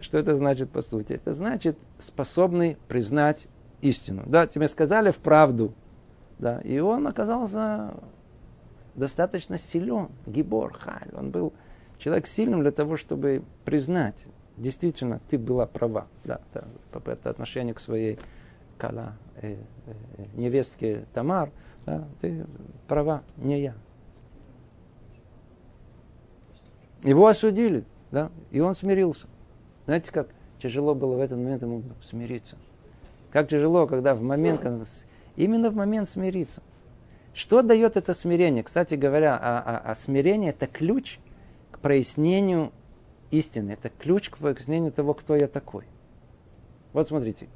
Что 0.02 0.18
это 0.18 0.36
значит 0.36 0.70
по 0.70 0.82
сути? 0.82 1.14
Это 1.14 1.34
значит 1.34 1.78
способный 2.00 2.78
признать 2.88 3.48
истину. 3.82 4.24
Да, 4.26 4.48
тебе 4.48 4.68
сказали 4.68 5.12
в 5.12 5.18
правду. 5.18 5.74
Да, 6.40 6.60
и 6.62 6.80
он 6.80 7.08
оказался 7.08 7.94
достаточно 8.96 9.58
силен, 9.58 10.10
гибор, 10.26 10.74
халь. 10.74 11.10
Он 11.14 11.32
был 11.32 11.54
человек 11.98 12.28
сильным 12.28 12.62
для 12.62 12.72
того, 12.72 12.98
чтобы 12.98 13.44
признать, 13.66 14.26
действительно, 14.58 15.22
ты 15.30 15.38
была 15.38 15.66
права. 15.66 16.08
Да, 16.24 16.42
да, 16.54 16.66
это 17.06 17.30
отношение 17.30 17.74
к 17.74 17.80
своей 17.80 18.20
кала, 18.78 19.14
э, 19.42 19.58
э, 19.86 19.94
невестке 20.34 21.06
Тамар. 21.14 21.52
Да, 21.86 22.08
ты 22.22 22.46
права, 22.88 23.24
не 23.38 23.62
я. 23.62 23.76
Его 27.04 27.28
осудили, 27.28 27.84
да, 28.12 28.32
и 28.52 28.62
он 28.62 28.76
смирился. 28.76 29.28
Знаете, 29.86 30.12
как 30.12 30.30
тяжело 30.62 30.96
было 30.96 31.16
в 31.16 31.20
этот 31.20 31.38
момент 31.38 31.62
ему 31.62 31.84
смириться. 32.02 32.58
Как 33.32 33.50
тяжело, 33.50 33.88
когда 33.88 34.16
в 34.16 34.22
момент, 34.22 34.62
когда, 34.62 34.86
именно 35.36 35.70
в 35.70 35.76
момент 35.76 36.10
смириться. 36.10 36.62
Что 37.34 37.64
дает 37.64 37.98
это 37.98 38.14
смирение? 38.14 38.64
Кстати 38.64 38.96
говоря, 38.96 39.36
а, 39.36 39.60
а, 39.60 39.92
а 39.92 39.96
смирение 39.96 40.52
это 40.52 40.68
ключ 40.68 41.20
к 41.72 41.80
прояснению 41.80 42.72
истины. 43.32 43.72
Это 43.72 43.90
ключ 43.90 44.30
к 44.30 44.38
прояснению 44.38 44.92
того, 44.92 45.14
кто 45.16 45.36
я 45.36 45.48
такой. 45.48 45.86
Вот 46.94 47.08
смотрите. 47.08 47.48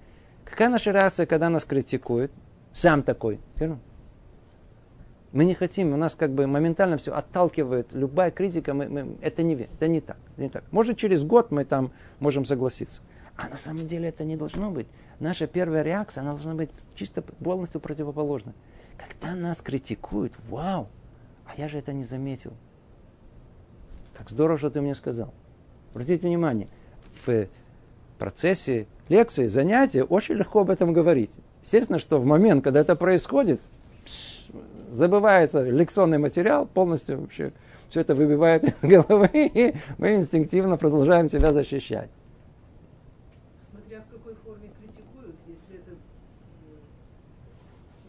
Какая 0.44 0.70
наша 0.70 0.92
реакция, 0.92 1.28
когда 1.28 1.50
нас 1.50 1.64
критикуют? 1.64 2.32
Сам 2.74 3.04
такой. 3.04 3.40
Верно? 3.56 3.80
Мы 5.38 5.46
не 5.46 5.54
хотим, 5.54 5.94
у 5.94 5.98
нас 5.98 6.16
как 6.16 6.32
бы 6.32 6.48
моментально 6.48 6.98
все 6.98 7.14
отталкивает. 7.14 7.94
Любая 7.94 8.32
критика, 8.32 8.74
мы, 8.74 8.90
мы, 8.90 9.18
это 9.22 9.44
не 9.44 9.54
это 9.54 9.88
не 9.88 10.02
так, 10.02 10.18
не 10.36 10.50
так. 10.50 10.64
Может, 10.72 10.98
через 10.98 11.24
год 11.24 11.52
мы 11.52 11.64
там 11.64 11.92
можем 12.20 12.44
согласиться. 12.44 13.04
А 13.36 13.48
на 13.48 13.56
самом 13.56 13.86
деле 13.86 14.10
это 14.10 14.24
не 14.24 14.36
должно 14.36 14.72
быть. 14.72 14.88
Наша 15.20 15.46
первая 15.46 15.84
реакция, 15.84 16.22
она 16.22 16.32
должна 16.32 16.56
быть 16.56 16.72
чисто 16.96 17.22
полностью 17.22 17.80
противоположной. 17.80 18.56
Когда 18.98 19.36
нас 19.36 19.62
критикуют, 19.62 20.34
вау, 20.50 20.88
а 21.46 21.52
я 21.56 21.70
же 21.70 21.78
это 21.78 21.94
не 21.94 22.04
заметил. 22.04 22.54
Как 24.18 24.32
здорово, 24.32 24.58
что 24.58 24.72
ты 24.72 24.82
мне 24.82 24.96
сказал. 24.96 25.32
Обратите 25.92 26.28
внимание, 26.28 26.68
в 27.28 27.48
процессе 28.18 28.88
лекции, 29.08 29.46
занятия 29.46 30.04
очень 30.04 30.34
легко 30.34 30.62
об 30.62 30.72
этом 30.72 30.94
говорить. 30.94 31.34
Естественно, 31.62 32.00
что 32.00 32.20
в 32.20 32.26
момент, 32.26 32.64
когда 32.64 32.80
это 32.80 32.96
происходит, 32.96 33.62
забывается 34.90 35.64
лекционный 35.64 36.18
материал, 36.18 36.66
полностью 36.66 37.22
вообще 37.22 37.52
все 37.90 38.02
это 38.02 38.16
выбивает 38.16 38.64
из 38.64 38.74
головы, 38.82 39.30
и 39.34 39.74
мы 39.98 40.16
инстинктивно 40.16 40.78
продолжаем 40.78 41.30
себя 41.30 41.54
защищать. 41.54 42.10
Смотря 43.62 44.02
в 44.02 44.12
какой 44.12 44.36
форме 44.36 44.72
критикуют, 44.80 45.36
если 45.48 45.76
это... 45.76 45.92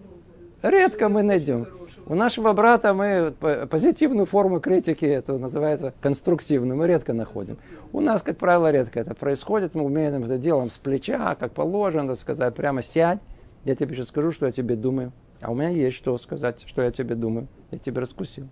Ну, 0.02 0.70
Редко 0.70 1.08
мы 1.08 1.22
найдем. 1.22 1.66
У 2.06 2.14
нашего 2.14 2.54
брата 2.54 2.94
мы 2.94 3.34
позитивную 3.66 4.24
форму 4.24 4.60
критики, 4.60 5.04
это 5.04 5.36
называется 5.36 5.92
конструктивную, 6.00 6.74
мы 6.74 6.86
редко 6.86 7.12
находим. 7.12 7.58
У 7.92 8.00
нас, 8.00 8.22
как 8.22 8.38
правило, 8.38 8.70
редко 8.70 8.98
это 8.98 9.14
происходит, 9.14 9.74
мы 9.74 9.82
умеем 9.82 10.24
это 10.24 10.38
делаем 10.38 10.70
с 10.70 10.78
плеча, 10.78 11.34
как 11.34 11.52
положено, 11.52 12.16
сказать, 12.16 12.54
прямо 12.54 12.82
сядь, 12.82 13.18
я 13.64 13.74
тебе 13.74 13.94
сейчас 13.94 14.08
скажу, 14.08 14.32
что 14.32 14.46
я 14.46 14.52
тебе 14.52 14.74
думаю. 14.74 15.12
А 15.40 15.50
у 15.52 15.54
меня 15.54 15.68
есть 15.68 15.96
что 15.96 16.16
сказать, 16.18 16.64
что 16.66 16.82
я 16.82 16.90
тебе 16.90 17.14
думаю. 17.14 17.46
Я 17.70 17.78
тебе 17.78 18.00
раскусил. 18.00 18.48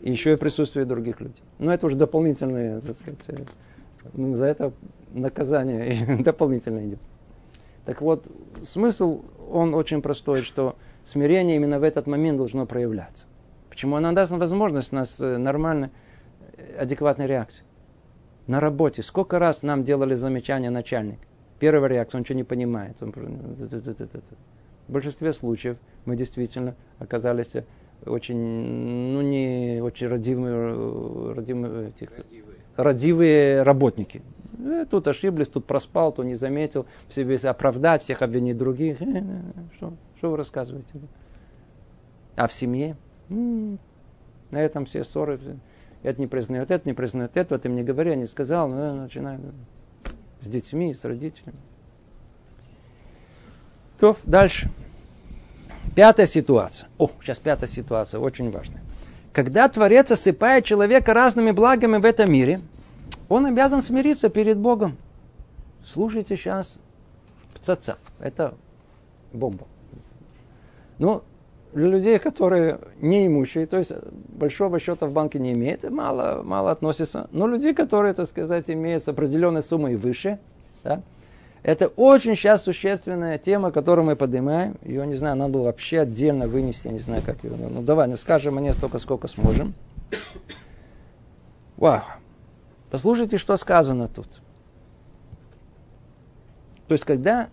И 0.00 0.10
еще 0.10 0.32
и 0.32 0.36
присутствие 0.36 0.86
других 0.86 1.20
людей. 1.20 1.42
Но 1.58 1.72
это 1.72 1.86
уже 1.86 1.96
дополнительное, 1.96 2.80
так 2.80 2.96
сказать, 2.96 3.20
э, 3.26 3.36
ну, 4.14 4.34
за 4.34 4.46
это 4.46 4.72
наказание 5.12 6.16
дополнительно 6.22 6.86
идет. 6.86 7.00
Так 7.84 8.00
вот, 8.02 8.28
смысл, 8.62 9.24
он 9.50 9.74
очень 9.74 10.00
простой, 10.00 10.42
что 10.42 10.76
смирение 11.04 11.56
именно 11.56 11.80
в 11.80 11.82
этот 11.82 12.06
момент 12.06 12.38
должно 12.38 12.66
проявляться. 12.66 13.24
Почему? 13.68 13.96
Оно 13.96 14.12
даст 14.12 14.32
возможность 14.32 14.92
у 14.92 14.96
нас 14.96 15.18
э, 15.20 15.38
нормальной, 15.38 15.90
э, 16.56 16.82
адекватной 16.82 17.26
реакции. 17.26 17.64
На 18.46 18.60
работе. 18.60 19.02
Сколько 19.02 19.38
раз 19.38 19.62
нам 19.62 19.84
делали 19.84 20.14
замечания 20.14 20.70
начальник? 20.70 21.18
Первая 21.58 21.90
реакция, 21.90 22.18
он 22.18 22.22
ничего 22.22 22.36
не 22.36 22.44
понимает. 22.44 22.96
Он 23.02 23.12
в 24.90 24.92
большинстве 24.92 25.32
случаев 25.32 25.76
мы 26.04 26.16
действительно 26.16 26.74
оказались 26.98 27.52
очень, 28.04 28.36
ну 28.36 29.22
не 29.22 29.80
очень 29.80 30.08
родимые, 30.08 31.32
родимые, 31.32 31.90
этих, 31.90 32.10
родивые. 32.10 32.58
родивые 32.76 33.62
работники. 33.62 34.20
Э, 34.58 34.84
тут 34.90 35.06
ошиблись, 35.06 35.46
тут 35.46 35.64
проспал, 35.64 36.12
то 36.12 36.24
не 36.24 36.34
заметил, 36.34 36.86
все 37.08 37.22
весь 37.22 37.44
оправдать, 37.44 38.02
всех 38.02 38.20
обвинить 38.22 38.58
других. 38.58 39.00
Э, 39.00 39.06
э, 39.06 39.40
что, 39.76 39.94
что 40.18 40.32
вы 40.32 40.36
рассказываете? 40.36 40.88
А 42.34 42.48
в 42.48 42.52
семье? 42.52 42.96
М-м, 43.28 43.78
на 44.50 44.60
этом 44.60 44.86
все 44.86 45.04
ссоры. 45.04 45.38
Это 46.02 46.20
не 46.20 46.26
признает, 46.26 46.72
это 46.72 46.88
не 46.88 46.94
признает, 46.94 47.36
этого 47.36 47.60
ты 47.60 47.68
мне 47.68 47.84
говори, 47.84 48.10
я 48.10 48.16
не 48.16 48.26
сказал. 48.26 48.68
Ну, 48.68 48.96
начинаем 48.96 49.54
с 50.40 50.48
детьми, 50.48 50.92
с 50.94 51.04
родителями. 51.04 51.58
То, 54.00 54.16
дальше. 54.24 54.70
Пятая 55.94 56.26
ситуация. 56.26 56.88
О, 56.96 57.10
сейчас 57.20 57.38
пятая 57.38 57.68
ситуация, 57.68 58.18
очень 58.18 58.50
важная. 58.50 58.80
Когда 59.34 59.68
Творец 59.68 60.10
осыпает 60.10 60.64
человека 60.64 61.12
разными 61.12 61.50
благами 61.50 61.98
в 61.98 62.04
этом 62.06 62.32
мире, 62.32 62.62
он 63.28 63.44
обязан 63.44 63.82
смириться 63.82 64.30
перед 64.30 64.56
Богом. 64.56 64.96
Слушайте 65.84 66.36
сейчас 66.36 66.78
пцаца. 67.54 67.98
Это 68.18 68.54
бомба. 69.34 69.66
Ну, 70.98 71.22
для 71.74 71.88
людей, 71.88 72.18
которые 72.18 72.80
не 73.00 73.26
имущие, 73.26 73.66
то 73.66 73.76
есть 73.76 73.92
большого 74.28 74.80
счета 74.80 75.06
в 75.06 75.12
банке 75.12 75.38
не 75.38 75.52
имеют, 75.52 75.88
мало, 75.88 76.42
мало 76.42 76.70
относится. 76.70 77.28
Но 77.32 77.46
люди, 77.46 77.74
которые, 77.74 78.14
так 78.14 78.28
сказать, 78.28 78.70
имеют 78.70 79.06
определенной 79.06 79.62
суммой 79.62 79.96
выше, 79.96 80.38
да, 80.82 81.02
это 81.62 81.88
очень 81.88 82.36
сейчас 82.36 82.62
существенная 82.62 83.36
тема, 83.38 83.70
которую 83.70 84.06
мы 84.06 84.16
поднимаем. 84.16 84.76
Ее, 84.82 85.06
не 85.06 85.16
знаю, 85.16 85.36
надо 85.36 85.52
было 85.52 85.64
вообще 85.64 86.00
отдельно 86.00 86.48
вынести, 86.48 86.86
я 86.86 86.92
не 86.92 86.98
знаю, 86.98 87.22
как 87.24 87.44
ее. 87.44 87.52
Ну, 87.54 87.82
давай, 87.82 88.08
ну 88.08 88.16
скажем 88.16 88.54
мне 88.54 88.72
столько, 88.72 88.98
сколько 88.98 89.28
сможем. 89.28 89.74
Вау. 91.76 92.02
Послушайте, 92.90 93.36
что 93.36 93.56
сказано 93.56 94.08
тут. 94.08 94.26
То 96.88 96.94
есть, 96.94 97.04
когда 97.04 97.48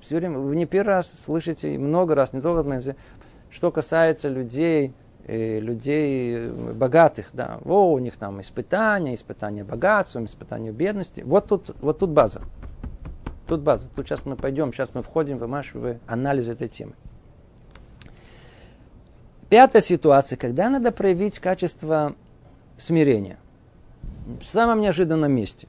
все 0.00 0.16
время, 0.16 0.38
вы 0.38 0.54
не 0.56 0.66
первый 0.66 0.90
раз 0.90 1.10
слышите, 1.24 1.78
много 1.78 2.14
раз, 2.14 2.32
не 2.32 2.40
только 2.40 2.68
моих, 2.68 2.96
что 3.50 3.70
касается 3.70 4.28
людей, 4.28 4.92
э, 5.26 5.58
людей 5.60 6.36
э, 6.36 6.72
богатых, 6.74 7.30
да, 7.32 7.60
о, 7.64 7.92
у 7.92 7.98
них 7.98 8.16
там 8.16 8.40
испытания, 8.40 9.14
испытания 9.14 9.64
богатством, 9.64 10.26
испытания 10.26 10.70
бедности. 10.70 11.22
Вот 11.22 11.46
тут, 11.46 11.74
вот 11.80 12.00
тут 12.00 12.10
база. 12.10 12.42
Тут 13.48 13.62
база. 13.62 13.88
Тут 13.96 14.06
сейчас 14.06 14.26
мы 14.26 14.36
пойдем, 14.36 14.72
сейчас 14.72 14.90
мы 14.92 15.02
входим 15.02 15.38
в 15.38 15.98
анализ 16.06 16.48
этой 16.48 16.68
темы. 16.68 16.92
Пятая 19.48 19.80
ситуация, 19.80 20.36
когда 20.36 20.68
надо 20.68 20.92
проявить 20.92 21.38
качество 21.38 22.14
смирения. 22.76 23.38
В 24.42 24.44
самом 24.44 24.82
неожиданном 24.82 25.32
месте. 25.32 25.66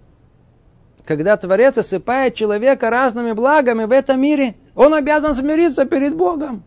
Когда 1.06 1.38
Творец 1.38 1.78
осыпает 1.78 2.36
человека 2.36 2.90
разными 2.90 3.32
благами 3.32 3.86
в 3.86 3.92
этом 3.92 4.20
мире, 4.20 4.56
он 4.76 4.94
обязан 4.94 5.34
смириться 5.34 5.86
перед 5.86 6.16
Богом. 6.18 6.64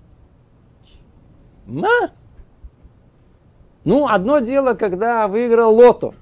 Ма? 1.67 2.11
Ну, 3.85 4.09
одно 4.09 4.39
дело, 4.39 4.73
когда 4.73 5.29
выиграл 5.29 5.75
лото. 5.75 6.15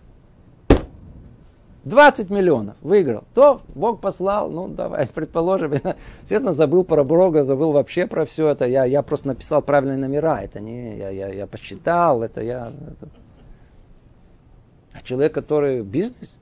20 1.90 2.30
миллионов 2.30 2.76
выиграл. 2.80 3.24
То 3.34 3.60
Бог 3.74 4.00
послал, 4.00 4.48
ну 4.48 4.68
давай, 4.68 5.06
предположим, 5.14 5.72
естественно, 6.22 6.54
забыл 6.54 6.84
про 6.84 7.04
Бога, 7.04 7.44
забыл 7.44 7.72
вообще 7.72 8.06
про 8.06 8.24
все 8.24 8.48
это. 8.48 8.64
Я, 8.64 8.86
я 8.86 9.02
просто 9.02 9.28
написал 9.28 9.60
правильные 9.60 9.98
номера, 9.98 10.40
это 10.40 10.60
не, 10.60 10.96
я, 10.96 11.10
я, 11.10 11.28
я 11.28 11.46
посчитал, 11.46 12.22
это 12.22 12.40
я... 12.40 12.68
Это... 12.68 13.08
А 14.92 15.02
человек, 15.02 15.34
который 15.34 15.82
бизнес, 15.82 16.40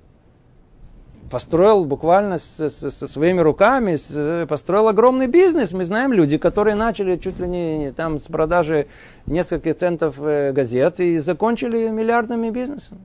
построил 1.30 1.84
буквально 1.84 2.38
со, 2.38 2.70
со, 2.70 2.90
со 2.90 3.06
своими 3.06 3.40
руками, 3.40 3.96
с, 3.96 4.46
построил 4.48 4.88
огромный 4.88 5.26
бизнес. 5.26 5.72
Мы 5.72 5.84
знаем 5.84 6.12
люди, 6.12 6.38
которые 6.38 6.74
начали 6.74 7.16
чуть 7.16 7.38
ли 7.38 7.48
не 7.48 7.92
там 7.92 8.18
с 8.18 8.24
продажи 8.24 8.86
нескольких 9.26 9.76
центов 9.76 10.16
э, 10.20 10.52
газет 10.52 11.00
и 11.00 11.18
закончили 11.18 11.88
миллиардными 11.88 12.50
бизнесами. 12.50 13.00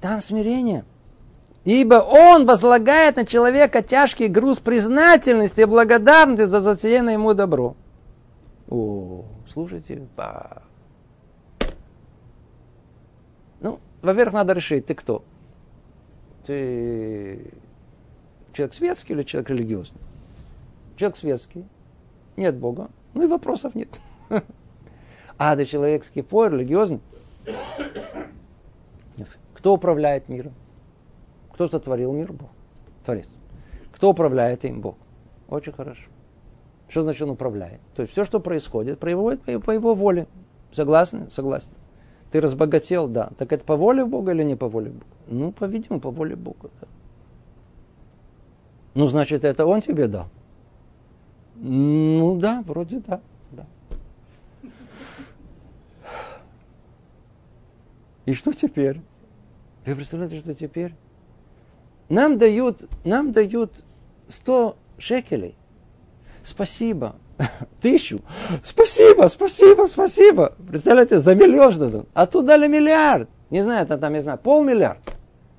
Там 0.00 0.20
смирение. 0.20 0.84
Ибо 1.64 1.96
он 1.96 2.46
возлагает 2.46 3.16
на 3.16 3.26
человека 3.26 3.82
тяжкий 3.82 4.28
груз 4.28 4.58
признательности 4.58 5.60
и 5.60 5.66
благодарности 5.66 6.46
за 6.46 6.62
затеянное 6.62 7.14
ему 7.14 7.34
добро. 7.34 7.76
О, 8.70 9.24
слушайте, 9.52 10.06
ба. 10.16 10.62
Ну, 13.60 13.78
во-первых, 14.00 14.32
надо 14.32 14.54
решить, 14.54 14.86
ты 14.86 14.94
кто? 14.94 15.22
Ты 16.46 17.52
человек 18.54 18.74
светский 18.74 19.12
или 19.12 19.22
человек 19.22 19.50
религиозный? 19.50 20.00
Человек 20.96 21.16
светский, 21.16 21.66
нет 22.36 22.56
Бога, 22.56 22.88
ну 23.12 23.24
и 23.24 23.26
вопросов 23.26 23.74
нет. 23.74 24.00
А 25.42 25.56
ты 25.56 25.64
человек 25.64 26.04
скипой, 26.04 26.50
религиозный? 26.50 27.00
Кто 29.60 29.74
управляет 29.74 30.30
миром? 30.30 30.54
Кто 31.52 31.68
сотворил 31.68 32.12
мир? 32.12 32.32
Бог. 32.32 32.48
Творец. 33.04 33.28
Кто 33.92 34.08
управляет 34.08 34.64
им? 34.64 34.80
Бог. 34.80 34.96
Очень 35.50 35.72
хорошо. 35.72 36.08
Что 36.88 37.02
значит 37.02 37.20
он 37.20 37.30
управляет? 37.30 37.80
То 37.94 38.00
есть 38.00 38.12
все, 38.12 38.24
что 38.24 38.40
происходит, 38.40 38.98
происходит 38.98 39.42
по 39.42 39.70
его 39.70 39.94
воле. 39.94 40.26
Согласны? 40.72 41.30
Согласен. 41.30 41.74
Ты 42.30 42.40
разбогател, 42.40 43.06
да. 43.06 43.32
Так 43.36 43.52
это 43.52 43.62
по 43.62 43.76
воле 43.76 44.06
Бога 44.06 44.32
или 44.32 44.44
не 44.44 44.56
по 44.56 44.66
воле 44.66 44.92
Бога? 44.92 45.04
Ну, 45.26 45.52
по-видимому, 45.52 46.00
по 46.00 46.10
воле 46.10 46.36
Бога. 46.36 46.70
Да. 46.80 46.88
Ну, 48.94 49.08
значит, 49.08 49.44
это 49.44 49.66
он 49.66 49.82
тебе 49.82 50.08
дал? 50.08 50.28
Ну 51.56 52.38
да, 52.40 52.64
вроде 52.66 53.00
да. 53.00 53.20
да. 53.52 53.66
И 58.24 58.32
что 58.32 58.54
теперь? 58.54 59.02
Вы 59.86 59.94
представляете, 59.94 60.38
что 60.38 60.54
теперь? 60.54 60.94
Нам 62.08 62.38
дают, 62.38 62.88
нам 63.04 63.32
дают 63.32 63.72
100 64.28 64.76
шекелей. 64.98 65.54
Спасибо. 66.42 67.16
Тысячу. 67.80 68.20
Спасибо, 68.62 69.28
спасибо, 69.28 69.86
спасибо. 69.86 70.54
Представляете, 70.68 71.20
за 71.20 71.34
миллион 71.34 71.72
что-то. 71.72 72.06
А 72.14 72.26
тут 72.26 72.46
дали 72.46 72.66
миллиард. 72.68 73.28
Не 73.50 73.62
знаю, 73.62 73.84
это 73.84 73.96
там, 73.96 74.12
не 74.12 74.20
знаю, 74.20 74.38
полмиллиарда. 74.38 75.00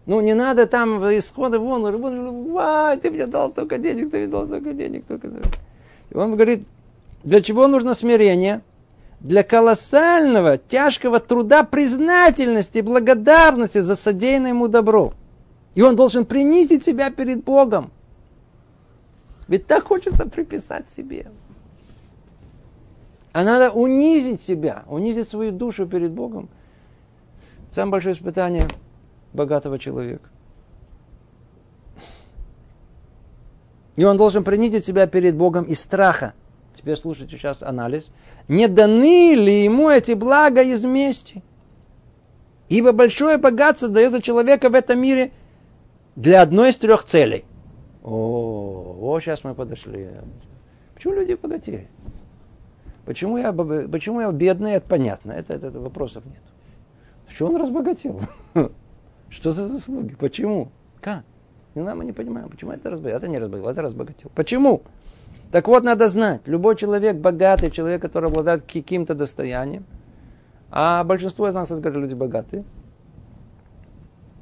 Ну, 0.05 0.19
не 0.21 0.33
надо 0.33 0.65
там 0.65 0.99
исходы 1.17 1.59
вон, 1.59 1.83
вон 1.95 2.99
ты 2.99 3.11
мне 3.11 3.27
дал 3.27 3.51
столько 3.51 3.77
денег, 3.77 4.09
ты 4.11 4.17
мне 4.17 4.27
дал 4.27 4.45
столько 4.45 4.73
денег. 4.73 5.03
Столько... 5.03 5.29
Он 6.13 6.31
говорит, 6.33 6.67
для 7.23 7.41
чего 7.41 7.67
нужно 7.67 7.93
смирение? 7.93 8.61
Для 9.21 9.43
колоссального, 9.43 10.57
тяжкого 10.57 11.19
труда 11.19 11.63
признательности, 11.63 12.79
благодарности 12.79 13.79
за 13.79 13.95
содеянное 13.95 14.49
ему 14.49 14.67
добро. 14.67 15.13
И 15.75 15.81
он 15.81 15.95
должен 15.95 16.25
принизить 16.25 16.83
себя 16.83 17.11
перед 17.11 17.43
Богом. 17.43 17.91
Ведь 19.47 19.67
так 19.67 19.85
хочется 19.85 20.25
приписать 20.25 20.89
себе. 20.89 21.31
А 23.31 23.43
надо 23.43 23.71
унизить 23.71 24.41
себя, 24.41 24.83
унизить 24.87 25.29
свою 25.29 25.51
душу 25.51 25.87
перед 25.87 26.11
Богом. 26.11 26.49
Самое 27.71 27.91
большое 27.91 28.15
испытание 28.15 28.67
богатого 29.33 29.79
человека. 29.79 30.29
И 33.95 34.03
он 34.03 34.17
должен 34.17 34.43
принизить 34.43 34.83
себя 34.83 35.05
перед 35.05 35.35
Богом 35.35 35.63
из 35.65 35.79
страха. 35.79 36.33
Теперь 36.81 36.97
слушайте 36.97 37.37
сейчас 37.37 37.61
анализ 37.61 38.09
не 38.47 38.67
даны 38.67 39.35
ли 39.35 39.63
ему 39.63 39.89
эти 39.89 40.13
блага 40.13 40.61
из 40.61 40.83
мести? 40.83 41.43
Ибо 42.69 42.91
большое 42.91 43.37
богатство 43.37 43.87
дается 43.87 44.21
человека 44.21 44.69
в 44.69 44.75
этом 44.75 44.99
мире 44.99 45.31
для 46.15 46.41
одной 46.41 46.71
из 46.71 46.77
трех 46.77 47.05
целей. 47.05 47.45
О, 48.03 48.95
вот 48.99 49.21
сейчас 49.21 49.43
мы 49.43 49.53
подошли. 49.53 50.09
Почему 50.95 51.13
люди 51.13 51.33
богатеют? 51.33 51.87
Почему 53.05 53.37
я, 53.37 53.53
почему 53.53 54.21
я 54.21 54.31
бедный, 54.31 54.73
это 54.73 54.87
понятно. 54.87 55.31
Это, 55.31 55.53
это, 55.53 55.67
это 55.67 55.79
вопросов 55.79 56.25
нет. 56.25 56.41
Что 57.27 57.47
он 57.47 57.57
разбогател? 57.57 58.19
Что 59.29 59.51
за 59.51 59.67
заслуги? 59.67 60.15
Почему? 60.15 60.71
Как? 60.99 61.23
Не 61.75 61.81
мы 61.81 62.05
не 62.05 62.11
понимаем, 62.11 62.49
почему 62.49 62.71
это 62.71 62.89
разбогател. 62.89 63.17
Это 63.17 63.27
не 63.29 63.39
разбогател, 63.39 63.69
это 63.69 63.81
разбогател. 63.81 64.31
Почему? 64.35 64.81
Так 65.51 65.67
вот, 65.67 65.83
надо 65.83 66.07
знать, 66.07 66.41
любой 66.45 66.77
человек 66.77 67.17
богатый, 67.17 67.71
человек, 67.71 68.01
который 68.01 68.29
обладает 68.29 68.63
каким-то 68.71 69.15
достоянием, 69.15 69.85
а 70.69 71.03
большинство 71.03 71.49
из 71.49 71.53
нас, 71.53 71.69
это 71.69 71.81
говорят, 71.81 72.01
люди 72.01 72.13
богатые, 72.13 72.63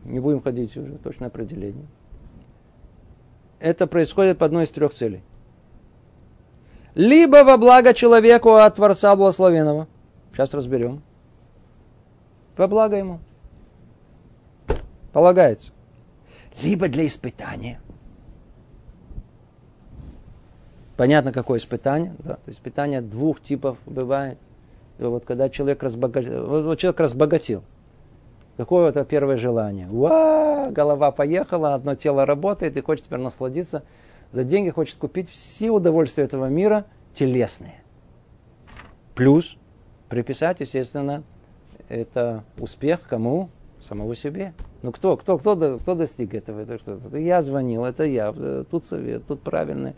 не 0.04 0.20
будем 0.20 0.42
ходить 0.42 0.78
уже, 0.78 0.98
точное 1.00 1.30
определение. 1.30 1.88
Это 3.60 3.88
происходит 3.88 4.38
по 4.38 4.46
одной 4.46 4.66
из 4.66 4.70
трех 4.70 4.94
целей. 4.94 5.24
Либо 6.94 7.44
во 7.44 7.58
благо 7.58 7.94
человеку 7.94 8.54
от 8.54 8.76
Творца 8.76 9.16
Благословенного. 9.16 9.88
Сейчас 10.32 10.54
разберем. 10.54 11.02
Во 12.56 12.68
благо 12.68 12.96
ему. 12.96 13.20
Полагается. 15.12 15.72
Либо 16.62 16.88
для 16.88 17.08
испытания– 17.08 17.82
Понятно, 21.00 21.32
какое 21.32 21.60
испытание. 21.60 22.14
Да? 22.20 22.34
То 22.34 22.42
есть 22.48 22.60
испытание 22.60 23.00
двух 23.00 23.42
типов 23.42 23.78
бывает. 23.86 24.38
И 24.98 25.04
вот 25.04 25.24
когда 25.24 25.48
человек 25.48 25.82
разбогател, 25.82 26.46
вот 26.46 26.78
человек 26.78 27.00
разбогател, 27.00 27.64
какое 28.58 28.90
это 28.90 29.06
первое 29.06 29.38
желание? 29.38 29.88
Уа, 29.90 30.66
голова 30.70 31.12
поехала, 31.12 31.74
одно 31.74 31.96
тело 31.96 32.26
работает, 32.26 32.76
и 32.76 32.82
хочет 32.82 33.06
теперь 33.06 33.20
насладиться 33.20 33.84
за 34.34 34.44
деньги 34.44 34.72
хочет 34.72 34.98
купить 34.98 35.30
все 35.30 35.70
удовольствия 35.72 36.26
этого 36.26 36.48
мира 36.48 36.84
телесные. 37.14 37.82
Плюс 39.16 39.56
приписать, 40.10 40.60
естественно, 40.60 41.24
это 41.88 42.44
успех 42.58 43.00
кому? 43.10 43.50
Самого 43.82 44.14
себе. 44.16 44.54
Ну 44.82 44.92
кто, 44.92 45.16
кто, 45.16 45.38
кто, 45.38 45.80
кто 45.80 45.96
достиг 45.96 46.34
этого? 46.34 46.60
Это 46.60 46.78
что? 46.78 47.18
Я 47.18 47.42
звонил, 47.42 47.86
это 47.86 48.04
я. 48.04 48.34
Тут 48.70 48.84
совет, 48.84 49.26
тут 49.26 49.42
правильный 49.42 49.92
э, 49.92 49.94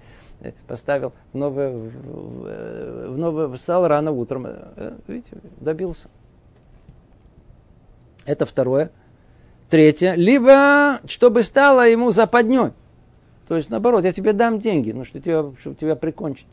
поставил 0.68 1.14
в 1.34 1.38
новое, 1.38 1.72
в 1.72 3.18
новое, 3.18 3.48
встал 3.50 3.88
рано 3.88 4.12
утром, 4.12 4.46
э, 4.48 4.98
видите, 5.08 5.38
добился. 5.60 6.10
Это 8.26 8.46
второе. 8.46 8.92
Третье. 9.70 10.14
Либо, 10.16 11.00
чтобы 11.06 11.44
стало 11.44 11.88
ему 11.88 12.12
западней. 12.12 12.72
То 13.48 13.56
есть, 13.56 13.70
наоборот, 13.70 14.04
я 14.04 14.14
тебе 14.14 14.34
дам 14.34 14.60
деньги, 14.60 14.92
ну, 14.92 15.04
что 15.06 15.20
тебя, 15.20 15.52
чтобы 15.60 15.76
тебя 15.76 15.96
прикончить. 15.96 16.48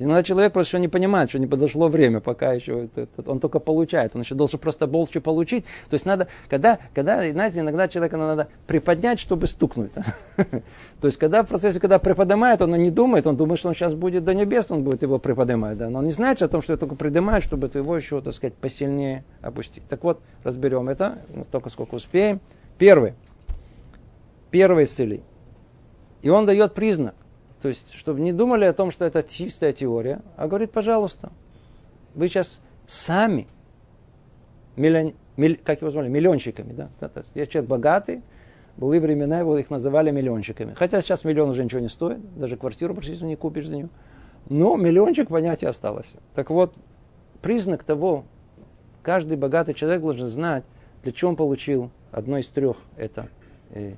Иногда 0.00 0.24
человек 0.24 0.52
просто 0.52 0.76
еще 0.76 0.80
не 0.80 0.88
понимает, 0.88 1.30
что 1.30 1.38
не 1.38 1.46
подошло 1.46 1.88
время, 1.88 2.18
пока 2.18 2.52
еще 2.52 2.86
это, 2.86 3.02
это, 3.02 3.30
он 3.30 3.38
только 3.38 3.60
получает. 3.60 4.16
Он 4.16 4.22
еще 4.22 4.34
должен 4.34 4.58
просто 4.58 4.88
больше 4.88 5.20
получить. 5.20 5.64
То 5.88 5.94
есть 5.94 6.04
надо, 6.04 6.26
когда, 6.48 6.80
когда, 6.94 7.22
знаете, 7.30 7.60
иногда 7.60 7.86
человека 7.86 8.16
надо 8.16 8.48
приподнять, 8.66 9.20
чтобы 9.20 9.46
стукнуть. 9.46 9.92
То 10.36 11.06
есть 11.06 11.16
когда 11.16 11.44
в 11.44 11.46
процессе, 11.46 11.78
когда 11.78 12.00
приподнимает, 12.00 12.60
он 12.60 12.72
не 12.72 12.90
думает, 12.90 13.28
он 13.28 13.36
думает, 13.36 13.60
что 13.60 13.68
он 13.68 13.76
сейчас 13.76 13.94
будет 13.94 14.24
до 14.24 14.34
небес, 14.34 14.68
он 14.68 14.82
будет 14.82 15.02
его 15.02 15.20
приподнимать. 15.20 15.78
Да? 15.78 15.88
Но 15.88 16.00
он 16.00 16.06
не 16.06 16.12
знает 16.12 16.42
о 16.42 16.48
том, 16.48 16.60
что 16.60 16.72
я 16.72 16.76
только 16.76 16.96
приподнимаю, 16.96 17.40
чтобы 17.40 17.68
это 17.68 17.78
его 17.78 17.96
еще, 17.96 18.20
так 18.20 18.34
сказать, 18.34 18.54
посильнее 18.54 19.24
опустить. 19.42 19.86
Так 19.88 20.02
вот, 20.02 20.20
разберем 20.42 20.88
это, 20.88 21.18
только 21.52 21.70
сколько 21.70 21.94
успеем. 21.94 22.40
Первый. 22.78 23.14
Первый 24.50 24.84
исцеление. 24.84 25.24
И 26.22 26.30
он 26.30 26.46
дает 26.46 26.74
признак. 26.74 27.14
То 27.64 27.68
есть, 27.68 27.94
чтобы 27.94 28.20
не 28.20 28.34
думали 28.34 28.66
о 28.66 28.74
том, 28.74 28.90
что 28.90 29.06
это 29.06 29.22
чистая 29.22 29.72
теория, 29.72 30.20
а 30.36 30.48
говорит, 30.48 30.70
пожалуйста, 30.70 31.32
вы 32.14 32.28
сейчас 32.28 32.60
сами, 32.86 33.46
миллион, 34.76 35.14
миль, 35.38 35.56
как 35.56 35.80
его 35.80 35.90
звали, 35.90 36.10
миллионщиками, 36.10 36.74
да? 36.74 36.90
Я 37.34 37.46
человек 37.46 37.70
богатый, 37.70 38.20
были 38.76 38.98
времена, 38.98 39.38
его 39.38 39.56
их 39.56 39.70
называли 39.70 40.10
миллионщиками. 40.10 40.74
Хотя 40.74 41.00
сейчас 41.00 41.24
миллион 41.24 41.48
уже 41.48 41.64
ничего 41.64 41.80
не 41.80 41.88
стоит, 41.88 42.18
даже 42.38 42.58
квартиру 42.58 42.92
практически 42.92 43.24
не 43.24 43.34
купишь 43.34 43.66
за 43.66 43.76
нее. 43.76 43.88
Но 44.50 44.76
миллиончик 44.76 45.28
понятие 45.28 45.70
осталось. 45.70 46.16
Так 46.34 46.50
вот, 46.50 46.74
признак 47.40 47.82
того, 47.82 48.26
каждый 49.02 49.38
богатый 49.38 49.72
человек 49.72 50.02
должен 50.02 50.26
знать, 50.26 50.64
для 51.02 51.12
чего 51.12 51.30
он 51.30 51.36
получил 51.36 51.90
одно 52.12 52.36
из 52.36 52.46
трех 52.48 52.76
это, 52.98 53.30
э, 53.70 53.94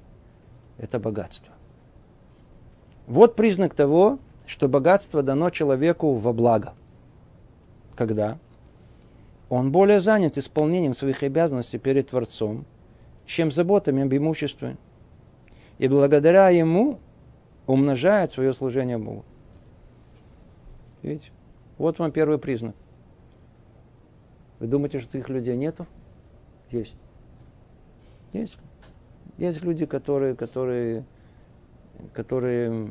это 0.78 1.00
богатство. 1.00 1.55
Вот 3.06 3.36
признак 3.36 3.74
того, 3.74 4.18
что 4.46 4.68
богатство 4.68 5.22
дано 5.22 5.50
человеку 5.50 6.14
во 6.14 6.32
благо. 6.32 6.74
Когда? 7.94 8.38
Он 9.48 9.70
более 9.70 10.00
занят 10.00 10.38
исполнением 10.38 10.94
своих 10.94 11.22
обязанностей 11.22 11.78
перед 11.78 12.08
Творцом, 12.08 12.64
чем 13.26 13.52
заботами 13.52 14.02
об 14.02 14.12
имуществе. 14.12 14.76
И 15.78 15.88
благодаря 15.88 16.50
ему 16.50 16.98
умножает 17.66 18.32
свое 18.32 18.52
служение 18.52 18.98
Богу. 18.98 19.24
Видите? 21.02 21.30
Вот 21.78 21.98
вам 21.98 22.10
первый 22.10 22.38
признак. 22.38 22.74
Вы 24.58 24.66
думаете, 24.66 24.98
что 25.00 25.12
таких 25.12 25.28
людей 25.28 25.56
нету? 25.56 25.86
Есть. 26.70 26.96
Есть. 28.32 28.56
Есть 29.38 29.62
люди, 29.62 29.86
которые, 29.86 30.34
которые 30.34 31.04
которые, 32.12 32.90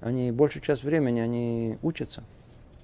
они 0.00 0.32
большую 0.32 0.62
часть 0.62 0.84
времени, 0.84 1.20
они 1.20 1.78
учатся. 1.82 2.22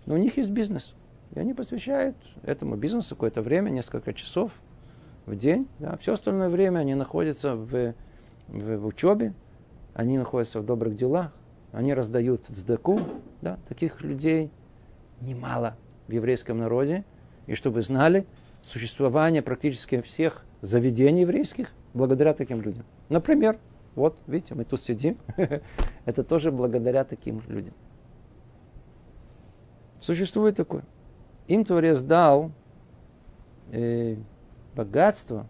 Но 0.06 0.14
у 0.14 0.18
них 0.18 0.36
есть 0.36 0.50
бизнес. 0.50 0.94
И 1.34 1.38
они 1.38 1.54
посвящают 1.54 2.16
этому 2.42 2.76
бизнесу 2.76 3.14
какое-то 3.14 3.42
время, 3.42 3.70
несколько 3.70 4.12
часов 4.12 4.52
в 5.26 5.36
день. 5.36 5.68
Да. 5.78 5.96
Все 5.98 6.14
остальное 6.14 6.48
время 6.48 6.80
они 6.80 6.94
находятся 6.94 7.54
в, 7.54 7.94
в, 8.48 8.76
в 8.78 8.86
учебе, 8.86 9.34
они 9.94 10.18
находятся 10.18 10.60
в 10.60 10.66
добрых 10.66 10.96
делах, 10.96 11.32
они 11.72 11.94
раздают 11.94 12.46
цдаку. 12.46 13.00
Да. 13.42 13.58
Таких 13.68 14.02
людей 14.02 14.50
немало 15.20 15.76
в 16.08 16.12
еврейском 16.12 16.58
народе. 16.58 17.04
И 17.46 17.54
чтобы 17.54 17.76
вы 17.76 17.82
знали, 17.82 18.26
существование 18.62 19.42
практически 19.42 20.00
всех 20.00 20.44
заведений 20.62 21.22
еврейских 21.22 21.68
благодаря 21.94 22.34
таким 22.34 22.60
людям. 22.60 22.84
Например, 23.08 23.58
вот, 23.95 24.16
видите, 24.26 24.55
мы 24.55 24.64
тут 24.64 24.82
сидим. 24.82 25.18
Это 26.05 26.22
тоже 26.22 26.53
благодаря 26.53 27.05
таким 27.05 27.43
людям. 27.49 27.74
Существует 30.01 30.57
такое. 30.57 30.84
Им 31.49 31.64
Творец 31.64 32.01
дал 32.01 32.53
э, 33.70 34.16
богатство 34.74 35.47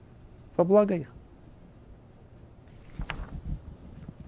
во 0.57 0.64
благо 0.64 0.95
их. 0.95 1.12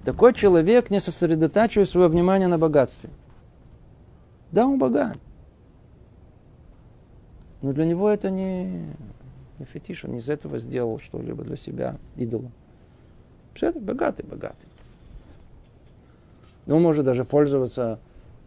Такой 0.04 0.34
человек 0.34 0.90
не 0.90 1.00
сосредотачивает 1.00 1.88
свое 1.88 2.08
внимание 2.08 2.48
на 2.48 2.58
богатстве. 2.58 3.10
Да, 4.50 4.66
он 4.66 4.78
богат. 4.78 5.16
Но 7.62 7.72
для 7.72 7.86
него 7.86 8.10
это 8.10 8.28
не, 8.28 8.94
не 9.58 9.64
фетиш, 9.64 10.04
он 10.04 10.16
из 10.16 10.28
этого 10.28 10.58
сделал 10.58 10.98
что-либо 10.98 11.44
для 11.44 11.56
себя 11.56 11.96
идолом. 12.16 12.52
Все 13.54 13.72
богатый, 13.72 14.24
богатый. 14.24 14.66
Но 16.66 16.76
он 16.76 16.82
может 16.82 17.04
даже 17.04 17.24
пользоваться, 17.24 17.98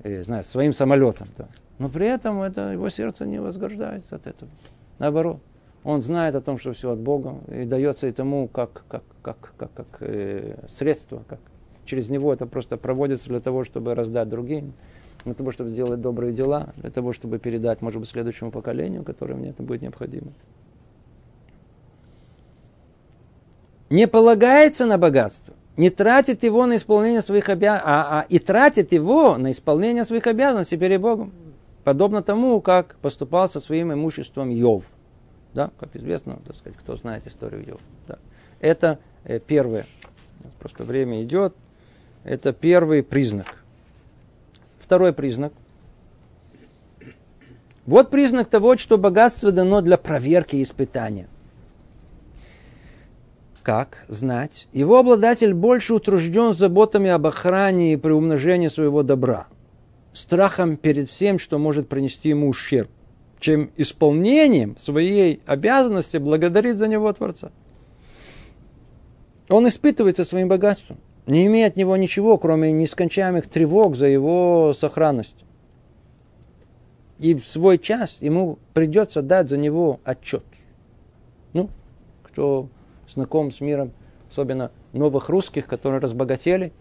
э, 0.04 0.24
знаю, 0.24 0.44
своим 0.44 0.74
самолетом. 0.74 1.28
Да. 1.38 1.48
Но 1.80 1.90
при 1.90 2.08
этом 2.08 2.42
это, 2.42 2.72
его 2.72 2.90
сердце 2.90 3.26
не 3.26 3.40
возгождается 3.40 4.16
от 4.16 4.28
этого. 4.28 4.50
Наоборот, 5.00 5.40
он 5.84 6.02
знает 6.02 6.36
о 6.36 6.42
том, 6.42 6.58
что 6.58 6.74
все 6.74 6.92
от 6.92 7.00
Бога, 7.00 7.36
и 7.48 7.66
дается 7.66 8.08
и 8.08 8.12
тому 8.12 8.48
как, 8.48 8.84
как, 8.88 9.04
как, 9.22 9.54
как, 9.58 9.74
как 9.74 9.88
э, 10.00 10.58
средство, 10.70 11.24
как 11.28 11.40
через 11.86 12.10
него 12.10 12.34
это 12.34 12.48
просто 12.48 12.78
проводится 12.78 13.30
для 13.30 13.40
того, 13.40 13.64
чтобы 13.64 13.94
раздать 13.94 14.30
другим, 14.30 14.74
для 15.26 15.34
того, 15.34 15.52
чтобы 15.52 15.70
сделать 15.70 16.02
добрые 16.02 16.34
дела, 16.34 16.70
для 16.78 16.90
того, 16.90 17.14
чтобы 17.14 17.40
передать, 17.40 17.82
может 17.82 18.00
быть, 18.00 18.10
следующему 18.10 18.52
поколению, 18.52 19.04
которому 19.04 19.42
мне 19.42 19.50
это 19.50 19.64
будет 19.64 19.82
необходимо. 19.82 20.32
Не 23.90 24.08
полагается 24.08 24.86
на 24.86 24.98
богатство, 24.98 25.54
не 25.78 25.90
тратит 25.90 26.44
его 26.44 26.66
на 26.66 26.78
исполнение 26.78 27.22
своих 27.22 27.50
обязанностей, 27.50 27.90
а, 27.90 28.22
а, 28.22 28.26
и 28.30 28.40
тратит 28.40 28.94
его 28.94 29.38
на 29.38 29.52
исполнение 29.52 30.06
своих 30.06 30.28
обязанностей 30.28 30.78
перед 30.78 31.02
Богом. 31.02 31.32
Подобно 31.84 32.24
тому, 32.24 32.62
как 32.62 32.96
поступал 32.96 33.48
со 33.48 33.60
своим 33.60 33.94
имуществом 33.94 34.50
Йов. 34.50 34.86
Да, 35.54 35.72
как 35.80 35.96
известно, 35.96 36.40
так 36.46 36.56
сказать, 36.56 36.78
кто 36.80 36.98
знает 36.98 37.28
историю 37.28 37.64
Йов. 37.66 37.82
Да. 38.08 38.18
Это 38.60 39.00
э, 39.24 39.40
первое. 39.40 39.86
Просто 40.60 40.84
время 40.84 41.24
идет. 41.24 41.56
Это 42.24 42.54
первый 42.54 43.04
признак. 43.04 43.64
Второй 44.80 45.14
признак. 45.14 45.54
Вот 47.86 48.10
признак 48.10 48.48
того, 48.48 48.78
что 48.78 48.98
богатство 48.98 49.52
дано 49.52 49.82
для 49.82 49.98
проверки 49.98 50.56
и 50.56 50.64
испытания. 50.64 51.28
Как 53.66 54.06
знать? 54.10 54.68
Его 54.74 55.00
обладатель 55.00 55.56
больше 55.56 55.96
утружден 55.96 56.54
заботами 56.54 57.10
об 57.10 57.26
охране 57.26 57.94
и 57.94 57.98
приумножении 57.98 58.68
своего 58.68 59.02
добра, 59.02 59.48
страхом 60.14 60.78
перед 60.78 61.10
всем, 61.10 61.40
что 61.40 61.58
может 61.58 61.90
принести 61.90 62.30
ему 62.30 62.48
ущерб, 62.48 62.92
чем 63.40 63.72
исполнением 63.76 64.78
своей 64.78 65.42
обязанности 65.48 66.18
благодарит 66.18 66.78
за 66.78 66.88
него 66.88 67.12
Творца. 67.12 67.52
Он 69.50 69.68
испытывается 69.68 70.26
своим 70.26 70.48
богатством, 70.48 71.00
не 71.26 71.48
имея 71.48 71.66
от 71.66 71.76
него 71.76 71.98
ничего, 71.98 72.38
кроме 72.38 72.72
нескончаемых 72.72 73.48
тревог 73.48 73.96
за 73.96 74.06
его 74.06 74.76
сохранность. 74.78 75.44
И 77.18 77.34
в 77.34 77.48
свой 77.48 77.80
час 77.80 78.20
ему 78.22 78.60
придется 78.76 79.24
дать 79.24 79.50
за 79.50 79.58
него 79.58 80.02
отчет. 80.04 80.44
Ну, 81.54 81.72
кто 82.22 82.70
знаком 83.10 83.52
с 83.52 83.62
миром, 83.62 83.92
особенно 84.30 84.72
новых 84.94 85.30
русских, 85.30 85.68
которые 85.68 86.00
разбогатели, 86.00 86.74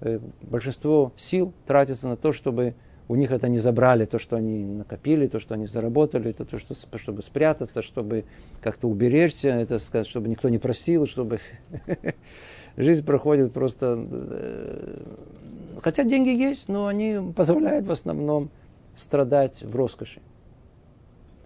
э, 0.00 0.18
большинство 0.42 1.12
сил 1.16 1.52
тратится 1.66 2.08
на 2.08 2.16
то, 2.16 2.32
чтобы 2.32 2.74
у 3.10 3.16
них 3.16 3.32
это 3.32 3.48
не 3.48 3.58
забрали, 3.58 4.04
то, 4.04 4.20
что 4.20 4.36
они 4.36 4.64
накопили, 4.64 5.26
то, 5.26 5.40
что 5.40 5.54
они 5.54 5.66
заработали, 5.66 6.30
это 6.30 6.44
то, 6.44 6.60
что, 6.60 6.76
чтобы 6.96 7.22
спрятаться, 7.22 7.82
чтобы 7.82 8.24
как-то 8.60 8.86
уберечься, 8.86 9.48
это 9.48 9.80
сказать, 9.80 10.06
чтобы 10.06 10.28
никто 10.28 10.48
не 10.48 10.58
просил, 10.58 11.08
чтобы 11.08 11.38
жизнь 12.76 13.04
проходит 13.04 13.52
просто... 13.52 14.06
Э, 14.08 15.02
хотя 15.82 16.04
деньги 16.04 16.28
есть, 16.28 16.68
но 16.68 16.86
они 16.86 17.32
позволяют 17.34 17.84
в 17.86 17.90
основном 17.90 18.48
страдать 18.94 19.60
в 19.62 19.74
роскоши. 19.74 20.20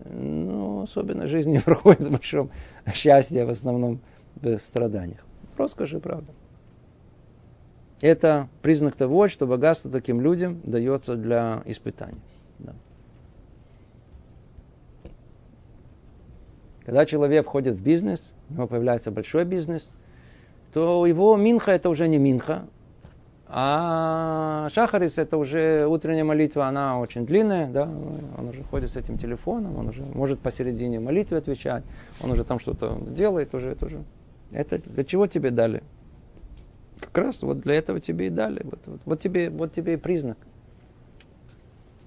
Ну, 0.04 0.82
особенно 0.82 1.26
жизнь 1.26 1.50
не 1.52 1.60
проходит 1.60 2.02
в 2.02 2.10
большом 2.10 2.50
счастье, 2.94 3.46
в 3.46 3.50
основном 3.50 4.00
в 4.44 4.58
страданиях. 4.58 5.24
Роскоши, 5.56 5.98
правда. 6.00 6.32
это 8.00 8.48
признак 8.60 8.96
того, 8.96 9.28
что 9.28 9.46
богатство 9.46 9.90
таким 9.90 10.20
людям 10.20 10.60
дается 10.64 11.16
для 11.16 11.62
испытаний. 11.64 12.20
Да. 12.58 12.74
Когда 16.84 17.06
человек 17.06 17.46
входит 17.46 17.76
в 17.76 17.82
бизнес, 17.82 18.20
у 18.50 18.54
него 18.54 18.66
появляется 18.66 19.10
большой 19.10 19.44
бизнес, 19.44 19.88
то 20.74 21.06
его 21.06 21.36
минха 21.36 21.72
это 21.72 21.88
уже 21.88 22.08
не 22.08 22.18
минха, 22.18 22.66
а 23.46 24.68
Шахарис 24.72 25.16
это 25.16 25.38
уже 25.38 25.86
утренняя 25.86 26.24
молитва, 26.24 26.66
она 26.66 26.98
очень 26.98 27.24
длинная, 27.24 27.68
да, 27.68 27.84
он 27.84 28.48
уже 28.48 28.64
ходит 28.64 28.90
с 28.90 28.96
этим 28.96 29.16
телефоном, 29.16 29.78
он 29.78 29.88
уже 29.88 30.02
может 30.02 30.40
посередине 30.40 30.98
молитвы 30.98 31.38
отвечать, 31.38 31.84
он 32.20 32.32
уже 32.32 32.44
там 32.44 32.58
что-то 32.58 32.98
делает, 33.06 33.54
уже 33.54 33.70
это 33.70 33.86
уже. 33.86 34.02
Это 34.54 34.78
для 34.78 35.04
чего 35.04 35.26
тебе 35.26 35.50
дали? 35.50 35.82
Как 37.00 37.18
раз 37.18 37.42
вот 37.42 37.60
для 37.60 37.74
этого 37.74 38.00
тебе 38.00 38.28
и 38.28 38.30
дали. 38.30 38.62
Вот, 38.64 38.78
вот, 38.86 39.00
вот, 39.04 39.20
тебе, 39.20 39.50
вот 39.50 39.72
тебе 39.72 39.94
и 39.94 39.96
признак. 39.96 40.38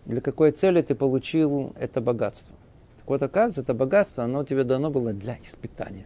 Для 0.05 0.21
какой 0.21 0.51
цели 0.51 0.81
ты 0.81 0.95
получил 0.95 1.73
это 1.77 1.99
богатство. 1.99 2.55
Так 2.99 3.07
вот, 3.07 3.21
оказывается, 3.21 3.61
это 3.61 3.73
богатство, 3.73 4.23
оно 4.23 4.43
тебе 4.45 4.63
дано 4.63 4.89
было 4.89 5.13
для 5.13 5.37
испытания. 5.43 6.05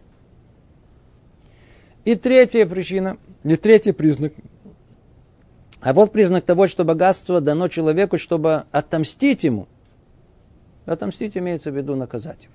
И 2.04 2.16
третья 2.16 2.66
причина, 2.66 3.16
и 3.44 3.56
третий 3.56 3.92
признак. 3.92 4.32
А 5.80 5.92
вот 5.92 6.10
признак 6.10 6.44
того, 6.44 6.66
что 6.66 6.84
богатство 6.84 7.40
дано 7.40 7.68
человеку, 7.68 8.18
чтобы 8.18 8.64
отомстить 8.72 9.44
ему. 9.44 9.68
Отомстить 10.84 11.36
имеется 11.36 11.70
в 11.70 11.76
виду 11.76 11.94
наказать 11.94 12.44
его. 12.44 12.52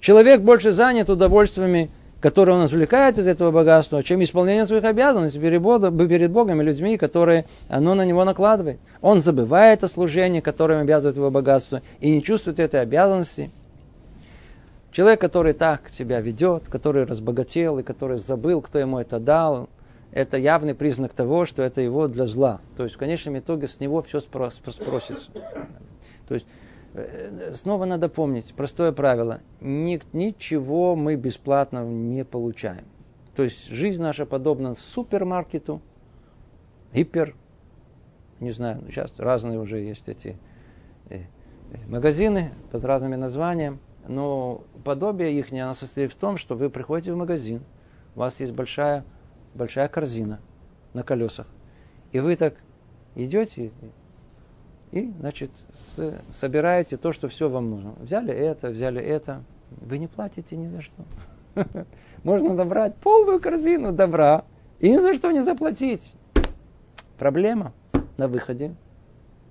Человек 0.00 0.40
больше 0.40 0.72
занят 0.72 1.10
удовольствиями 1.10 1.90
которые 2.20 2.56
он 2.56 2.66
извлекает 2.66 3.18
из 3.18 3.26
этого 3.26 3.50
богатства, 3.50 4.02
чем 4.02 4.22
исполнение 4.22 4.66
своих 4.66 4.84
обязанностей 4.84 5.38
перед 5.38 5.62
Богом, 5.62 5.96
перед 5.96 6.30
Богом 6.30 6.60
и 6.60 6.64
людьми, 6.64 6.96
которые 6.96 7.44
оно 7.68 7.94
на 7.94 8.04
него 8.04 8.24
накладывает. 8.24 8.80
Он 9.00 9.20
забывает 9.20 9.84
о 9.84 9.88
служении, 9.88 10.40
которым 10.40 10.80
обязывает 10.80 11.16
его 11.16 11.30
богатство, 11.30 11.82
и 12.00 12.10
не 12.10 12.22
чувствует 12.22 12.58
этой 12.58 12.80
обязанности. 12.80 13.50
Человек, 14.90 15.20
который 15.20 15.52
так 15.52 15.88
себя 15.90 16.20
ведет, 16.20 16.68
который 16.68 17.04
разбогател 17.04 17.78
и 17.78 17.82
который 17.84 18.18
забыл, 18.18 18.62
кто 18.62 18.78
ему 18.78 18.98
это 18.98 19.20
дал, 19.20 19.68
это 20.10 20.38
явный 20.38 20.74
признак 20.74 21.12
того, 21.12 21.44
что 21.44 21.62
это 21.62 21.80
его 21.82 22.08
для 22.08 22.26
зла. 22.26 22.60
То 22.76 22.84
есть 22.84 22.96
в 22.96 22.98
конечном 22.98 23.38
итоге 23.38 23.68
с 23.68 23.78
него 23.78 24.02
все 24.02 24.18
спросится. 24.18 25.30
То 26.26 26.34
есть 26.34 26.46
снова 27.54 27.84
надо 27.84 28.08
помнить 28.08 28.54
простое 28.54 28.92
правило. 28.92 29.40
Ни, 29.60 30.00
ничего 30.12 30.96
мы 30.96 31.16
бесплатно 31.16 31.84
не 31.84 32.24
получаем. 32.24 32.84
То 33.34 33.44
есть 33.44 33.68
жизнь 33.68 34.02
наша 34.02 34.26
подобна 34.26 34.74
супермаркету, 34.74 35.80
гипер, 36.92 37.34
не 38.40 38.50
знаю, 38.50 38.82
сейчас 38.88 39.12
разные 39.18 39.60
уже 39.60 39.78
есть 39.78 40.08
эти 40.08 40.36
э, 41.08 41.20
э, 41.70 41.76
магазины 41.86 42.52
под 42.70 42.84
разными 42.84 43.16
названиями, 43.16 43.78
но 44.06 44.64
подобие 44.84 45.32
их 45.38 45.52
оно 45.52 45.74
состоит 45.74 46.12
в 46.12 46.16
том, 46.16 46.36
что 46.36 46.56
вы 46.56 46.70
приходите 46.70 47.12
в 47.12 47.16
магазин, 47.16 47.62
у 48.16 48.20
вас 48.20 48.40
есть 48.40 48.52
большая, 48.52 49.04
большая 49.54 49.88
корзина 49.88 50.40
на 50.94 51.02
колесах, 51.02 51.46
и 52.12 52.20
вы 52.20 52.36
так 52.36 52.54
идете, 53.14 53.70
и, 54.90 55.12
значит, 55.18 55.50
с, 55.72 56.14
собираете 56.32 56.96
то, 56.96 57.12
что 57.12 57.28
все 57.28 57.48
вам 57.48 57.70
нужно. 57.70 57.94
Взяли 58.00 58.32
это, 58.32 58.70
взяли 58.70 59.00
это. 59.00 59.42
Вы 59.70 59.98
не 59.98 60.06
платите 60.06 60.56
ни 60.56 60.68
за 60.68 60.82
что. 60.82 61.04
Можно 62.24 62.56
добрать 62.56 62.94
полную 62.96 63.40
корзину 63.40 63.92
добра 63.92 64.44
и 64.80 64.90
ни 64.90 64.96
за 64.98 65.14
что 65.14 65.30
не 65.30 65.42
заплатить. 65.42 66.14
Проблема 67.18 67.72
на 68.16 68.28
выходе. 68.28 68.74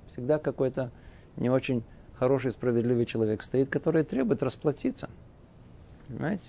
Всегда 0.07 0.39
какой-то 0.39 0.91
не 1.35 1.49
очень 1.49 1.83
хороший, 2.15 2.51
справедливый 2.51 3.05
человек 3.05 3.43
стоит, 3.43 3.69
который 3.69 4.03
требует 4.03 4.41
расплатиться. 4.41 5.09
Понимаете? 6.07 6.45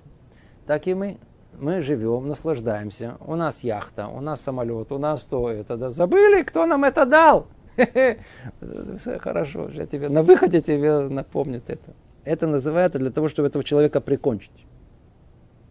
Так 0.66 0.86
и 0.86 0.94
мы. 0.94 1.18
Мы 1.58 1.82
живем, 1.82 2.28
наслаждаемся. 2.28 3.16
У 3.20 3.34
нас 3.34 3.60
яхта, 3.60 4.06
у 4.06 4.20
нас 4.20 4.40
самолет, 4.40 4.92
у 4.92 4.98
нас 4.98 5.22
то, 5.22 5.50
это. 5.50 5.76
Да. 5.76 5.90
Забыли, 5.90 6.42
кто 6.42 6.66
нам 6.66 6.84
это 6.84 7.04
дал? 7.04 7.48
Все 8.98 9.18
хорошо, 9.18 9.68
я 9.70 9.86
тебе, 9.86 10.08
на 10.08 10.22
выходе 10.22 10.60
тебе 10.60 11.08
напомнит 11.08 11.70
это. 11.70 11.94
Это 12.24 12.46
называется 12.46 12.98
для 12.98 13.10
того, 13.10 13.28
чтобы 13.28 13.48
этого 13.48 13.64
человека 13.64 14.00
прикончить. 14.00 14.50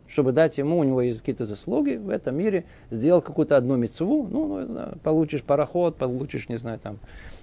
Чтобы 0.07 0.31
дать 0.31 0.57
ему, 0.57 0.79
у 0.79 0.83
него 0.83 1.01
есть 1.01 1.19
какие-то 1.19 1.45
заслуги 1.45 1.95
в 1.95 2.09
этом 2.09 2.35
мире, 2.37 2.65
сделал 2.89 3.21
какую-то 3.21 3.57
одну 3.57 3.75
мецву, 3.75 4.27
ну, 4.29 4.65
ну 4.65 4.93
получишь 5.03 5.43
пароход, 5.43 5.97
получишь, 5.97 6.47
не 6.47 6.57
знаю, 6.57 6.79
там, 6.79 6.97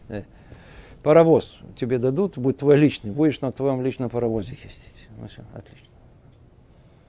э, 0.09 0.23
паровоз 1.03 1.59
тебе 1.77 1.99
дадут, 1.99 2.39
будет 2.39 2.59
твой 2.59 2.77
личный, 2.77 3.11
будешь 3.11 3.41
на 3.43 3.53
твоем 3.53 3.83
личном 3.83 4.09
паровозе 4.09 4.53
ездить. 4.53 5.09
Ну 5.21 5.29
все, 5.29 5.43
отлично. 5.53 5.87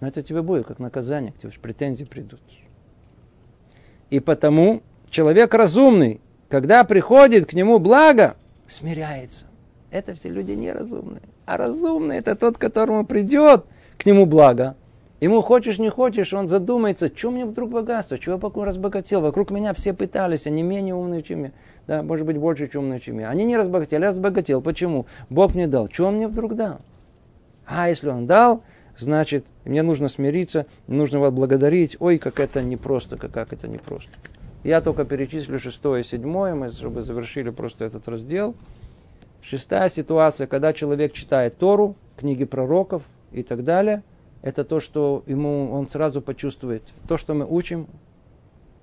Но 0.01 0.07
это 0.07 0.21
тебе 0.21 0.41
будет 0.41 0.67
как 0.67 0.79
наказание, 0.79 1.31
к 1.31 1.37
тебе 1.37 1.51
претензии 1.61 2.03
придут. 2.03 2.41
И 4.09 4.19
потому 4.19 4.83
человек 5.09 5.53
разумный, 5.53 6.19
когда 6.55 6.85
приходит 6.85 7.47
к 7.47 7.53
нему 7.53 7.79
благо, 7.79 8.37
смиряется. 8.65 9.43
Это 9.91 10.15
все 10.15 10.29
люди 10.29 10.53
неразумные. 10.53 11.21
А 11.45 11.57
разумный 11.57 12.19
это 12.19 12.33
тот, 12.33 12.57
которому 12.57 13.05
придет 13.05 13.65
к 13.97 14.05
нему 14.05 14.25
благо. 14.25 14.77
Ему 15.19 15.41
хочешь, 15.41 15.79
не 15.79 15.89
хочешь, 15.89 16.31
он 16.33 16.47
задумается, 16.47 17.11
что 17.13 17.31
мне 17.31 17.45
вдруг 17.45 17.71
богатство, 17.71 18.17
чего 18.17 18.35
я 18.35 18.39
пока 18.39 18.63
разбогател. 18.63 19.19
Вокруг 19.19 19.51
меня 19.51 19.73
все 19.73 19.93
пытались, 19.93 20.47
они 20.47 20.63
менее 20.63 20.95
умные, 20.95 21.23
чем 21.23 21.43
я. 21.43 21.51
Да, 21.87 22.03
может 22.03 22.25
быть, 22.25 22.37
больше, 22.37 22.69
чем 22.69 22.83
умные, 22.83 23.01
чем 23.01 23.19
я. 23.19 23.29
Они 23.29 23.43
не 23.43 23.57
разбогатели, 23.57 23.99
я 23.99 24.11
разбогател. 24.11 24.61
Почему? 24.61 25.07
Бог 25.29 25.55
мне 25.55 25.67
дал. 25.67 25.89
Что 25.91 26.05
он 26.05 26.15
мне 26.15 26.29
вдруг 26.29 26.55
дал? 26.55 26.79
А 27.65 27.89
если 27.89 28.07
он 28.07 28.27
дал, 28.27 28.63
значит, 28.97 29.45
мне 29.65 29.83
нужно 29.83 30.07
смириться, 30.07 30.67
нужно 30.87 31.19
вас 31.19 31.33
благодарить. 31.33 31.97
Ой, 31.99 32.17
как 32.17 32.39
это 32.39 32.63
непросто, 32.63 33.17
как, 33.17 33.31
как 33.33 33.51
это 33.51 33.67
непросто. 33.67 34.11
Я 34.65 34.81
только 34.81 35.05
перечислю 35.05 35.59
шестое 35.59 36.01
и 36.01 36.03
седьмое, 36.03 36.55
мы, 36.55 36.71
чтобы 36.71 37.03
завершили 37.03 37.51
просто 37.51 37.85
этот 37.85 38.07
раздел. 38.07 38.55
Шестая 39.43 39.89
ситуация, 39.89 40.47
когда 40.47 40.73
человек 40.73 41.13
читает 41.13 41.59
Тору, 41.59 41.95
книги 42.17 42.45
пророков 42.45 43.03
и 43.31 43.43
так 43.43 43.63
далее, 43.63 44.01
это 44.41 44.63
то, 44.63 44.79
что 44.79 45.21
ему 45.27 45.71
он 45.71 45.87
сразу 45.87 46.19
почувствует. 46.19 46.81
То, 47.07 47.17
что 47.17 47.35
мы 47.35 47.45
учим, 47.45 47.85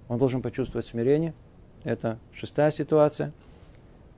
он 0.06 0.18
должен 0.18 0.40
почувствовать 0.40 0.86
смирение. 0.86 1.34
Это 1.82 2.20
шестая 2.32 2.70
ситуация. 2.70 3.32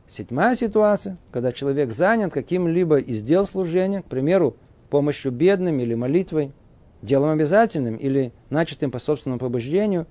Седьмая 0.07 0.57
ситуация, 0.57 1.17
когда 1.33 1.51
человек 1.51 1.93
занят 1.93 2.31
каким-либо 2.31 2.99
из 2.99 3.23
дел 3.23 3.47
служения, 3.47 4.03
к 4.03 4.05
примеру, 4.05 4.55
помощью 4.91 5.33
бедным 5.33 5.81
или 5.81 5.95
молитвой, 5.95 6.53
делом 7.01 7.31
обязательным 7.31 7.97
или 7.97 8.35
начатым 8.51 8.91
по 8.91 8.99
собственному 8.99 9.41
побуждению, 9.41 10.07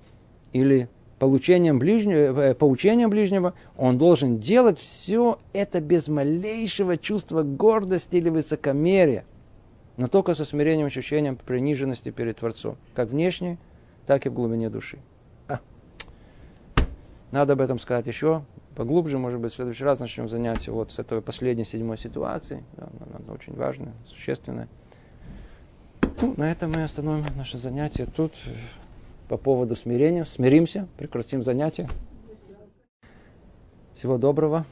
или 0.52 0.88
получением 1.18 1.78
ближнего, 1.78 2.40
э, 2.40 2.54
поучением 2.54 3.10
ближнего, 3.10 3.54
он 3.76 3.98
должен 3.98 4.38
делать 4.38 4.78
все 4.78 5.38
это 5.52 5.80
без 5.80 6.08
малейшего 6.08 6.96
чувства 6.96 7.42
гордости 7.42 8.16
или 8.16 8.28
высокомерия, 8.28 9.24
но 9.96 10.08
только 10.08 10.34
со 10.34 10.44
смирением, 10.44 10.86
ощущением 10.86 11.36
приниженности 11.36 12.10
перед 12.10 12.38
Творцом, 12.38 12.76
как 12.94 13.10
внешне, 13.10 13.58
так 14.06 14.26
и 14.26 14.28
в 14.28 14.34
глубине 14.34 14.70
души. 14.70 14.98
А. 15.48 15.60
Надо 17.30 17.54
об 17.54 17.60
этом 17.60 17.78
сказать 17.78 18.06
еще 18.06 18.44
поглубже, 18.74 19.18
может 19.18 19.40
быть, 19.40 19.52
в 19.52 19.56
следующий 19.56 19.84
раз 19.84 20.00
начнем 20.00 20.28
занятие 20.28 20.72
вот 20.72 20.90
с 20.90 20.98
этого 20.98 21.20
последней 21.20 21.64
седьмой 21.64 21.96
ситуации. 21.96 22.64
Да, 22.76 22.88
она 23.00 23.32
очень 23.32 23.54
важная, 23.54 23.92
существенная. 24.08 24.68
Ну, 26.20 26.34
на 26.36 26.50
этом 26.50 26.72
мы 26.72 26.84
остановим 26.84 27.24
наше 27.36 27.58
занятие 27.58 28.06
тут 28.06 28.32
по 29.28 29.36
поводу 29.36 29.76
смирения. 29.76 30.24
Смиримся, 30.24 30.88
прекратим 30.96 31.42
занятие. 31.42 31.88
Всего 33.94 34.18
доброго. 34.18 34.64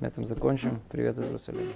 На 0.00 0.06
этом 0.06 0.24
закончим. 0.26 0.80
Привет 0.90 1.18
из 1.18 1.24
Иерусалима. 1.24 1.72